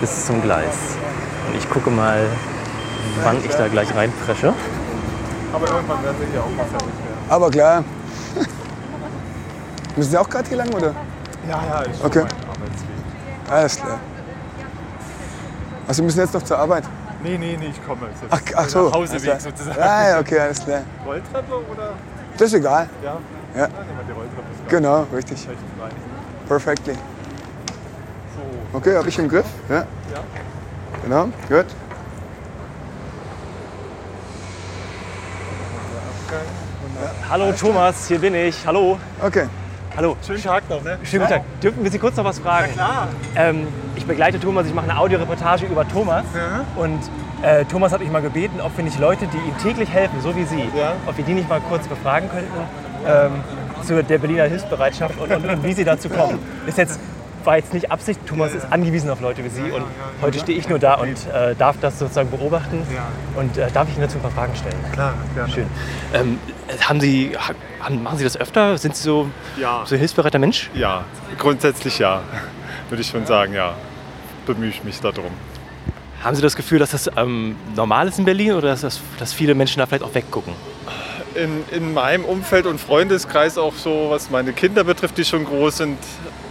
[0.00, 0.96] bis zum Gleis.
[1.48, 2.26] Und ich gucke mal,
[3.22, 4.52] wann ich da gleich reinpresche.
[5.52, 7.30] Aber irgendwann werden wir hier auch mal fertig werden.
[7.30, 7.84] Aber klar.
[9.96, 10.92] Müssen Sie auch gerade hier lang, oder?
[11.48, 12.24] Ja, ja, ich Okay.
[12.24, 13.48] mein Arbeitsweg.
[13.48, 13.98] Alles klar.
[15.86, 16.84] Also Sie müssen jetzt noch zur Arbeit?
[17.22, 18.08] Nee, nee, nee, ich komme.
[18.08, 18.24] jetzt.
[18.30, 18.92] Ach, ach so.
[18.92, 19.40] Hauseweg klar.
[19.40, 19.78] sozusagen.
[19.78, 20.82] Ja, ja, okay, alles klar.
[21.04, 21.92] Rolltreppe oder?
[22.36, 22.88] Das ist egal.
[23.02, 23.18] Ja.
[23.54, 23.68] Ja.
[23.68, 23.68] Wir
[24.06, 24.42] die Rolltreppe.
[24.52, 25.48] Ist Genau, richtig.
[26.48, 26.94] Perfectly.
[26.94, 28.76] So.
[28.78, 29.46] Okay, habe ich im Griff?
[29.68, 29.76] Ja.
[29.76, 29.84] Ja.
[31.02, 31.66] Genau, gut.
[37.28, 38.66] Hallo Thomas, hier bin ich.
[38.66, 38.98] Hallo.
[39.22, 39.46] Okay.
[39.96, 40.14] Hallo.
[40.26, 40.98] Schönen Tag noch, ne?
[41.04, 41.60] Schönen guten Tag.
[41.62, 42.70] Dürfen wir Sie kurz noch was fragen?
[42.74, 43.08] Klar.
[43.34, 43.66] Ähm,
[43.96, 46.24] ich begleite Thomas, ich mache eine Audioreportage über Thomas.
[46.34, 46.64] Ja.
[46.82, 47.00] Und
[47.42, 50.36] äh, Thomas hat mich mal gebeten, ob wir nicht Leute, die ihm täglich helfen, so
[50.36, 50.92] wie Sie, Ja.
[51.06, 52.50] ob wir die nicht mal kurz befragen könnten
[53.06, 53.32] ähm,
[53.84, 56.38] zu der Berliner Hilfsbereitschaft und, und, und wie Sie dazu kommen.
[56.66, 57.00] Ist jetzt,
[57.46, 59.84] war jetzt nicht Absicht, Thomas ist angewiesen auf Leute wie Sie und
[60.20, 63.06] heute stehe ich nur da und äh, darf das sozusagen beobachten Ja.
[63.40, 64.74] und äh, darf ich Ihnen dazu ein paar Fragen stellen.
[64.92, 65.52] Klar, gerne.
[65.52, 65.66] Schön.
[66.12, 66.38] Ähm,
[66.80, 68.76] haben Sie, ha- haben, machen Sie das öfter?
[68.78, 69.82] Sind Sie so, Ja.
[69.86, 70.70] so ein hilfsbereiter Mensch?
[70.74, 71.04] Ja,
[71.38, 72.22] grundsätzlich ja.
[72.88, 73.74] Würde ich schon sagen, ja.
[74.46, 75.30] Bemühe ich mich darum.
[76.22, 79.32] Haben Sie das Gefühl, dass das ähm, normal ist in Berlin oder dass, das, dass
[79.32, 80.52] viele Menschen da vielleicht auch weggucken?
[81.34, 85.76] In, in meinem Umfeld und Freundeskreis auch so, was meine Kinder betrifft, die schon groß
[85.78, 85.98] sind,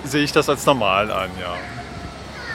[0.08, 1.56] sehe ich das als normal an, ja.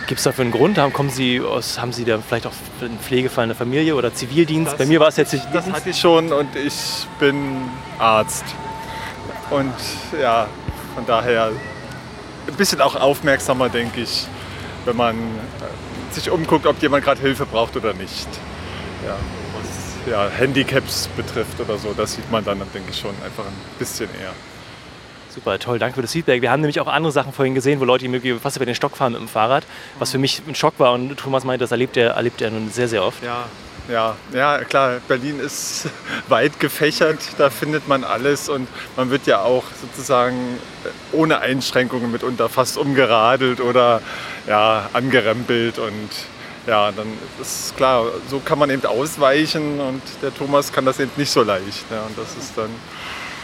[0.06, 0.76] gibt es dafür einen Grund?
[0.78, 4.12] Haben, kommen Sie aus, haben Sie da vielleicht auch einen Pflegefall in der Familie oder
[4.14, 4.72] Zivildienst?
[4.72, 7.56] Das- Bei mir war es jetzt nicht Das hatte ich schon und ich bin
[7.98, 8.44] Arzt.
[9.50, 9.74] Und
[10.20, 10.46] ja,
[10.94, 11.50] von daher
[12.48, 14.26] ein bisschen auch aufmerksamer, denke ich,
[14.84, 18.28] wenn man äh, sich umguckt, ob jemand gerade Hilfe braucht oder nicht.
[19.06, 19.16] Ja,
[19.56, 23.52] was ja, Handicaps betrifft oder so, das sieht man dann, denke ich, schon einfach ein
[23.78, 24.32] bisschen eher.
[25.34, 26.42] Super, toll, danke für das Feedback.
[26.42, 28.96] Wir haben nämlich auch andere Sachen vorhin gesehen, wo Leute irgendwie fast über den Stock
[28.96, 29.64] fahren mit dem Fahrrad,
[30.00, 30.92] was für mich ein Schock war.
[30.92, 33.22] Und Thomas meinte, das erlebt er, erlebt er nun sehr, sehr oft.
[33.22, 33.44] Ja,
[33.88, 35.88] ja, ja, klar, Berlin ist
[36.28, 40.58] weit gefächert, da findet man alles und man wird ja auch sozusagen
[41.12, 44.02] ohne Einschränkungen mitunter fast umgeradelt oder
[44.48, 46.10] ja, angerempelt und
[46.66, 47.06] ja, dann
[47.40, 51.42] ist klar, so kann man eben ausweichen und der Thomas kann das eben nicht so
[51.42, 51.84] leicht.
[51.90, 52.70] Ja, und das ist dann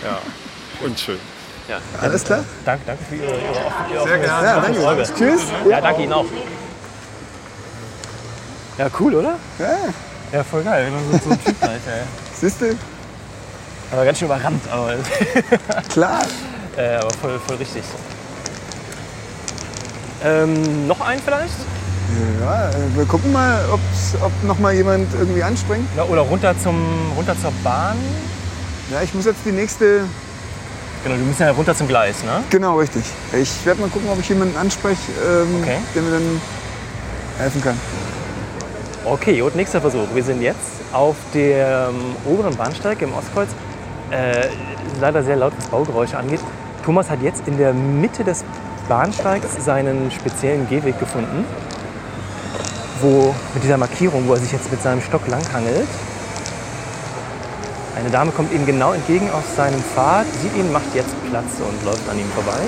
[0.05, 0.21] ja,
[0.85, 1.19] unschön.
[1.69, 1.79] Ja.
[2.01, 2.45] Alles klar?
[2.65, 4.47] Danke, danke für Ihre, Ihre, Ihre Sehr gerne.
[4.47, 5.03] Ja, danke.
[5.19, 5.41] Tschüss.
[5.69, 6.27] Ja, danke Ihnen auch.
[8.79, 9.35] Ja, cool, oder?
[9.59, 9.67] Ja,
[10.33, 10.93] Ja, voll geil.
[11.13, 12.03] So, so ein Typ gleich, ey.
[12.35, 12.77] siehst du?
[13.91, 14.95] Aber ganz schön überrannt, aber,
[15.93, 16.23] Klar.
[16.77, 17.83] äh, aber voll, voll richtig.
[20.25, 21.55] Ähm, noch einen vielleicht?
[22.41, 23.81] Ja, äh, wir gucken mal, ob
[24.45, 25.89] noch mal jemand irgendwie anspringt.
[25.97, 27.97] Ja, oder runter, zum, runter zur Bahn?
[28.91, 30.03] Ja, ich muss jetzt die nächste.
[31.05, 32.43] Genau, du musst ja runter zum Gleis, ne?
[32.51, 33.05] Genau, richtig.
[33.33, 35.77] Ich werde mal gucken, ob ich jemanden anspreche, ähm, Okay.
[35.95, 36.41] der mir dann
[37.39, 37.79] helfen kann.
[39.05, 40.07] Okay, und nächster Versuch.
[40.15, 40.59] Wir sind jetzt
[40.93, 41.95] auf dem
[42.25, 43.49] oberen Bahnsteig im Ostkreuz.
[44.11, 44.49] Äh,
[45.01, 46.41] leider sehr laut, was Baugeräusche angeht.
[46.85, 48.45] Thomas hat jetzt in der Mitte des
[48.89, 51.45] Bahnsteigs seinen speziellen Gehweg gefunden,
[53.01, 55.87] wo mit dieser Markierung, wo er sich jetzt mit seinem Stock langhangelt.
[57.97, 61.83] Eine Dame kommt ihm genau entgegen auf seinem Pfad, sieht ihn, macht jetzt Platz und
[61.83, 62.61] läuft an ihm vorbei.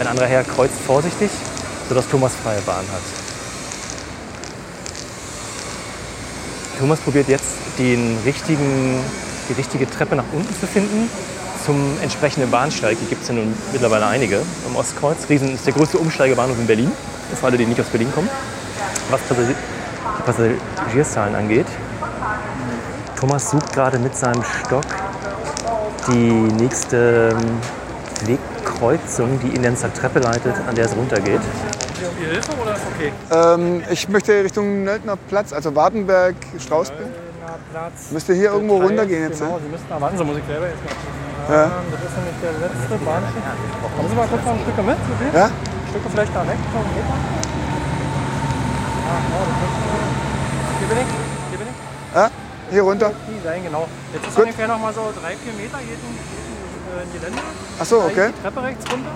[0.00, 1.30] Ein anderer Herr kreuzt vorsichtig,
[1.90, 3.02] sodass Thomas freie Bahn hat.
[6.80, 8.98] Thomas probiert jetzt den richtigen,
[9.50, 11.10] die richtige Treppe nach unten zu finden
[11.66, 12.96] zum entsprechenden Bahnsteig.
[12.98, 15.18] Hier gibt es ja nun mittlerweile einige im Ostkreuz.
[15.28, 16.90] Riesen ist der größte Umsteigebahnhof in Berlin.
[17.38, 18.30] Für alle, die nicht aus Berlin kommen.
[19.10, 21.66] Was die Passagierzahlen angeht.
[23.22, 24.82] Thomas sucht gerade mit seinem Stock
[26.08, 27.60] die nächste ähm,
[28.26, 31.40] Wegkreuzung, die ihn dann zur Treppe leitet, an der es runtergeht.
[32.18, 33.12] Hilfe oder ist okay?
[33.30, 37.06] Ähm, ich möchte Richtung Nöldner Platz, also Wartenberg, Strausberg.
[37.70, 38.10] Platz.
[38.10, 39.38] Müsste hier irgendwo runtergehen jetzt.
[39.38, 39.60] Genau, Ne?
[39.62, 41.54] Sie müssen da warten, Sie muss ich selber jetzt mal.
[41.54, 41.70] Ja.
[41.92, 43.54] Das ist nämlich der letzte Bahnsteig.
[43.96, 45.30] Kommen Sie mal kurz noch ein Stück mit, sehen?
[45.32, 45.46] Ja?
[45.90, 47.16] Stücke vielleicht da weg, so Meter.
[49.06, 49.78] Ja, ja, das ist,
[50.80, 51.10] hier bin ich,
[51.50, 52.16] hier bin ich.
[52.18, 52.41] ja?
[52.72, 53.12] Hier runter.
[53.28, 53.86] Die sein, genau.
[54.14, 54.44] Jetzt ist Gut.
[54.44, 57.42] ungefähr noch mal so drei, vier Meter jeden, jeden äh, Gelände.
[57.78, 58.32] Ach so, Da geht okay.
[58.36, 59.10] Die Treppe rechts runter.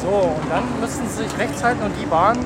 [0.00, 0.08] So,
[0.40, 2.38] und dann müssten Sie sich rechts halten und die Bahn,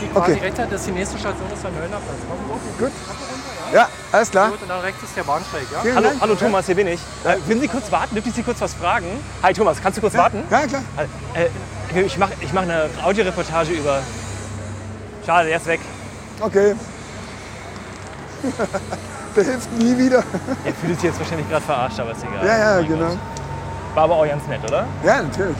[0.00, 0.40] die quasi Okay.
[0.42, 2.18] rechts hat, das ist die nächste Station, das ist der Nöllner Platz.
[2.28, 2.92] Kommen Sie hoch, die Gut.
[3.06, 3.78] Treppe runter, ja?
[3.80, 4.50] Ja, alles klar.
[4.50, 5.80] Gut, und dann rechts ist der Bahnsteig, ja?
[5.80, 6.20] Vielen Hallo, Dank.
[6.20, 7.00] hallo Thomas, hier bin ich.
[7.24, 8.14] Äh, würden Sie kurz warten?
[8.14, 9.06] Dürfte ich Sie kurz was fragen?
[9.42, 10.42] Hi Thomas, kannst du kurz warten?
[10.50, 10.82] Ja, klar.
[11.34, 14.00] Äh, ich mache ich mach eine Audioreportage über.
[15.24, 15.80] Schade, der ist weg.
[16.40, 16.74] Okay.
[19.36, 20.22] Der hilft nie wieder.
[20.64, 22.46] Er fühlt sich jetzt wahrscheinlich gerade verarscht, aber ist egal.
[22.46, 23.08] Ja, ja, Mein genau.
[23.08, 23.18] Gott.
[23.94, 24.86] War aber auch ganz nett, oder?
[25.04, 25.56] Ja, natürlich.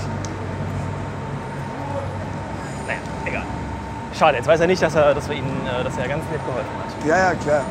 [2.86, 3.43] Naja, egal.
[4.16, 6.40] Schade, jetzt weiß er nicht, dass er, dass wir ihn, äh, dass er ganz nett
[6.47, 7.07] geholfen hat.
[7.07, 7.62] Ja, ja, klar.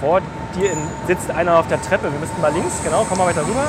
[0.00, 0.20] Vor
[0.56, 2.12] dir in, sitzt einer auf der Treppe.
[2.12, 3.66] Wir müssten mal links, genau, komm mal weiter rüber.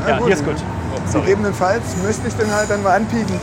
[0.00, 0.56] Na ja, hier ist gut.
[0.94, 1.20] Oh.
[1.20, 3.40] Gegebenenfalls müsste ich den halt dann mal anpieken.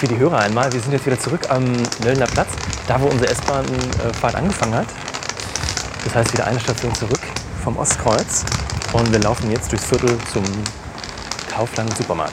[0.00, 1.62] Für die Hörer einmal, wir sind jetzt wieder zurück am
[2.02, 2.48] Nöllner Platz,
[2.88, 4.86] da wo unsere S-Bahn-Fahrt angefangen hat.
[6.04, 7.20] Das heißt wieder eine Station zurück
[7.62, 8.46] vom Ostkreuz.
[8.94, 10.42] Und wir laufen jetzt durchs Viertel zum
[11.54, 12.32] Kaufland Supermarkt.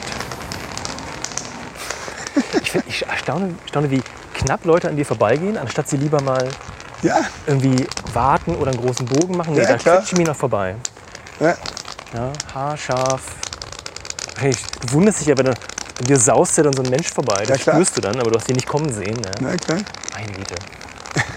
[2.62, 6.48] Ich, find, ich staune, staune, wie knapp Leute an dir vorbeigehen, anstatt sie lieber mal
[7.02, 7.16] Ja,
[7.46, 9.52] irgendwie warten oder einen großen Bogen machen.
[9.52, 9.96] Nee, Ja, da klar.
[9.98, 10.74] quetscht mir noch vorbei.
[11.38, 11.54] ja.
[12.14, 13.20] Ja, haarscharf.
[14.38, 15.52] Hey, du wunderst dich ja, wenn, du,
[15.98, 17.44] wenn dir saust ja dann so ein Mensch vorbei.
[17.46, 19.20] Das Ja, spürst du dann, aber du hast ihn nicht kommen sehen.
[19.24, 19.32] Ja.
[19.40, 19.78] na klar.
[20.14, 20.54] Meine Güte.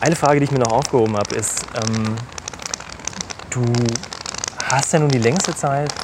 [0.00, 2.16] Eine Frage, die ich mir noch aufgehoben habe, ist, ähm,
[3.50, 3.64] du
[4.64, 5.94] hast ja nun die längste Zeit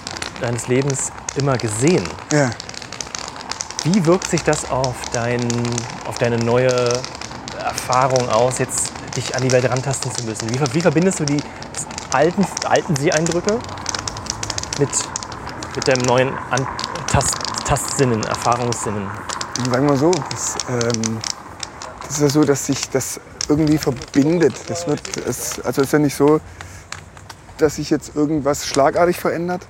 [0.40, 2.04] deines Lebens immer gesehen.
[2.32, 2.50] Ja.
[3.84, 5.40] Wie wirkt sich das auf, dein,
[6.06, 6.92] auf deine neue
[7.58, 10.48] Erfahrung aus, jetzt dich an die Welt rantasten zu müssen?
[10.50, 11.42] Wie, wie verbindest du die
[12.12, 13.58] alten, alten Seeeindrücke
[14.78, 14.88] mit,
[15.74, 16.66] mit deinem neuen An
[17.10, 19.06] Tast, Tastsinnen, Erfahrungssinnen?
[19.56, 21.18] Sagen wir mal so, das, ähm,
[22.02, 24.54] das ist ja so, dass sich das irgendwie verbindet.
[24.68, 26.40] Das wird, es, also es ist ja nicht so,
[27.58, 29.66] dass sich jetzt irgendwas schlagartig verändert,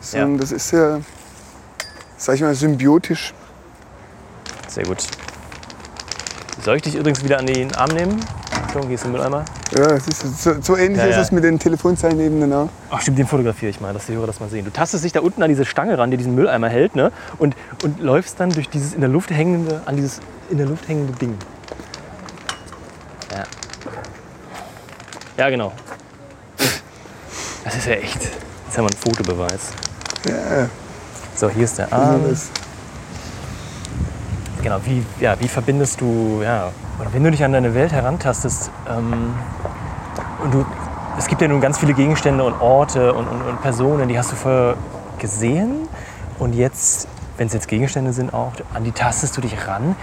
[0.00, 0.40] sondern Ja.
[0.40, 1.00] das ist ja,
[2.16, 3.34] sag ich mal, symbiotisch.
[4.68, 5.06] Sehr gut.
[6.64, 8.24] Soll ich dich übrigens wieder an den Arm nehmen?
[8.72, 9.44] Schon, gehst du mit einmal?
[9.76, 11.22] Ja, es ist, so, so ähnlich Ja, ist ja.
[11.22, 12.68] es mit den Telefonzeilen nebeneinander.
[12.90, 14.64] Ach stimmt, den fotografiere ich mal, dass die Hörer das mal sehen.
[14.64, 17.10] Du tastest dich da unten an diese Stange ran, die diesen Mülleimer hält, ne?
[17.38, 20.20] Und, und läufst dann durch dieses in der Luft hängende, an dieses
[20.50, 21.36] in der Luft hängende Ding.
[23.32, 23.44] Ja.
[25.38, 25.72] Ja, genau.
[27.64, 28.22] Das ist ja echt.
[28.24, 29.70] Jetzt haben wir einen Fotobeweis.
[30.28, 30.68] Ja,
[31.34, 32.22] So, hier ist der Arm.
[32.28, 32.48] das,
[34.66, 38.68] Genau, wie, ja, wie verbindest du, ja, oder wenn du dich an deine Welt herantastest,
[38.90, 39.32] ähm,
[40.42, 40.66] und du,
[41.16, 44.32] es gibt ja nun ganz viele Gegenstände und Orte und, und, und Personen, die hast
[44.32, 44.74] du vorher
[45.20, 45.88] gesehen
[46.40, 47.06] und jetzt,
[47.36, 49.94] wenn es jetzt Gegenstände sind auch, an die tastest du dich ran.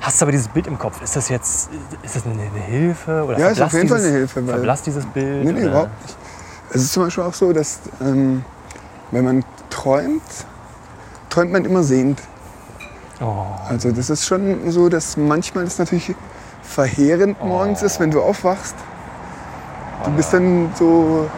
[0.00, 1.02] Hast aber dieses Bild im Kopf.
[1.02, 1.68] Ist das jetzt,
[2.02, 3.22] ist das eine, eine Hilfe?
[3.24, 5.44] Oder Ja, ist auf jeden Fall dieses, eine Hilfe, weil- Verblasst dieses Bild?
[5.44, 5.68] nee, nee, oder?
[5.68, 6.16] überhaupt nicht.
[6.70, 8.46] Es ist zum Beispiel auch so, dass ähm,
[9.10, 10.22] wenn man träumt,
[11.28, 12.18] träumt man immer sehend.
[13.20, 16.14] Oh, Also das ist schon so, dass manchmal das natürlich
[16.62, 18.76] verheerend morgens ist, wenn du aufwachst.
[20.04, 21.28] Du bist dann so,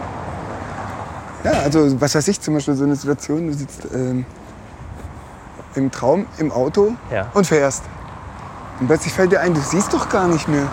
[1.44, 4.26] ja, also was weiß ich, zum Beispiel so eine Situation, du sitzt ähm,
[5.74, 7.28] im Traum im Auto ja.
[7.32, 7.84] und fährst.
[8.80, 10.68] Und plötzlich fällt dir ein, du siehst doch gar nicht mehr.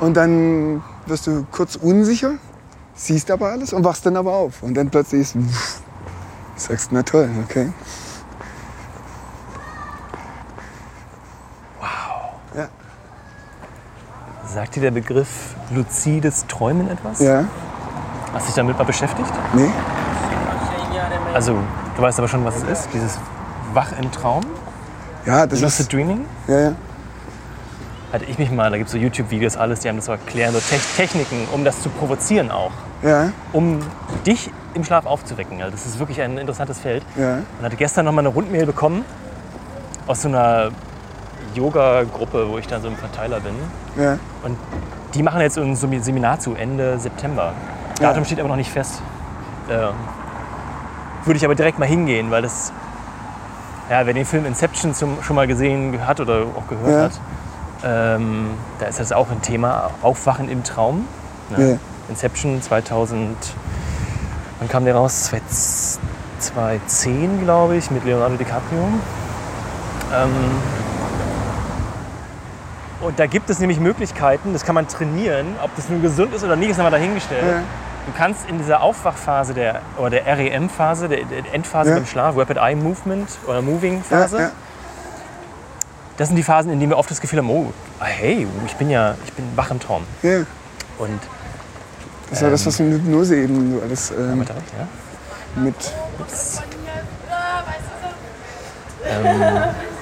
[0.00, 2.34] Und dann wirst du kurz unsicher,
[2.94, 4.62] siehst aber alles und wachst dann aber auf.
[4.62, 5.80] Und dann plötzlich ist, pff,
[6.56, 7.72] sagst, na toll, okay.
[14.58, 17.20] Sagt dir der Begriff luzides Träumen etwas?
[17.20, 17.44] Ja,
[18.32, 19.30] Hast du dich damit mal beschäftigt?
[19.52, 19.70] nee,
[21.32, 21.54] Also,
[21.96, 23.20] du weißt aber schon, was es ist, dieses
[23.72, 24.42] Wach im Traum,
[25.26, 26.24] ja, das Lucid ist, Dreaming.
[26.48, 26.72] ja, ja.
[28.12, 30.52] Hatte ich mich mal, da gibt es so YouTube-Videos, alles, die haben das so erklären,
[30.52, 32.72] so Te Techniken, um das zu provozieren auch.
[33.04, 33.78] Ja, Um
[34.26, 35.58] dich im Schlaf aufzuwecken.
[35.62, 37.04] Also das ist wirklich ein interessantes Feld.
[37.14, 39.04] ja, Und hatte gestern noch mal eine Rundmail bekommen
[40.08, 40.70] aus so einer
[41.54, 43.54] Yoga-Gruppe, wo ich dann so ein Verteiler bin.
[43.98, 44.18] Ja.
[44.44, 44.56] Und
[45.14, 47.52] die machen jetzt ein Semi- Seminar zu Ende September.
[48.00, 48.08] Ja.
[48.08, 49.02] Datum steht aber noch nicht fest.
[49.70, 49.90] Ähm,
[51.24, 52.72] würde ich aber direkt mal hingehen, weil das,
[53.90, 57.02] ja, wer den Film Inception zum, schon mal gesehen hat oder auch gehört Ja.
[57.04, 57.20] hat,
[58.18, 61.04] ähm, da ist das auch ein Thema, Aufwachen im Traum.
[61.56, 61.72] Ne?
[61.72, 61.78] Ja.
[62.08, 63.36] Inception 2000,
[64.58, 65.30] wann kam der raus?
[66.38, 68.80] 2010, glaube ich, mit Leonardo DiCaprio.
[70.14, 70.30] Ähm,
[73.08, 76.44] und da gibt es nämlich Möglichkeiten, das kann man trainieren, ob das nun gesund ist
[76.44, 77.42] oder nicht, ist nochmal dahingestellt.
[77.42, 77.62] Ja.
[78.04, 81.20] Du kannst in dieser Aufwachphase der, oder der REM-Phase, der,
[81.52, 81.96] Endphase Ja.
[81.96, 84.50] beim Schlaf, Rapid Eye Movement oder Moving ja, Phase, ja.
[86.18, 88.90] das sind die Phasen, in denen wir oft das Gefühl haben, oh, hey, ich bin
[88.90, 90.04] ja, ich bin wach im Traum.
[90.22, 90.40] ja.
[90.98, 91.18] Und
[92.28, 95.74] Das war das, was in Hypnose eben so alles ähm, warte, ja, mit.
[96.18, 96.60] ups.
[99.06, 99.62] Ähm,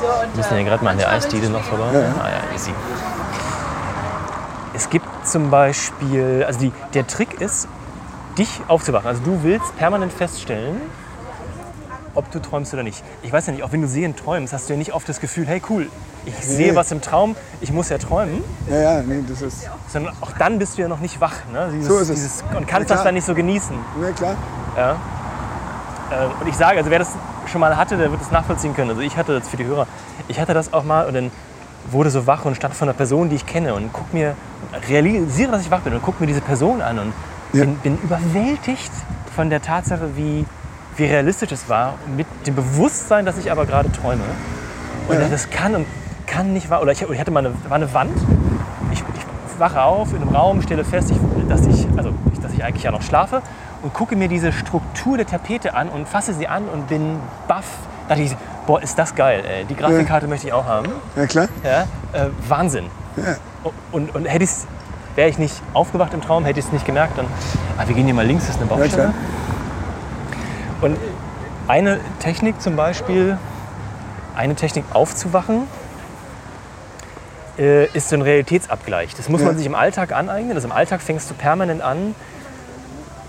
[0.00, 1.92] wir müssen ja gerade mal an der Eisdiele noch vorbei.
[1.92, 2.00] Ja.
[2.22, 2.72] Ah ja, easy.
[4.74, 7.66] Es gibt zum Beispiel, also die, der Trick ist,
[8.36, 9.08] dich aufzuwachen.
[9.08, 10.80] Also du willst permanent feststellen,
[12.14, 13.02] ob du träumst oder nicht.
[13.22, 15.20] Ich weiß ja nicht, auch wenn du sehend träumst, hast du ja nicht oft das
[15.20, 15.88] Gefühl, hey cool,
[16.26, 19.68] ich sehe was im Traum, ich muss ja träumen, Ja, ja, nee, das ist.
[19.88, 21.32] sondern auch dann bist du ja noch nicht wach.
[21.52, 21.70] Ne?
[21.72, 22.14] Dieses, So ist es.
[22.16, 22.98] Dieses, und Ja, kannst klar.
[22.98, 23.76] das dann nicht so genießen.
[24.00, 24.34] Na klar.
[24.76, 24.96] Ja.
[26.12, 27.10] Ähm, Und ich sage, also wer das
[27.46, 28.90] schon mal hatte, der wird es nachvollziehen können.
[28.90, 29.86] Also ich hatte das für die Hörer,
[30.28, 31.30] ich hatte das auch mal und dann
[31.90, 34.34] wurde so wach und stand vor einer Person, die ich kenne und guck mir,
[34.88, 37.12] realisiere, dass ich wach bin und guck mir diese Person an und
[37.52, 37.64] Ja.
[37.64, 38.92] bin, bin überwältigt
[39.34, 40.44] von der Tatsache, wie,
[40.96, 44.24] wie realistisch es war, mit dem Bewusstsein, dass ich aber gerade träume.
[45.08, 45.28] Und Ja.
[45.28, 45.86] das kann und
[46.26, 46.82] kann nicht wahr.
[46.82, 48.12] Oder ich, ich hatte mal eine, war eine Wand.
[48.92, 51.16] Ich, ich wache auf in einem Raum, stelle fest, ich,
[51.48, 52.12] dass, ich, also,
[52.42, 53.40] dass ich eigentlich ja noch schlafe
[53.82, 57.64] und gucke mir diese Struktur der Tapete an und fasse sie an und bin baff.
[58.08, 58.36] Da dachte ich,
[58.66, 59.64] boah, ist das geil, ey.
[59.66, 60.88] Die Grafikkarte möchte ich auch haben.
[61.16, 61.48] Ja, klar.
[61.62, 61.82] Ja,
[62.12, 62.86] äh, Wahnsinn.
[63.16, 63.36] Ja.
[63.92, 64.66] Und, und hätte ich's,
[65.14, 67.26] wäre ich nicht aufgewacht im Traum, hätte ich es nicht gemerkt, dann,
[67.76, 69.02] ah, wir gehen hier mal links, das ist eine Ja, Baustelle.
[69.02, 69.14] klar.
[70.80, 70.96] Und
[71.66, 73.36] eine Technik zum Beispiel,
[74.36, 75.62] eine Technik aufzuwachen,
[77.58, 79.14] äh, ist so ein Realitätsabgleich.
[79.16, 79.48] Das muss Ja.
[79.48, 80.54] man sich im Alltag aneignen.
[80.54, 82.14] Also im Alltag fängst du permanent an,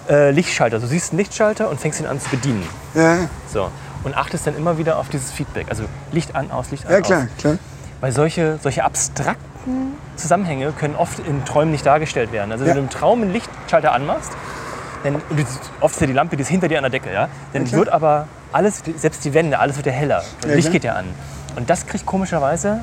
[0.10, 0.80] äh, Lichtschalter.
[0.80, 2.64] Du siehst einen Lichtschalter und fängst ihn an zu bedienen.
[2.94, 3.18] Ja,
[3.52, 3.70] So.
[4.04, 5.68] Und achtest dann immer wieder auf dieses Feedback.
[5.70, 5.84] Also
[6.14, 7.06] Licht an, aus, Licht an, ja, aus.
[7.06, 7.58] klar, klar.
[8.00, 12.52] Weil solche, solche abstrakten Zusammenhänge können oft in Träumen nicht dargestellt werden.
[12.52, 12.70] Also Ja.
[12.70, 14.32] wenn du im Traum einen Lichtschalter anmachst,
[15.04, 15.44] dann, und du,
[15.82, 17.28] oft ist ja die Lampe, die ist hinter dir an der Decke, ja?
[17.54, 17.80] dann klar.
[17.80, 20.24] wird aber alles, selbst die Wände, alles wird ja heller.
[20.42, 20.72] Das Ja, Licht klar.
[20.74, 21.06] geht ja an.
[21.58, 22.80] Und das kriegt komischerweise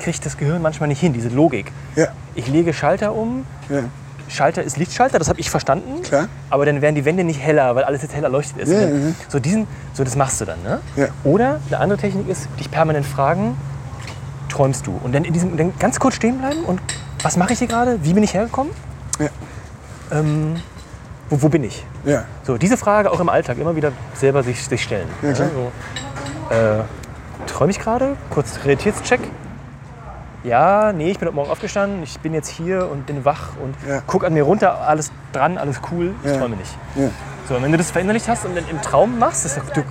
[0.00, 1.70] kriege das Gehirn manchmal nicht hin, diese Logik.
[1.94, 3.82] Ja, Ich lege Schalter um, ja,
[4.30, 6.02] Schalter ist Lichtschalter, das habe ich verstanden.
[6.02, 6.28] Klar.
[6.50, 8.70] Aber dann werden die Wände nicht heller, weil alles jetzt heller leuchtet ist.
[8.70, 9.14] Ja, Und dann- ja.
[9.28, 10.62] So, diesen, so, das machst du dann.
[10.62, 10.80] Ne?
[10.96, 11.08] Ja.
[11.24, 13.56] Oder eine andere Technik ist, dich permanent fragen,
[14.48, 14.98] träumst du?
[15.02, 16.80] Und dann, in diesem, dann ganz kurz stehen bleiben und
[17.22, 17.98] was mache ich hier gerade?
[18.02, 18.72] Wie bin ich hergekommen?
[19.18, 19.28] Ja.
[20.12, 20.56] Ähm,
[21.28, 21.84] wo, wo bin ich?
[22.04, 22.24] ja.
[22.44, 25.06] So, diese Frage auch im Alltag immer wieder selber sich, sich stellen.
[25.22, 25.48] Ja, klar.
[25.54, 26.82] so, äh,
[27.46, 28.16] träume ich gerade?
[28.30, 29.20] Kurz Realitätscheck.
[30.42, 33.74] Ja, nee, ich bin heute Morgen aufgestanden, ich bin jetzt hier und bin wach und
[33.86, 34.00] Ja.
[34.06, 36.38] guck an mir runter, alles dran, alles cool, ich Ja.
[36.38, 36.74] träume nicht.
[36.94, 37.08] Ja.
[37.46, 39.82] So, und wenn du das verinnerlicht hast und dann im Traum machst, das, du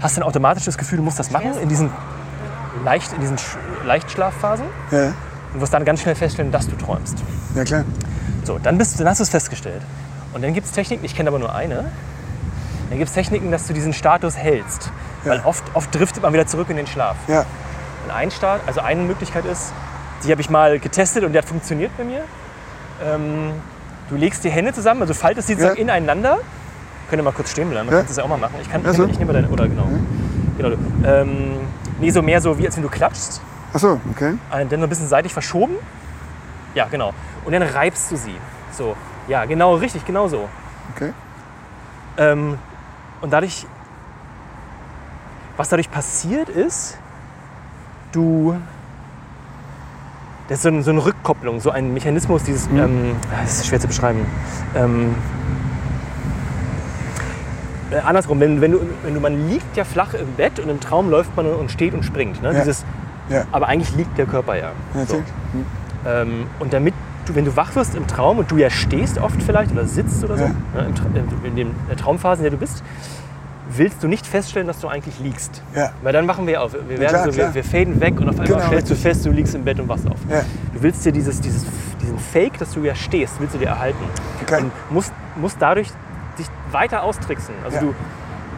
[0.00, 1.90] hast dann automatisch das Gefühl, du musst das machen in diesen,
[2.84, 5.14] leicht, in diesen Sch- Leichtschlafphasen Ja,
[5.54, 7.16] und wirst dann ganz schnell feststellen, dass du träumst.
[7.54, 7.84] ja klar.
[8.44, 9.80] So, dann, bist, dann hast du es festgestellt.
[10.34, 11.84] Und dann gibt es Techniken, ich kenne aber nur eine.
[12.90, 14.90] Dann gibt es Techniken, dass du diesen Status hältst.
[15.24, 17.16] Weil oft, oft driftet man wieder zurück in den Schlaf.
[17.28, 17.44] Ja,
[18.04, 19.72] Und ein Start, also eine Möglichkeit ist,
[20.24, 22.22] die habe ich mal getestet und die hat funktioniert bei mir.
[23.04, 23.52] Ähm,
[24.08, 25.82] du legst die Hände zusammen, also faltest sie sozusagen Ja.
[25.82, 26.38] ineinander.
[27.08, 28.00] Könnt ihr mal kurz stehen bleiben, man Ja.
[28.00, 28.54] kann das ja auch mal machen.
[28.60, 29.04] Ich kann, Ja, so.
[29.06, 29.86] ich nehme deine, oder genau.
[30.56, 30.76] genau du.
[31.04, 31.60] ähm,
[32.00, 33.40] nee, so mehr so wie als wenn du klatschst.
[33.74, 34.34] ach so, okay.
[34.50, 35.74] Dann so ein bisschen seitlich verschoben.
[36.74, 37.12] Ja, genau.
[37.44, 38.34] Und dann reibst du sie.
[38.72, 38.96] So,
[39.28, 40.48] ja, genau, richtig, genau so.
[40.94, 41.12] Okay.
[42.16, 42.58] Ähm,
[43.20, 43.66] und dadurch,
[45.56, 46.98] was dadurch passiert ist,
[48.12, 48.56] du,
[50.48, 53.80] das ist so, ein, so eine Rückkopplung, so ein Mechanismus, dieses, ähm, das ist schwer
[53.80, 54.20] zu beschreiben.
[54.74, 55.14] Ähm,
[57.90, 60.80] äh, andersrum, wenn, wenn, du, wenn du, man liegt ja flach im Bett und im
[60.80, 62.42] Traum läuft man und steht und springt.
[62.42, 62.52] Ne?
[62.52, 62.60] Ja.
[62.60, 62.84] Dieses,
[63.28, 63.44] Ja.
[63.52, 64.62] Aber eigentlich liegt der Körper ja.
[64.62, 64.98] Ja, So.
[65.00, 65.26] natürlich.
[65.52, 65.64] Hm.
[66.04, 66.94] Ähm, und damit
[67.26, 70.24] du, wenn du wach wirst im Traum und du ja stehst oft vielleicht oder sitzt
[70.24, 70.54] oder so, ne,
[71.14, 72.82] im in, den der Traumphase, in der du bist,
[73.76, 75.62] willst du nicht feststellen, dass du eigentlich liegst.
[75.74, 75.92] Ja.
[76.02, 76.72] Weil dann wachen wir auf.
[76.72, 79.12] Wir, werden klar, so, wir, wir faden weg und auf einmal Genau, stellst du richtig.
[79.12, 80.18] fest, du liegst im Bett und wachst auf.
[80.28, 80.42] Ja.
[80.74, 81.64] Du willst dir dieses, dieses,
[82.00, 84.04] diesen Fake, dass du ja stehst, willst du dir erhalten.
[84.42, 84.62] Okay.
[84.62, 85.88] Und musst, musst dadurch
[86.38, 87.54] dich weiter austricksen.
[87.64, 87.82] Also Ja.
[87.82, 87.94] du,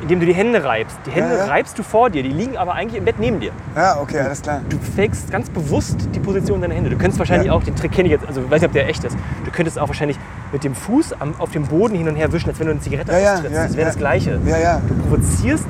[0.02, 0.98] indem du die Hände reibst.
[1.06, 1.44] Die Hände Ja, ja.
[1.46, 4.42] reibst du vor dir, die liegen aber eigentlich im Bett neben dir Ja, okay, alles
[4.42, 4.60] klar.
[4.68, 6.90] du fakest ganz bewusst die Position deiner Hände.
[6.90, 7.52] Du könntest wahrscheinlich Ja.
[7.54, 9.50] auch, den Trick kenne ich jetzt, also ich weiß nicht, ob der echt ist, du
[9.50, 10.18] könntest auch wahrscheinlich
[10.52, 12.80] mit dem Fuß am, auf dem Boden hin und her wischen, als wenn du eine
[12.80, 13.56] Zigarette Ja, ja, austrittst.
[13.56, 14.40] ja, das wäre das Gleiche.
[14.46, 14.80] Ja, ja.
[14.86, 15.66] Du provozierst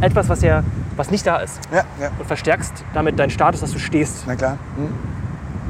[0.00, 0.62] etwas, was ja
[0.96, 2.10] was nicht da ist Ja, ja.
[2.18, 4.58] und verstärkst damit deinen Status, dass du stehst Na klar.
[4.76, 4.88] Hm.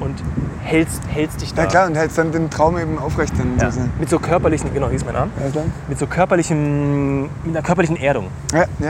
[0.04, 0.22] Und
[0.62, 1.62] hältst, hältst dich da.
[1.62, 3.66] Na klar, und hältst dann den Traum eben aufrecht dann Ja.
[3.70, 3.92] sozusagen.
[3.98, 5.64] Mit so körperlichen, genau, hier ist mein Arm, Ja, klar.
[5.88, 8.28] mit so körperlichen, mit einer körperlichen Erdung.
[8.52, 8.86] Ja, ja.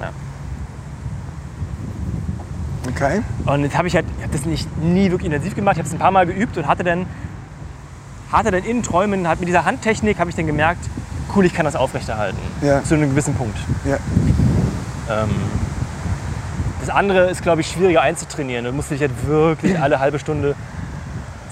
[0.00, 0.10] Ja.
[2.88, 3.22] Okay.
[3.46, 5.74] Und jetzt habe ich halt, ich habe das nicht nie wirklich intensiv gemacht.
[5.74, 7.06] Ich habe es ein paar Mal geübt und hatte dann,
[8.32, 10.88] hatte dann in Träumen, hat mit dieser Handtechnik habe ich dann gemerkt,
[11.34, 12.38] cool, ich kann das aufrechterhalten.
[12.60, 12.82] Ja.
[12.82, 13.56] Zu einem gewissen Punkt.
[13.84, 13.96] Ja.
[15.10, 15.30] Ähm,
[16.84, 18.64] das andere ist, glaube ich, schwieriger einzutrainieren.
[18.64, 20.54] Du musst dich halt wirklich alle halbe Stunde,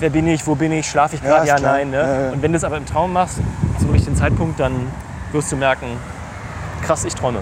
[0.00, 1.72] wer bin ich, wo bin ich, schlafe ich Ja, gerade, ja, klar.
[1.72, 1.90] nein.
[1.90, 1.96] Ne?
[1.98, 2.30] Ja, ja.
[2.32, 3.38] Und wenn du es aber im Traum machst,
[3.78, 4.90] zum richtigen Zeitpunkt, dann
[5.32, 5.86] wirst du merken,
[6.84, 7.40] krass, ich träume.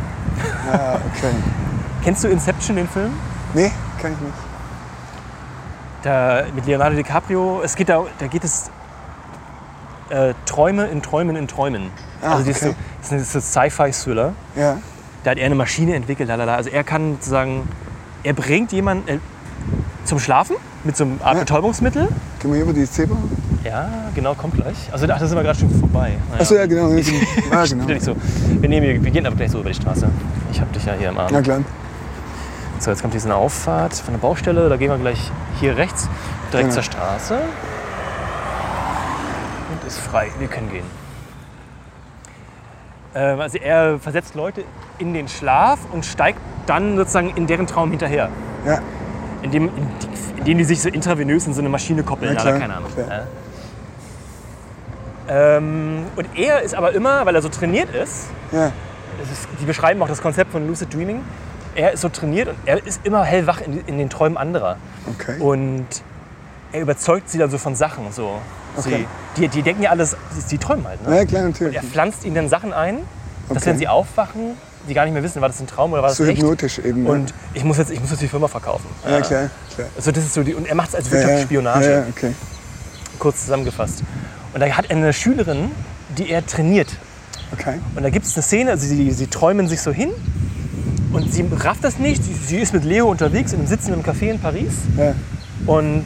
[0.70, 1.32] Ja, okay.
[2.05, 3.12] Kennst du Inception, den Film?
[3.55, 4.35] Nee, kann ich nicht.
[6.02, 8.70] da, mit Leonardo DiCaprio, es geht da, da geht es
[10.10, 11.90] äh, Träume in Träumen in Träumen.
[12.23, 12.69] Ah, also das ist so,
[13.10, 13.16] okay.
[13.20, 14.32] ist ein Sci-Fi-Thriller.
[14.56, 14.77] Ja.
[15.28, 16.55] Da hat er eine Maschine entwickelt, lalala.
[16.55, 17.68] Also er kann sozusagen,
[18.22, 19.18] er bringt jemanden äh,
[20.06, 21.40] zum Schlafen mit so einem Art Ja.
[21.40, 22.09] Betäubungsmittel.
[22.40, 23.18] Gehen wir hier über die Zebra?
[23.62, 24.88] Ja, genau, kommt gleich.
[24.90, 26.12] Also ach, da sind wir gerade schon vorbei.
[26.30, 26.40] Naja.
[26.40, 26.88] Achso, ja, genau.
[26.92, 26.94] Ja,
[27.60, 27.84] Bitte genau.
[27.84, 28.16] nicht so.
[28.59, 30.09] Wir, nehmen, wir, wir gehen aber gleich so über die Straße.
[30.50, 31.28] Ich habe dich ja hier im Arm.
[31.30, 31.60] Na klar.
[32.78, 34.70] So, jetzt kommt diese Auffahrt von der Baustelle.
[34.70, 35.30] Da gehen wir gleich
[35.60, 36.09] hier rechts,
[36.55, 36.74] direkt Genau.
[36.80, 37.34] zur Straße.
[39.72, 40.28] Und ist frei.
[40.38, 40.86] Wir können gehen.
[43.18, 44.62] Ähm, also er versetzt Leute
[44.98, 48.28] in den Schlaf und steigt dann sozusagen in deren Traum hinterher.
[48.64, 48.78] Ja.
[49.42, 49.70] Indem,
[50.36, 52.34] indem die sich so intravenös in so eine Maschine koppeln.
[52.34, 52.90] Ja, klar, keine Ahnung.
[52.96, 53.22] Ja.
[55.28, 58.66] Ähm, und er ist aber immer, weil er so trainiert ist, Ja.
[59.22, 61.22] ist, die beschreiben auch das Konzept von Lucid Dreaming.
[61.74, 64.76] Er ist so trainiert und er ist immer hellwach in, in den Träumen anderer.
[65.06, 65.38] Okay.
[65.40, 65.86] Und
[66.72, 68.10] er überzeugt sie dann so von Sachen.
[68.12, 68.38] So.
[68.76, 69.06] Okay.
[69.36, 71.06] Sie, die, die denken ja alles, sie, sie träumen halt.
[71.06, 71.16] Ne?
[71.16, 71.76] ja, klar, natürlich.
[71.76, 72.98] Er pflanzt ihnen dann Sachen ein,
[73.48, 73.66] dass Okay.
[73.70, 74.52] wenn sie aufwachen,
[74.88, 76.38] die gar nicht mehr wissen, war das ein Traum oder war das So echt.
[76.40, 77.02] hypnotisch eben.
[77.04, 77.10] ne?
[77.10, 78.86] Und ich muss, jetzt, ich muss jetzt die Firma verkaufen.
[79.04, 79.88] ja, klar, klar.
[79.96, 82.32] Also das ist so die, und er macht es als Wirtschaftsspionage, Ja, ja, okay.
[83.18, 84.02] kurz zusammengefasst.
[84.54, 85.70] Und da hat er eine Schülerin,
[86.16, 86.88] die er trainiert.
[87.52, 87.78] Okay.
[87.96, 90.10] Und da gibt es eine Szene, also sie, sie träumen sich so hin
[91.12, 92.22] und sie rafft das nicht.
[92.22, 95.14] Sie, sie ist mit Leo unterwegs in einem Sitzen im Café in Paris Ja.
[95.66, 96.04] und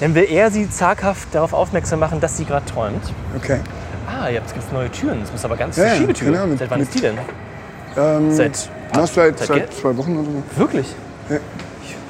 [0.00, 3.02] dann will er sie zaghaft darauf aufmerksam machen, dass sie gerade träumt.
[3.36, 3.60] Okay.
[4.06, 5.20] Ah, jetzt gibt es neue Türen.
[5.20, 6.32] Das muss aber ganz Ja, ja, Schiebetür.
[6.32, 7.18] genau, mit- Seit wann ist die denn?
[7.96, 8.68] Ähm, Seit.
[8.94, 10.42] na, seit, Seit seit zwei Wochen oder so.
[10.60, 10.86] Wirklich?
[11.28, 11.36] Ja.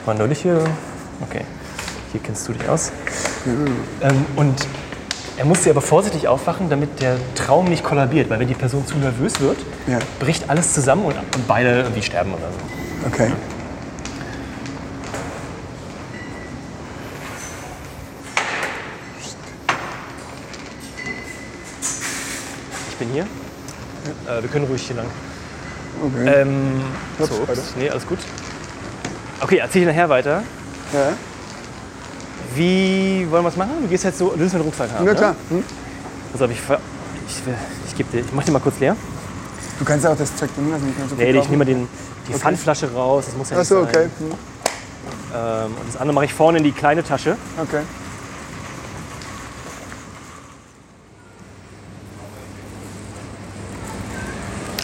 [0.06, 0.60] mal neulich hier.
[1.28, 1.42] Okay,
[2.12, 2.92] hier kennst du dich aus.
[3.46, 4.54] Ähm, und
[5.36, 8.96] er musste aber vorsichtig aufwachen, damit der Traum nicht kollabiert, weil wenn die Person zu
[8.96, 9.98] nervös wird, Ja.
[10.20, 13.06] bricht alles zusammen und, und beide irgendwie sterben oder so.
[13.08, 13.32] Okay.
[23.08, 23.24] Bin hier.
[24.26, 25.06] Äh, wir können ruhig hier lang.
[26.04, 26.42] okay.
[26.42, 26.82] Ähm,
[27.18, 27.74] Ups, so, ups.
[27.78, 28.18] Nee, alles gut.
[29.40, 30.42] Okay, erzähl ich nachher weiter.
[30.92, 31.12] ja.
[32.54, 33.72] Wie wollen wir es machen?
[33.82, 35.04] Du gehst jetzt so, du willst einen Rucksack haben.
[35.04, 35.16] Na ne?
[35.16, 35.36] klar.
[35.50, 35.62] Hm?
[36.34, 37.54] Auf, ich, ich, will-
[37.86, 38.96] ich, geb dir, ich mach dir mal kurz leer.
[39.78, 40.92] Du kannst auch das Zeug drin lassen.
[41.08, 41.86] So Nee, ich nehme mal den,
[42.26, 43.26] die Pfandflasche raus.
[43.26, 43.88] Das muss ja Ach nicht so, sein.
[43.88, 44.08] okay.
[44.18, 44.30] Hm.
[45.34, 47.36] Ähm, und das andere mache ich vorne in die kleine Tasche.
[47.58, 47.82] Okay.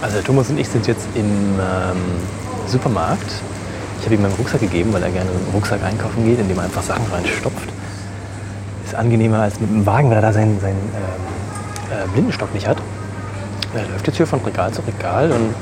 [0.04, 1.96] Also Thomas und ich sind jetzt im ähm,
[2.66, 3.24] Supermarkt.
[3.98, 6.58] Ich habe ihm meinen Rucksack gegeben, weil er gerne dem Rucksack einkaufen geht, in dem
[6.58, 7.70] er einfach Sachen reinstopft.
[8.84, 12.68] Ist angenehmer als mit dem Wagen, weil er da seinen, seinen ähm, äh, Blindenstock nicht
[12.68, 12.76] hat.
[13.74, 15.54] Er läuft jetzt hier von Regal zu Regal und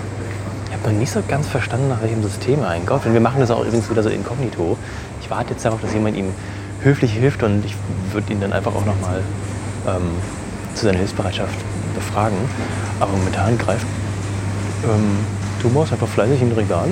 [0.67, 3.07] ich habe noch nicht so ganz verstanden, nach welchem System er einkauft.
[3.07, 4.77] Und wir machen das auch übrigens wieder so inkognito.
[5.21, 6.35] Ich warte jetzt darauf, dass jemand ihm
[6.81, 7.77] höflich hilft und ich
[8.11, 9.23] würde ihn dann einfach auch nochmal
[9.87, 10.11] ähm,
[10.75, 11.55] zu seiner Hilfsbereitschaft
[11.95, 12.39] befragen.
[12.99, 13.87] Aber momentan greift
[14.85, 15.19] ähm,
[15.61, 16.89] Thomas einfach fleißig den Regal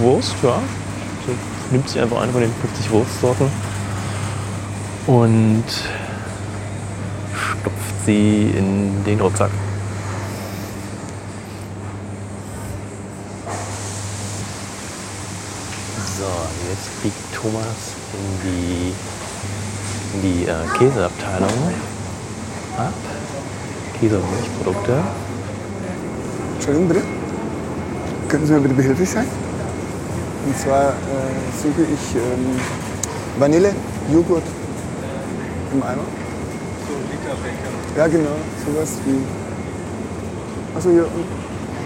[0.00, 0.60] Wurst, ja.
[1.26, 1.32] So,
[1.70, 3.46] nimmt sich einfach eine von den 50 Wurstsorten
[5.06, 5.64] und
[7.32, 9.50] stopft sie in den Rucksack.
[16.18, 16.24] So,
[16.68, 18.94] jetzt biegt Thomas in die,
[20.14, 21.50] in die äh, Käseabteilung
[22.76, 22.92] ab.
[24.00, 25.02] Käse und Milchprodukte.
[26.56, 27.17] Entschuldigung, bitte.
[28.28, 29.24] Könnten Sie mir bitte behilflich sein?
[30.46, 30.92] Und zwar äh,
[31.62, 32.60] suche ich ähm,
[33.38, 33.70] Vanille,
[34.12, 34.42] Joghurt
[35.72, 36.02] im Eimer.
[37.96, 38.36] Ja, genau.
[38.66, 39.18] Sowas wie.
[40.76, 41.06] Achso, hier.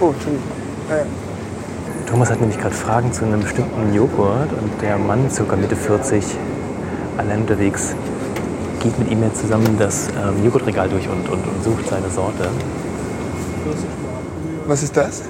[0.00, 0.46] Oh, Entschuldigung.
[0.90, 1.04] Ja, ja.
[2.06, 6.24] Thomas hat nämlich gerade Fragen zu einem bestimmten Joghurt und der Mann, circa Mitte 40,
[7.18, 7.94] allein unterwegs,
[8.80, 12.48] geht mit ihm jetzt zusammen das ähm, Joghurtregal durch und, und, und sucht seine Sorte.
[14.66, 15.22] Was ist das?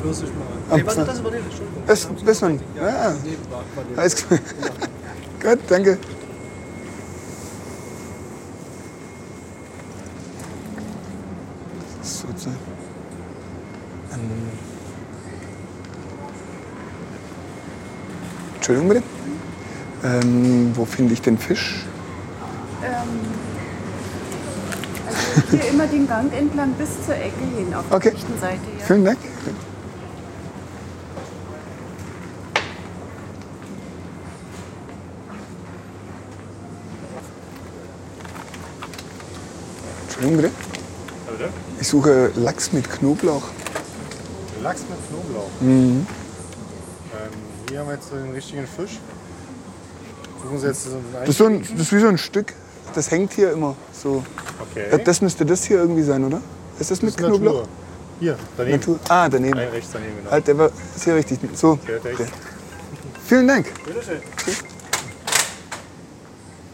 [0.00, 0.47] Pfirsichmark.
[0.70, 1.42] Ah, Nee, warte, das ist Vanille.
[1.86, 2.60] Das, das man.
[2.76, 3.36] Ja, Nee,
[3.74, 3.98] Vanille.
[3.98, 4.40] alles klar.
[5.42, 5.98] Gut, danke.
[12.02, 12.50] So, so.
[14.12, 14.48] Ähm.
[18.56, 19.02] Entschuldigung bitte.
[20.04, 21.84] Ähm, wo finde ich den Fisch?
[25.36, 28.10] Also hier immer den Gang entlang bis zur Ecke hin, auf Okay.
[28.10, 28.60] der rechten Seite.
[28.78, 28.84] Ja.
[28.84, 29.18] Vielen Dank.
[40.36, 40.50] Bitte.
[41.80, 43.42] Ich suche Lachs mit Knoblauch.
[44.62, 45.50] Lachs mit Knoblauch.
[45.60, 46.06] Mhm.
[47.12, 47.30] Ähm,
[47.68, 48.98] hier haben wir jetzt den richtigen Fisch.
[50.42, 52.54] Suchen Sie jetzt so einen Das ist, so ein, das ist wie so ein Stück.
[52.94, 54.24] Das hängt hier immer so.
[54.70, 55.02] Okay.
[55.04, 56.40] Das müsste das hier irgendwie sein, oder?
[56.78, 57.54] Ist das mit Das ist Knoblauch?
[57.54, 57.68] Natur.
[58.20, 58.78] Hier, daneben.
[58.78, 58.98] Natur.
[59.08, 59.56] Ah, daneben.
[59.56, 60.30] Nein, rechts daneben, genau.
[60.30, 61.38] Halt, der war ist hier richtig.
[61.54, 61.76] So.
[61.76, 62.18] Perfekt.
[62.18, 62.26] Der.
[63.26, 63.66] Vielen Dank.
[63.84, 64.20] Bitteschön.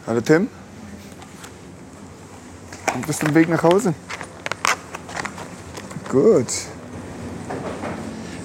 [0.07, 0.49] Hallo Tim.
[3.01, 3.93] Du bist am Weg nach Hause.
[6.09, 6.45] Gut.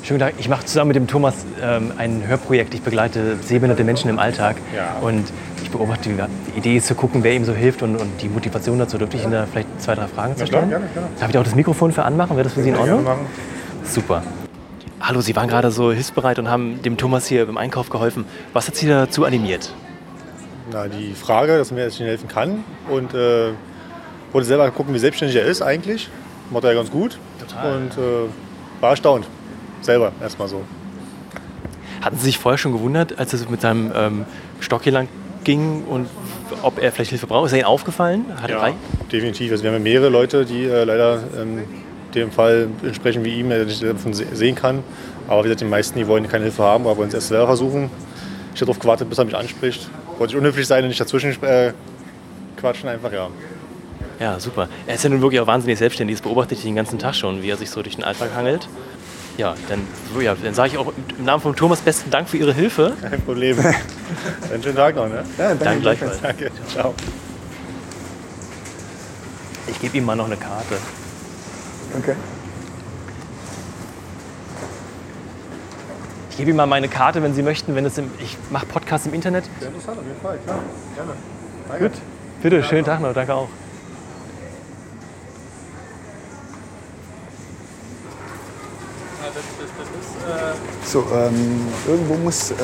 [0.03, 0.35] Schönen Tag.
[0.39, 2.75] Ich mache zusammen mit dem Thomas ähm, ein Hörprojekt.
[2.75, 4.57] Ich begleite sehbehinderte Menschen im Alltag.
[4.75, 4.97] Ja.
[5.01, 5.33] Und
[5.63, 6.17] ich beobachte, die,
[6.53, 8.99] die Idee ist zu gucken, wer ihm so hilft und, und die Motivation dazu.
[8.99, 10.69] Dürfte ich Ihnen da vielleicht zwei, drei Fragen zu stellen?
[10.69, 11.09] gerne, gerne.
[11.21, 12.37] Darf ich auch das Mikrofon für anmachen?
[12.37, 13.07] Wäre das für Sie in Ordnung?
[13.85, 14.25] Super.
[15.01, 18.25] Hallo, Sie waren gerade so hilfsbereit und haben dem Thomas hier beim Einkauf geholfen.
[18.53, 19.73] Was hat Sie dazu animiert?
[20.73, 22.65] Na, die Frage, dass mir jetzt Ihnen helfen kann.
[22.89, 23.53] Und äh,
[24.33, 26.09] wollte selber gucken, wie selbstständig er ist eigentlich.
[26.51, 27.19] Macht er ja ganz gut.
[27.39, 27.77] Total.
[27.77, 28.29] Und äh,
[28.81, 29.27] war erstaunt.
[29.83, 30.63] Selber erstmal so.
[32.03, 34.25] Hatten Sie sich vorher schon gewundert, als es mit seinem ähm,
[34.61, 35.09] Stock hier lang
[35.45, 36.09] ging und
[36.63, 37.47] ob er vielleicht Hilfe braucht?
[37.47, 38.25] Ist er Ihnen aufgefallen?
[38.41, 38.75] Hat er drei?
[39.13, 39.51] definitiv.
[39.53, 41.65] Also wir haben ja mehrere Leute, die äh, leider ähm,
[42.15, 44.83] dem Fall entsprechen wie ihm, der nicht davon se- sehen kann.
[45.29, 47.47] Aber wie gesagt, die meisten, die wollen keine Hilfe haben, aber wollen es erst selber
[47.47, 47.91] versuchen.
[48.55, 49.89] Ich habe darauf gewartet, bis er mich anspricht.
[50.19, 51.73] Wollte ich unhöflich sein und nicht dazwischen äh,
[52.57, 53.29] quatschen, einfach ja.
[54.21, 54.69] Ja, super.
[54.87, 56.19] Er ist ja nun wirklich auch wahnsinnig selbstständig.
[56.19, 58.69] Das beobachte ich den ganzen Tag schon, wie er sich so durch den Alltag hangelt.
[59.39, 59.87] Ja, dann,
[60.21, 62.93] ja, dann sage ich auch im Namen von Thomas besten Dank für Ihre Hilfe.
[63.01, 63.59] Kein Problem.
[64.53, 65.25] Einen schönen Tag noch, ne?
[65.39, 65.65] Ja, danke.
[65.65, 66.21] Danke gleichfalls.
[66.21, 66.95] Danke, ciao.
[69.69, 70.77] Ich gebe ihm mal noch eine Karte.
[71.99, 72.15] Okay.
[76.31, 77.75] Ich gebe Ihnen mal meine Karte, wenn Sie möchten.
[77.75, 79.45] Wenn es im, ich mache Podcasts im Internet.
[79.61, 80.59] Sehr interessant, auf jeden Fall, klar.
[80.95, 81.89] Gerne.
[81.89, 81.99] Gut.
[82.43, 83.15] Bitte, schönen Tag noch.
[83.15, 83.49] Danke auch.
[90.85, 92.55] So, ähm, irgendwo muss äh,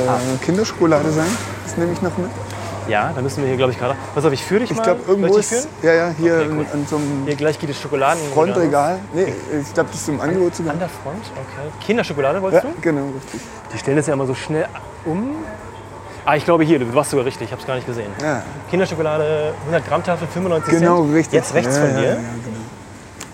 [0.45, 1.27] Kinderschokolade sein.
[1.65, 2.31] Das nehme ich noch mit.
[2.89, 3.97] Ja, da müssen wir hier, glaube ich, gerade.
[4.15, 5.69] Pass auf, ich führe dich Ich glaube, irgendwo ist.
[5.83, 6.67] Ja, ja, hier Okay, gut.
[6.73, 8.21] an so einem Hier gleich geht es Schokoladen.
[8.33, 9.01] Frontregal.
[9.13, 10.73] Nee, ich glaube, das ist im Angebot sogar.
[10.75, 11.85] An der Front, okay.
[11.85, 12.69] Kinderschokolade Ja, wolltest du?
[12.81, 13.41] genau, richtig.
[13.75, 14.67] Die stellen das ja immer so schnell
[15.05, 15.31] um.
[16.25, 18.11] Ah, ich glaube hier, du warst sogar richtig, ich habe es gar nicht gesehen.
[18.21, 21.15] Ja, Kinderschokolade, 100 Gramm Tafel, 95 genau, Cent.
[21.15, 21.35] richtig.
[21.35, 22.56] Jetzt rechts ja, von ja, dir, Ja, genau.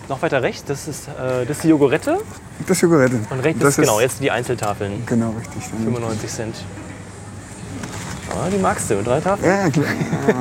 [0.09, 2.19] Noch weiter rechts, das ist, äh, das ist die Jogurette.
[2.61, 3.21] Das ist Schokolade.
[3.31, 5.65] Und rechts das ist, genau, jetzt die Einzeltafeln, Genau, richtig.
[5.71, 6.57] Dann- 95 Cent.
[8.31, 9.47] Ah, die magst du, drei Tafeln?
[9.51, 9.87] Ja, klar.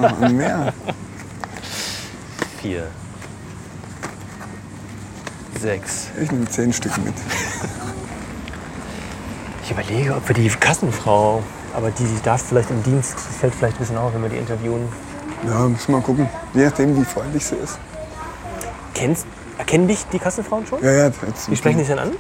[0.02, 0.74] Ja, und mehr.
[2.62, 2.88] Vier.
[5.60, 6.08] Sechs.
[6.22, 7.14] Ich nehme zehn Stück mit.
[9.64, 11.44] Ich überlege, ob wir die Kassenfrau,
[11.76, 14.38] aber die darf vielleicht im Dienst, das fällt vielleicht ein bisschen auf, wenn wir die
[14.38, 14.88] interviewen.
[15.46, 16.28] Ja, müssen wir mal gucken.
[16.54, 17.78] Je nachdem, wie freundlich sie ist.
[18.94, 19.26] Kennst,
[19.62, 20.84] erkennen dich die Kassenfrauen schon?
[20.84, 22.12] Ja, ja, jetzt, Wie sprechen die dich denn an?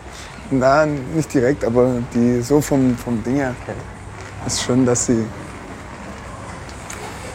[0.51, 3.55] Na, nicht direkt, aber die so vom, vom Ding her
[4.45, 5.25] ist schon, dass sie.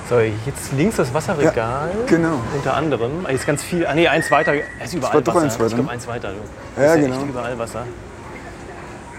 [0.09, 1.91] So, jetzt links das Wasserregal.
[2.07, 2.39] genau.
[2.55, 3.11] Unter anderem.
[3.25, 3.87] Ah, ist ganz viel.
[3.87, 4.53] Ah, nee, eins weiter.
[4.79, 5.45] Es ist überall war doch Wasser.
[5.45, 5.91] eins weiter, ich glaube, ne?
[5.91, 6.33] eins weiter.
[6.77, 6.81] Du.
[6.83, 7.17] Ja, ist genau.
[7.17, 7.83] Echt überall Wasser.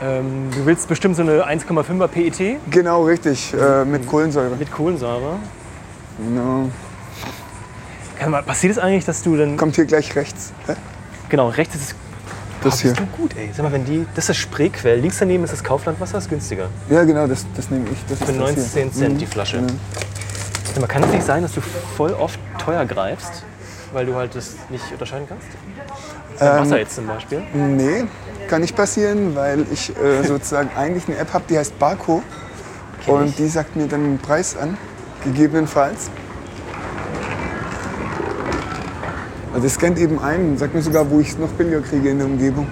[0.01, 3.53] Ähm, du willst bestimmt so eine 1,5er PET Genau, richtig.
[3.53, 4.55] Äh, mit Kohlensäure.
[4.55, 5.37] mit Kohlensäure.
[6.19, 6.69] Genau.
[8.19, 9.57] Kann mal, passiert es eigentlich, dass du dann.
[9.57, 10.51] Kommt hier gleich rechts.
[10.65, 10.73] Hä?
[11.29, 11.95] Genau, rechts ist es.
[12.63, 12.91] Das hier.
[12.91, 13.51] bist du gut, ey.
[13.55, 14.05] Sag mal, wenn die.
[14.15, 14.99] Das ist das Spreequell.
[14.99, 16.69] Links daneben ist das Kauflandwasser, ist günstiger.
[16.89, 17.97] Ja, genau, das, das nehme ich.
[18.09, 18.91] Das Für ist das 19 hier.
[18.91, 19.57] Cent Mhm, die Flasche.
[19.57, 19.73] genau.
[20.65, 23.43] Sag mal, kann es nicht sein, dass du voll oft teuer greifst,
[23.93, 25.47] weil du halt das nicht unterscheiden kannst?
[26.39, 27.41] Ähm, Wasser jetzt zum Beispiel.
[27.53, 28.05] Nee,
[28.47, 32.21] kann nicht passieren, weil ich äh, sozusagen eigentlich eine App habe, die heißt Barco.
[33.05, 34.77] Und die sagt mir dann den Preis an,
[35.23, 36.09] gegebenenfalls.
[39.57, 42.09] Also es scannt eben ein und sagt mir sogar, wo ich es noch billiger kriege
[42.11, 42.67] in der Umgebung.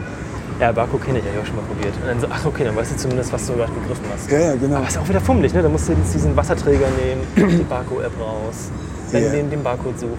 [0.59, 1.95] Ja, Barco kenne ich, ja, ich auch schon mal probiert.
[1.99, 4.29] Und dann so, ach okay, dann weißt du zumindest, was du gerade gegriffen hast.
[4.29, 4.75] Ja, ja, genau.
[4.75, 5.63] Aber ist auch wieder fummelig, ne?
[5.63, 8.69] Da musst du jetzt diesen Wasserträger nehmen, die Barco-App raus,
[9.11, 9.31] dann Ja.
[9.31, 10.13] den, den Barcode suchen.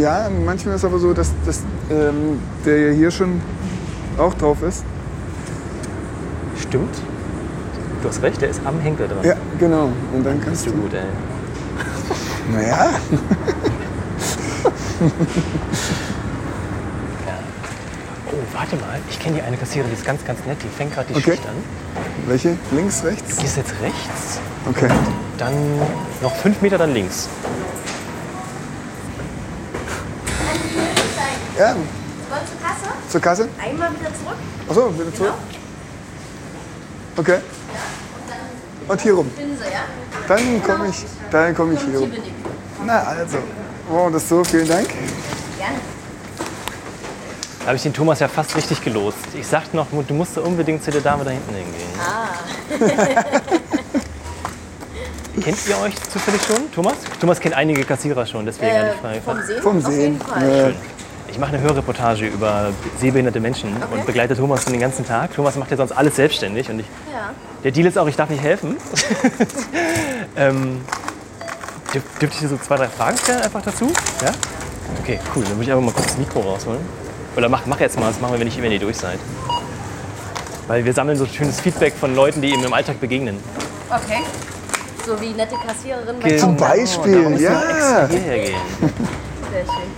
[0.00, 1.60] Ja, manchmal ist aber so, dass, dass
[1.90, 3.42] ähm, der ja hier schon
[4.16, 4.82] auch drauf ist.
[6.58, 6.96] Stimmt.
[8.02, 9.18] Du hast recht, der ist am Henkel dran.
[9.22, 9.90] Ja, genau.
[10.14, 10.84] Und dann kannst Bist du du.
[10.84, 11.02] gut, ey.
[12.54, 12.88] Naja,
[18.28, 20.92] Oh, warte mal, ich kenne die eine Kassiererin, die ist ganz, ganz nett, die fängt
[20.94, 21.32] gerade die Okay.
[21.36, 21.54] Schicht an.
[22.26, 22.56] welche?
[22.72, 23.36] Links, rechts?
[23.36, 24.88] Die ist jetzt rechts, Okay.
[25.38, 25.54] dann
[26.20, 27.28] noch fünf Meter dann links.
[31.58, 31.78] Ja, Wollen
[32.46, 32.94] zur Kasse?
[33.08, 33.48] zur Kasse?
[33.62, 34.36] Einmal wieder zurück.
[34.68, 35.34] Achso, wieder zurück.
[37.16, 37.38] Okay.
[38.88, 39.30] Und hier rum.
[39.38, 39.84] Ja?
[40.28, 42.12] Dann komme ich, dann komme ich hier rum.
[42.12, 42.32] ich.
[42.84, 43.38] Na also.
[43.90, 44.88] Oh, das so, vielen Dank.
[45.58, 45.78] Gerne.
[47.60, 49.18] Da habe ich den Thomas ja fast richtig gelost.
[49.38, 51.88] Ich sagte noch, du musst da unbedingt zu der Dame da hinten hingehen.
[52.00, 52.28] Ah.
[55.42, 56.94] Kennt ihr euch zufällig schon, Thomas?
[57.20, 59.20] Thomas kennt einige Kassierer schon, deswegen Äh, ich Frage.
[59.20, 59.62] vom Sehen?
[59.62, 60.00] Vom Auf Sehen.
[60.00, 60.74] jeden Fall.
[60.74, 60.80] Ja.
[61.28, 65.34] Ich mache eine Hörreportage über sehbehinderte Menschen und begleite Thomas den ganzen Tag.
[65.34, 67.30] Thomas macht ja sonst alles selbstständig und ich, Ja.
[67.64, 68.76] der Deal ist auch, ich darf nicht helfen.
[70.36, 70.80] ähm,
[71.96, 73.90] dürf, dürfte ich dir so zwei, drei Fragen stellen einfach dazu?
[74.22, 74.32] Ja?
[75.02, 75.42] Okay, cool.
[75.44, 76.80] Dann würde ich einfach mal kurz das Mikro rausholen.
[77.36, 79.18] Oder mach, mach jetzt mal, das machen wir, wenn, ich, wenn ihr durch seid.
[80.68, 83.38] Weil wir sammeln so schönes Feedback von Leuten, die ihm im Alltag begegnen.
[83.88, 84.22] Okay.
[85.06, 86.56] So wie nette Kassiererin bei Zum.
[86.56, 88.08] Beispiel, wir extra ja.
[88.08, 88.60] hierher gehen.
[89.52, 89.90] Sehr schön.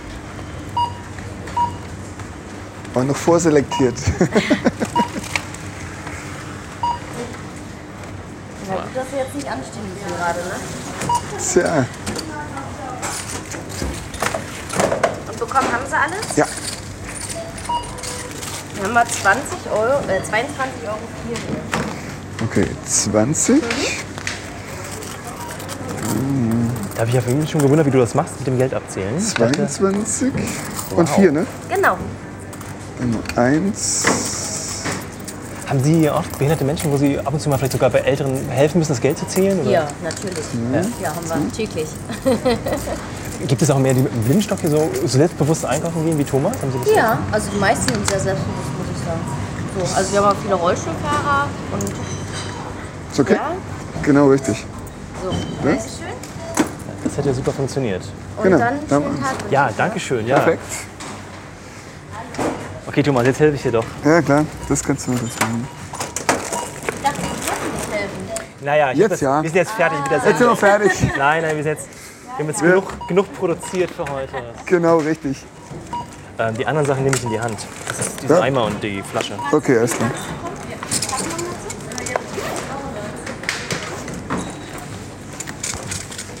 [2.93, 3.95] War noch vorselektiert.
[8.69, 10.53] Ja, gut, dass Sie jetzt nicht anstehen müssen gerade, ne?
[11.53, 11.85] Tja,
[15.27, 16.35] Und bekommen haben Sie alles?
[16.35, 16.45] ja.
[18.75, 20.97] Dann haben wir 20 Euro, äh, 22 Euro
[21.27, 21.37] hier.
[22.45, 23.61] Okay, 20.
[26.95, 29.17] Da habe ich ja vorhin schon gewundert, wie du das machst mit dem Geld abzählen.
[29.17, 30.33] Ich dachte, 22
[30.95, 31.15] und Wow.
[31.15, 31.47] 4, ne?
[31.69, 31.97] Genau.
[33.37, 34.03] Eins.
[35.69, 37.99] Haben Sie hier oft behinderte Menschen, wo Sie ab und zu mal vielleicht sogar bei
[37.99, 39.59] Älteren helfen müssen, das Geld zu zählen?
[39.59, 39.69] Oder?
[39.69, 40.43] Ja, natürlich.
[40.99, 41.87] Ja, haben wir täglich.
[43.47, 46.23] Gibt es auch mehr, die mit dem Blindenstock hier so, so selbstbewusst einkaufen gehen wie
[46.23, 46.53] Thomas?
[46.59, 49.19] Haben Sie das Ja, also die meisten sind sehr selbstbewusst, muss ich sagen.
[49.77, 51.83] So, also wir haben auch viele Rollstuhlfahrer und
[53.11, 53.35] Ist okay?
[53.35, 53.51] ja,
[54.01, 54.65] Genau, richtig.
[55.23, 55.29] so.
[55.29, 55.75] Ja?
[55.75, 55.89] Dankeschön.
[57.03, 58.01] Das hat ja super funktioniert.
[58.37, 59.35] Und Genau, dann schönen Tag.
[59.51, 60.25] Ja, danke schön.
[60.25, 60.39] Ja.
[60.39, 60.63] Perfekt.
[62.99, 63.85] Okay, Thomas, jetzt helfe ich dir doch.
[64.03, 65.65] Ja, klar, das kannst du das machen.
[68.59, 69.41] Naja, ich hab Jetzt das, ja.
[69.41, 70.91] wir sind jetzt fertig mit der Jetzt sind wir fertig.
[71.17, 71.87] Nein, nein, wir sind jetzt,
[72.25, 74.33] wir haben jetzt Wir- genug, genug produziert für heute.
[74.65, 75.37] Genau, richtig.
[76.39, 77.65] Ähm, die anderen Sachen nehme ich in die Hand.
[77.87, 78.41] Das ist dieser Ja.
[78.41, 79.35] Eimer und die Flasche.
[79.53, 80.11] Okay, alles klar.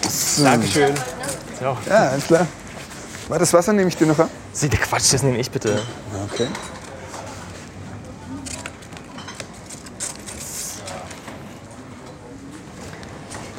[0.09, 0.43] So.
[0.43, 0.93] Dankeschön.
[1.61, 1.77] Ja,
[2.09, 2.45] alles klar.
[3.29, 4.29] War das Wasser nehme ich dir noch ab?
[4.59, 5.81] Sie, der Quatsch, das nehme ich bitte.
[6.33, 6.47] Okay.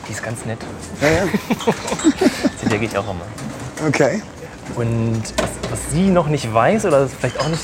[0.07, 0.59] Die ist ganz nett.
[1.01, 1.23] Ja, ja.
[2.63, 3.25] Die denke ich auch immer.
[3.89, 4.23] Okay.
[4.77, 7.63] Und was, was sie noch nicht weiß oder vielleicht auch nicht,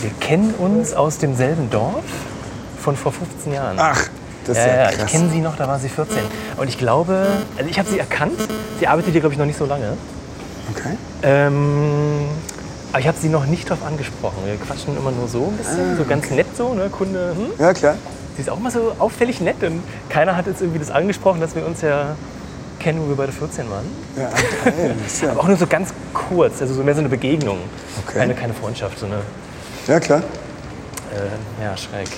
[0.00, 2.02] wir kennen uns aus demselben Dorf
[2.80, 3.76] von vor 15 Jahren.
[3.78, 4.08] Ach,
[4.46, 5.04] das ist ja, ja, ja, krass.
[5.04, 6.18] ich kenne sie noch, da war sie 14.
[6.56, 7.24] Und ich glaube,
[7.56, 8.40] also ich habe sie erkannt.
[8.80, 9.96] Sie arbeitet hier, glaube ich, noch nicht so lange.
[10.70, 10.96] Okay.
[11.22, 12.26] Ähm,
[12.92, 14.38] aber ich habe sie noch nicht drauf angesprochen.
[14.44, 17.34] Wir quatschen immer nur so ein bisschen, Ah, so ganz nett so, ne, Kunde.
[17.36, 17.46] Hm?
[17.58, 17.94] Ja, klar.
[18.36, 21.54] Sie ist auch immer so auffällig nett und keiner hat jetzt irgendwie das angesprochen, dass
[21.54, 22.16] wir uns ja
[22.78, 23.84] kennen, wo wir beide 14 waren.
[24.16, 24.30] Ja.
[24.64, 27.58] Das ist ja, Aber auch nur so ganz kurz, also so mehr so eine Begegnung.
[28.06, 28.18] Okay.
[28.18, 29.20] Keine, keine Freundschaft, so eine,
[29.86, 30.22] ja, klar.
[31.14, 32.08] äh, ja, schräg.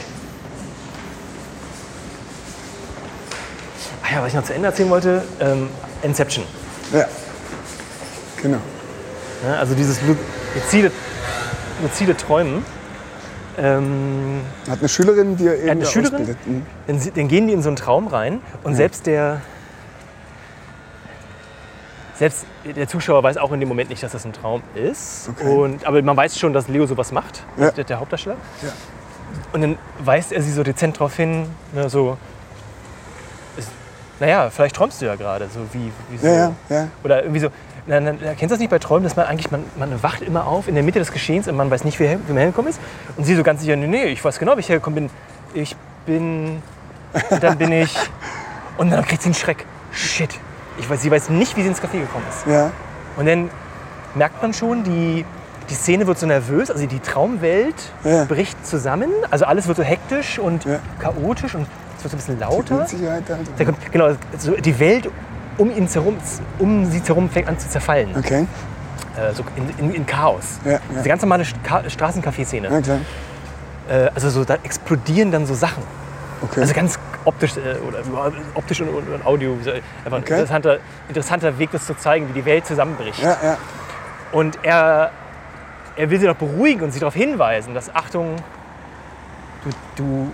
[4.02, 5.68] Ah ja, was ich noch zu Ende erzählen wollte, ähm,
[6.02, 6.44] Inception.
[6.92, 7.06] Ja.
[8.44, 8.58] Genau.
[9.44, 9.56] Ne?
[9.58, 10.16] Also dieses lu-
[10.54, 10.92] luzide,
[11.82, 12.64] luzide Träumen.
[13.56, 16.36] Ähm, Hat eine Schülerin, die er eben eine Schülerin?
[16.44, 16.62] Mhm.
[16.86, 18.76] dann, dann gehen die in so einen Traum rein und Ja.
[18.76, 19.40] selbst der
[22.16, 25.28] selbst der Zuschauer weiß auch in dem Moment nicht, dass das ein Traum ist.
[25.30, 25.48] Okay.
[25.48, 27.70] Und, aber man weiß schon, dass Leo sowas macht, Ja.
[27.72, 28.36] der, der Hauptdarsteller.
[28.62, 28.68] Ja.
[29.52, 32.16] Und dann weist er sie so dezent darauf hin, ne, so,
[33.56, 33.68] ist,
[34.20, 36.26] naja, vielleicht träumst du ja gerade, so wie, wie so.
[36.26, 36.88] Ja, ja, ja.
[37.02, 37.48] Oder irgendwie so,
[37.86, 40.46] na, na, kennst du das nicht bei Träumen, dass man eigentlich, man, man wacht immer
[40.46, 42.80] auf in der Mitte des Geschehens und man weiß nicht, wie, wie man hergekommen ist.
[43.16, 45.10] Und sie so ganz sicher, nee, nee, ich weiß genau, wie ich hergekommen bin.
[45.52, 46.62] Ich bin,
[47.30, 47.94] und dann bin ich,
[48.78, 49.64] und dann kriegt sie einen Schreck.
[49.92, 50.30] Shit.
[50.78, 52.46] Ich weiß, sie weiß nicht, wie sie ins Café gekommen ist.
[52.50, 52.70] Ja.
[53.16, 53.50] Und dann
[54.14, 55.24] merkt man schon, die,
[55.70, 58.24] die Szene wird so nervös, also die Traumwelt Ja.
[58.24, 59.10] bricht zusammen.
[59.30, 60.80] Also alles wird so hektisch und Ja.
[60.98, 61.66] chaotisch und
[61.98, 62.80] es wird so ein bisschen Die lauter.
[62.80, 63.40] Unsicherheit halt.
[63.56, 65.08] Da kommt, genau, so die Welt
[65.58, 66.16] um ihn herum,
[66.58, 68.10] um sie herum fängt an zu zerfallen.
[68.16, 68.46] Okay.
[69.16, 70.58] Äh, so in, in, in Chaos.
[70.64, 70.80] Ja, ja.
[70.90, 72.82] Diese ganz normale Straßencafé-Szene.
[72.82, 72.98] Klar.
[73.88, 75.82] Äh, also so, da explodieren dann so Sachen.
[76.42, 76.60] Okay.
[76.60, 79.52] Also ganz optisch äh, oder überhaupt optisch und, und, und Audio.
[79.52, 79.72] Einfach
[80.06, 80.32] ein Okay.
[80.32, 80.78] interessanter,
[81.08, 83.22] interessanter Weg, das zu zeigen, wie die Welt zusammenbricht.
[83.22, 83.56] ja, ja.
[84.32, 85.12] Und er,
[85.94, 88.34] er will sie doch beruhigen und sie darauf hinweisen, dass Achtung,
[89.62, 90.30] du, du,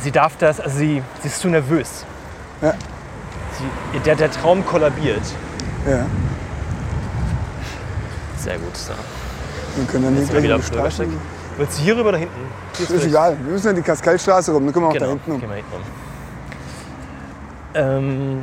[0.00, 2.04] sie darf das, also sie, sie ist zu nervös.
[2.60, 2.74] Ja.
[3.58, 5.22] Sie, der, der Traum kollabiert.
[5.88, 6.06] ja.
[8.38, 8.76] Sehr gut.
[8.76, 8.92] So.
[9.76, 11.02] Wir können dann Jetzt nicht sind wir wieder die Straße.
[11.04, 11.08] Bürgersteig.
[11.56, 12.34] Willst du hier rüber oder hinten?
[12.76, 13.36] Hier Ist egal.
[13.42, 14.64] Wir müssen an die Kaskallstraße rum.
[14.64, 15.40] Dann können wir auch Genau, da hinten um.
[15.40, 15.82] gehen wir hinten um.
[17.74, 18.40] Ähm,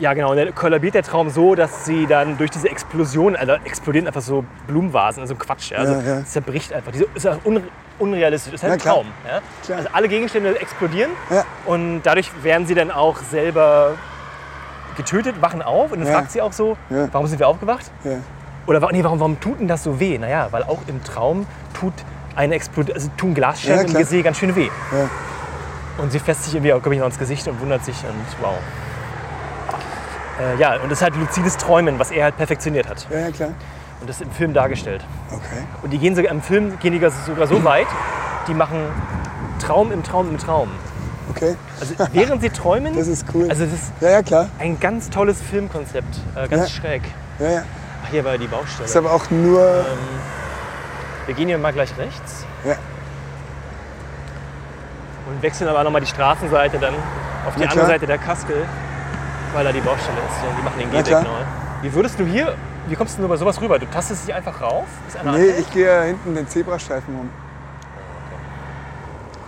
[0.00, 0.30] ja, genau.
[0.30, 4.22] Und dann kollabiert der Traum so, dass sie dann durch diese Explosion, also explodieren einfach
[4.22, 5.70] so Blumenvasen, also Quatsch.
[5.70, 6.24] Ja, also Ja, ja.
[6.24, 6.90] zerbricht einfach.
[6.90, 7.62] Diese, ist un,
[7.98, 8.52] unrealistisch.
[8.52, 8.96] Das ist halt Ja, ein.
[8.96, 9.06] Traum.
[9.68, 9.76] Ja?
[9.76, 11.10] Also alle Gegenstände explodieren
[11.66, 13.92] und dadurch werden sie dann auch selber
[14.96, 16.76] getötet, wachen auf und dann fragt sie auch so,
[17.12, 17.90] warum sind wir aufgewacht?
[18.66, 20.18] Oder nee, warum, warum tut denn das so weh?
[20.18, 21.46] Naja, weil auch im Traum
[21.78, 21.94] tut
[22.36, 23.94] eine Explod also tun Glasscherben im.
[23.94, 24.68] Gesicht ganz schön weh.
[25.98, 28.54] Und sie fässt sich irgendwie, glaube ich, noch ins Gesicht und wundert sich und wow.
[30.40, 33.06] Äh, ja, und das ist halt luzides Träumen, was er halt perfektioniert hat.
[33.10, 33.50] Ja, ja, klar.
[34.00, 35.04] Und das ist im Film dargestellt.
[35.30, 35.62] Okay.
[35.82, 37.86] Und die gehen sogar im Film gehen die sogar so weit,
[38.48, 38.86] die machen
[39.60, 40.70] Traum im Traum im Traum.
[41.30, 41.56] Okay.
[41.78, 43.48] Also während sie träumen, Das ist cool.
[43.50, 44.48] also es ist Ja, ja, klar.
[44.58, 46.80] ein ganz tolles Filmkonzept, äh, ganz Ja.
[46.80, 47.02] schräg.
[47.38, 47.62] Ja, ja.
[48.04, 48.86] Ach, hier war die Baustelle.
[48.86, 49.60] Ist aber auch nur.
[49.62, 49.84] Ähm,
[51.26, 52.76] wir gehen hier mal gleich rechts Ja.
[55.28, 56.94] und wechseln aber nochmal die Straßenseite dann
[57.46, 57.86] auf die Na andere.
[57.86, 58.64] Seite der Kaskel,
[59.52, 60.58] weil da die Baustelle ist.
[60.58, 61.44] Die machen den Gehweg neu.
[61.82, 62.54] Wie würdest du hier,
[62.86, 63.78] wie kommst du nur bei sowas rüber?
[63.78, 64.86] Du tastest dich einfach rauf?
[65.08, 65.58] Ist Nee, anhält?
[65.60, 67.30] ich gehe ja hinten den Zebrastreifen um.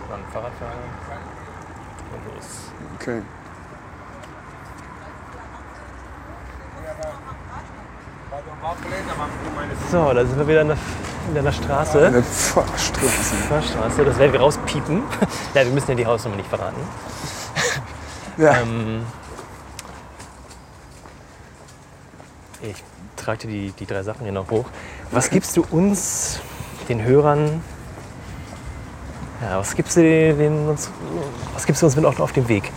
[0.09, 0.71] Dann Fahrradfahrer.
[2.13, 2.45] Und los.
[2.99, 3.21] Okay.
[9.91, 10.77] So, da sind wir wieder in der,
[11.35, 12.07] in der Straße.
[12.07, 13.35] Eine Pfarrstraße.
[13.69, 15.03] Straße, das werden wir rauspiepen.
[15.53, 16.81] ja, wir müssen ja die Hausnummer nicht verraten.
[18.37, 18.57] Ja.
[18.57, 19.03] Ähm,
[22.63, 22.83] ich
[23.15, 24.65] trage dir die, die drei Sachen hier noch hoch.
[25.11, 26.39] Was gibst du uns,
[26.87, 27.61] den Hörern,
[29.41, 30.89] ja, was gibst du den, uns,
[31.53, 32.71] was gibst du uns mit auf, auf dem Weg?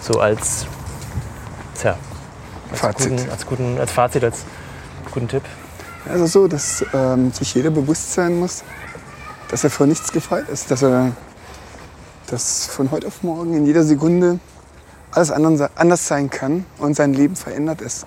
[0.00, 0.66] So als,
[1.80, 1.96] tja,
[2.70, 3.10] als Fazit.
[3.10, 4.44] Guten, als, guten, als Fazit, als
[5.12, 5.42] guten Tipp.
[6.06, 8.62] Also so, dass ähm, sich jeder bewusst sein muss,
[9.48, 11.12] dass er vor nichts gefeit ist, dass er
[12.26, 14.38] dass von heute auf morgen in jeder Sekunde
[15.12, 18.06] alles anders sein kann und sein Leben verändert ist.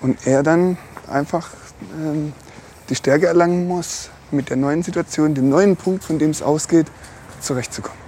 [0.00, 1.50] Und er dann einfach
[1.94, 2.32] ähm,
[2.88, 6.86] die Stärke erlangen muss, mit der neuen Situation, dem neuen Punkt, von dem es ausgeht,
[7.40, 8.07] zurechtzukommen.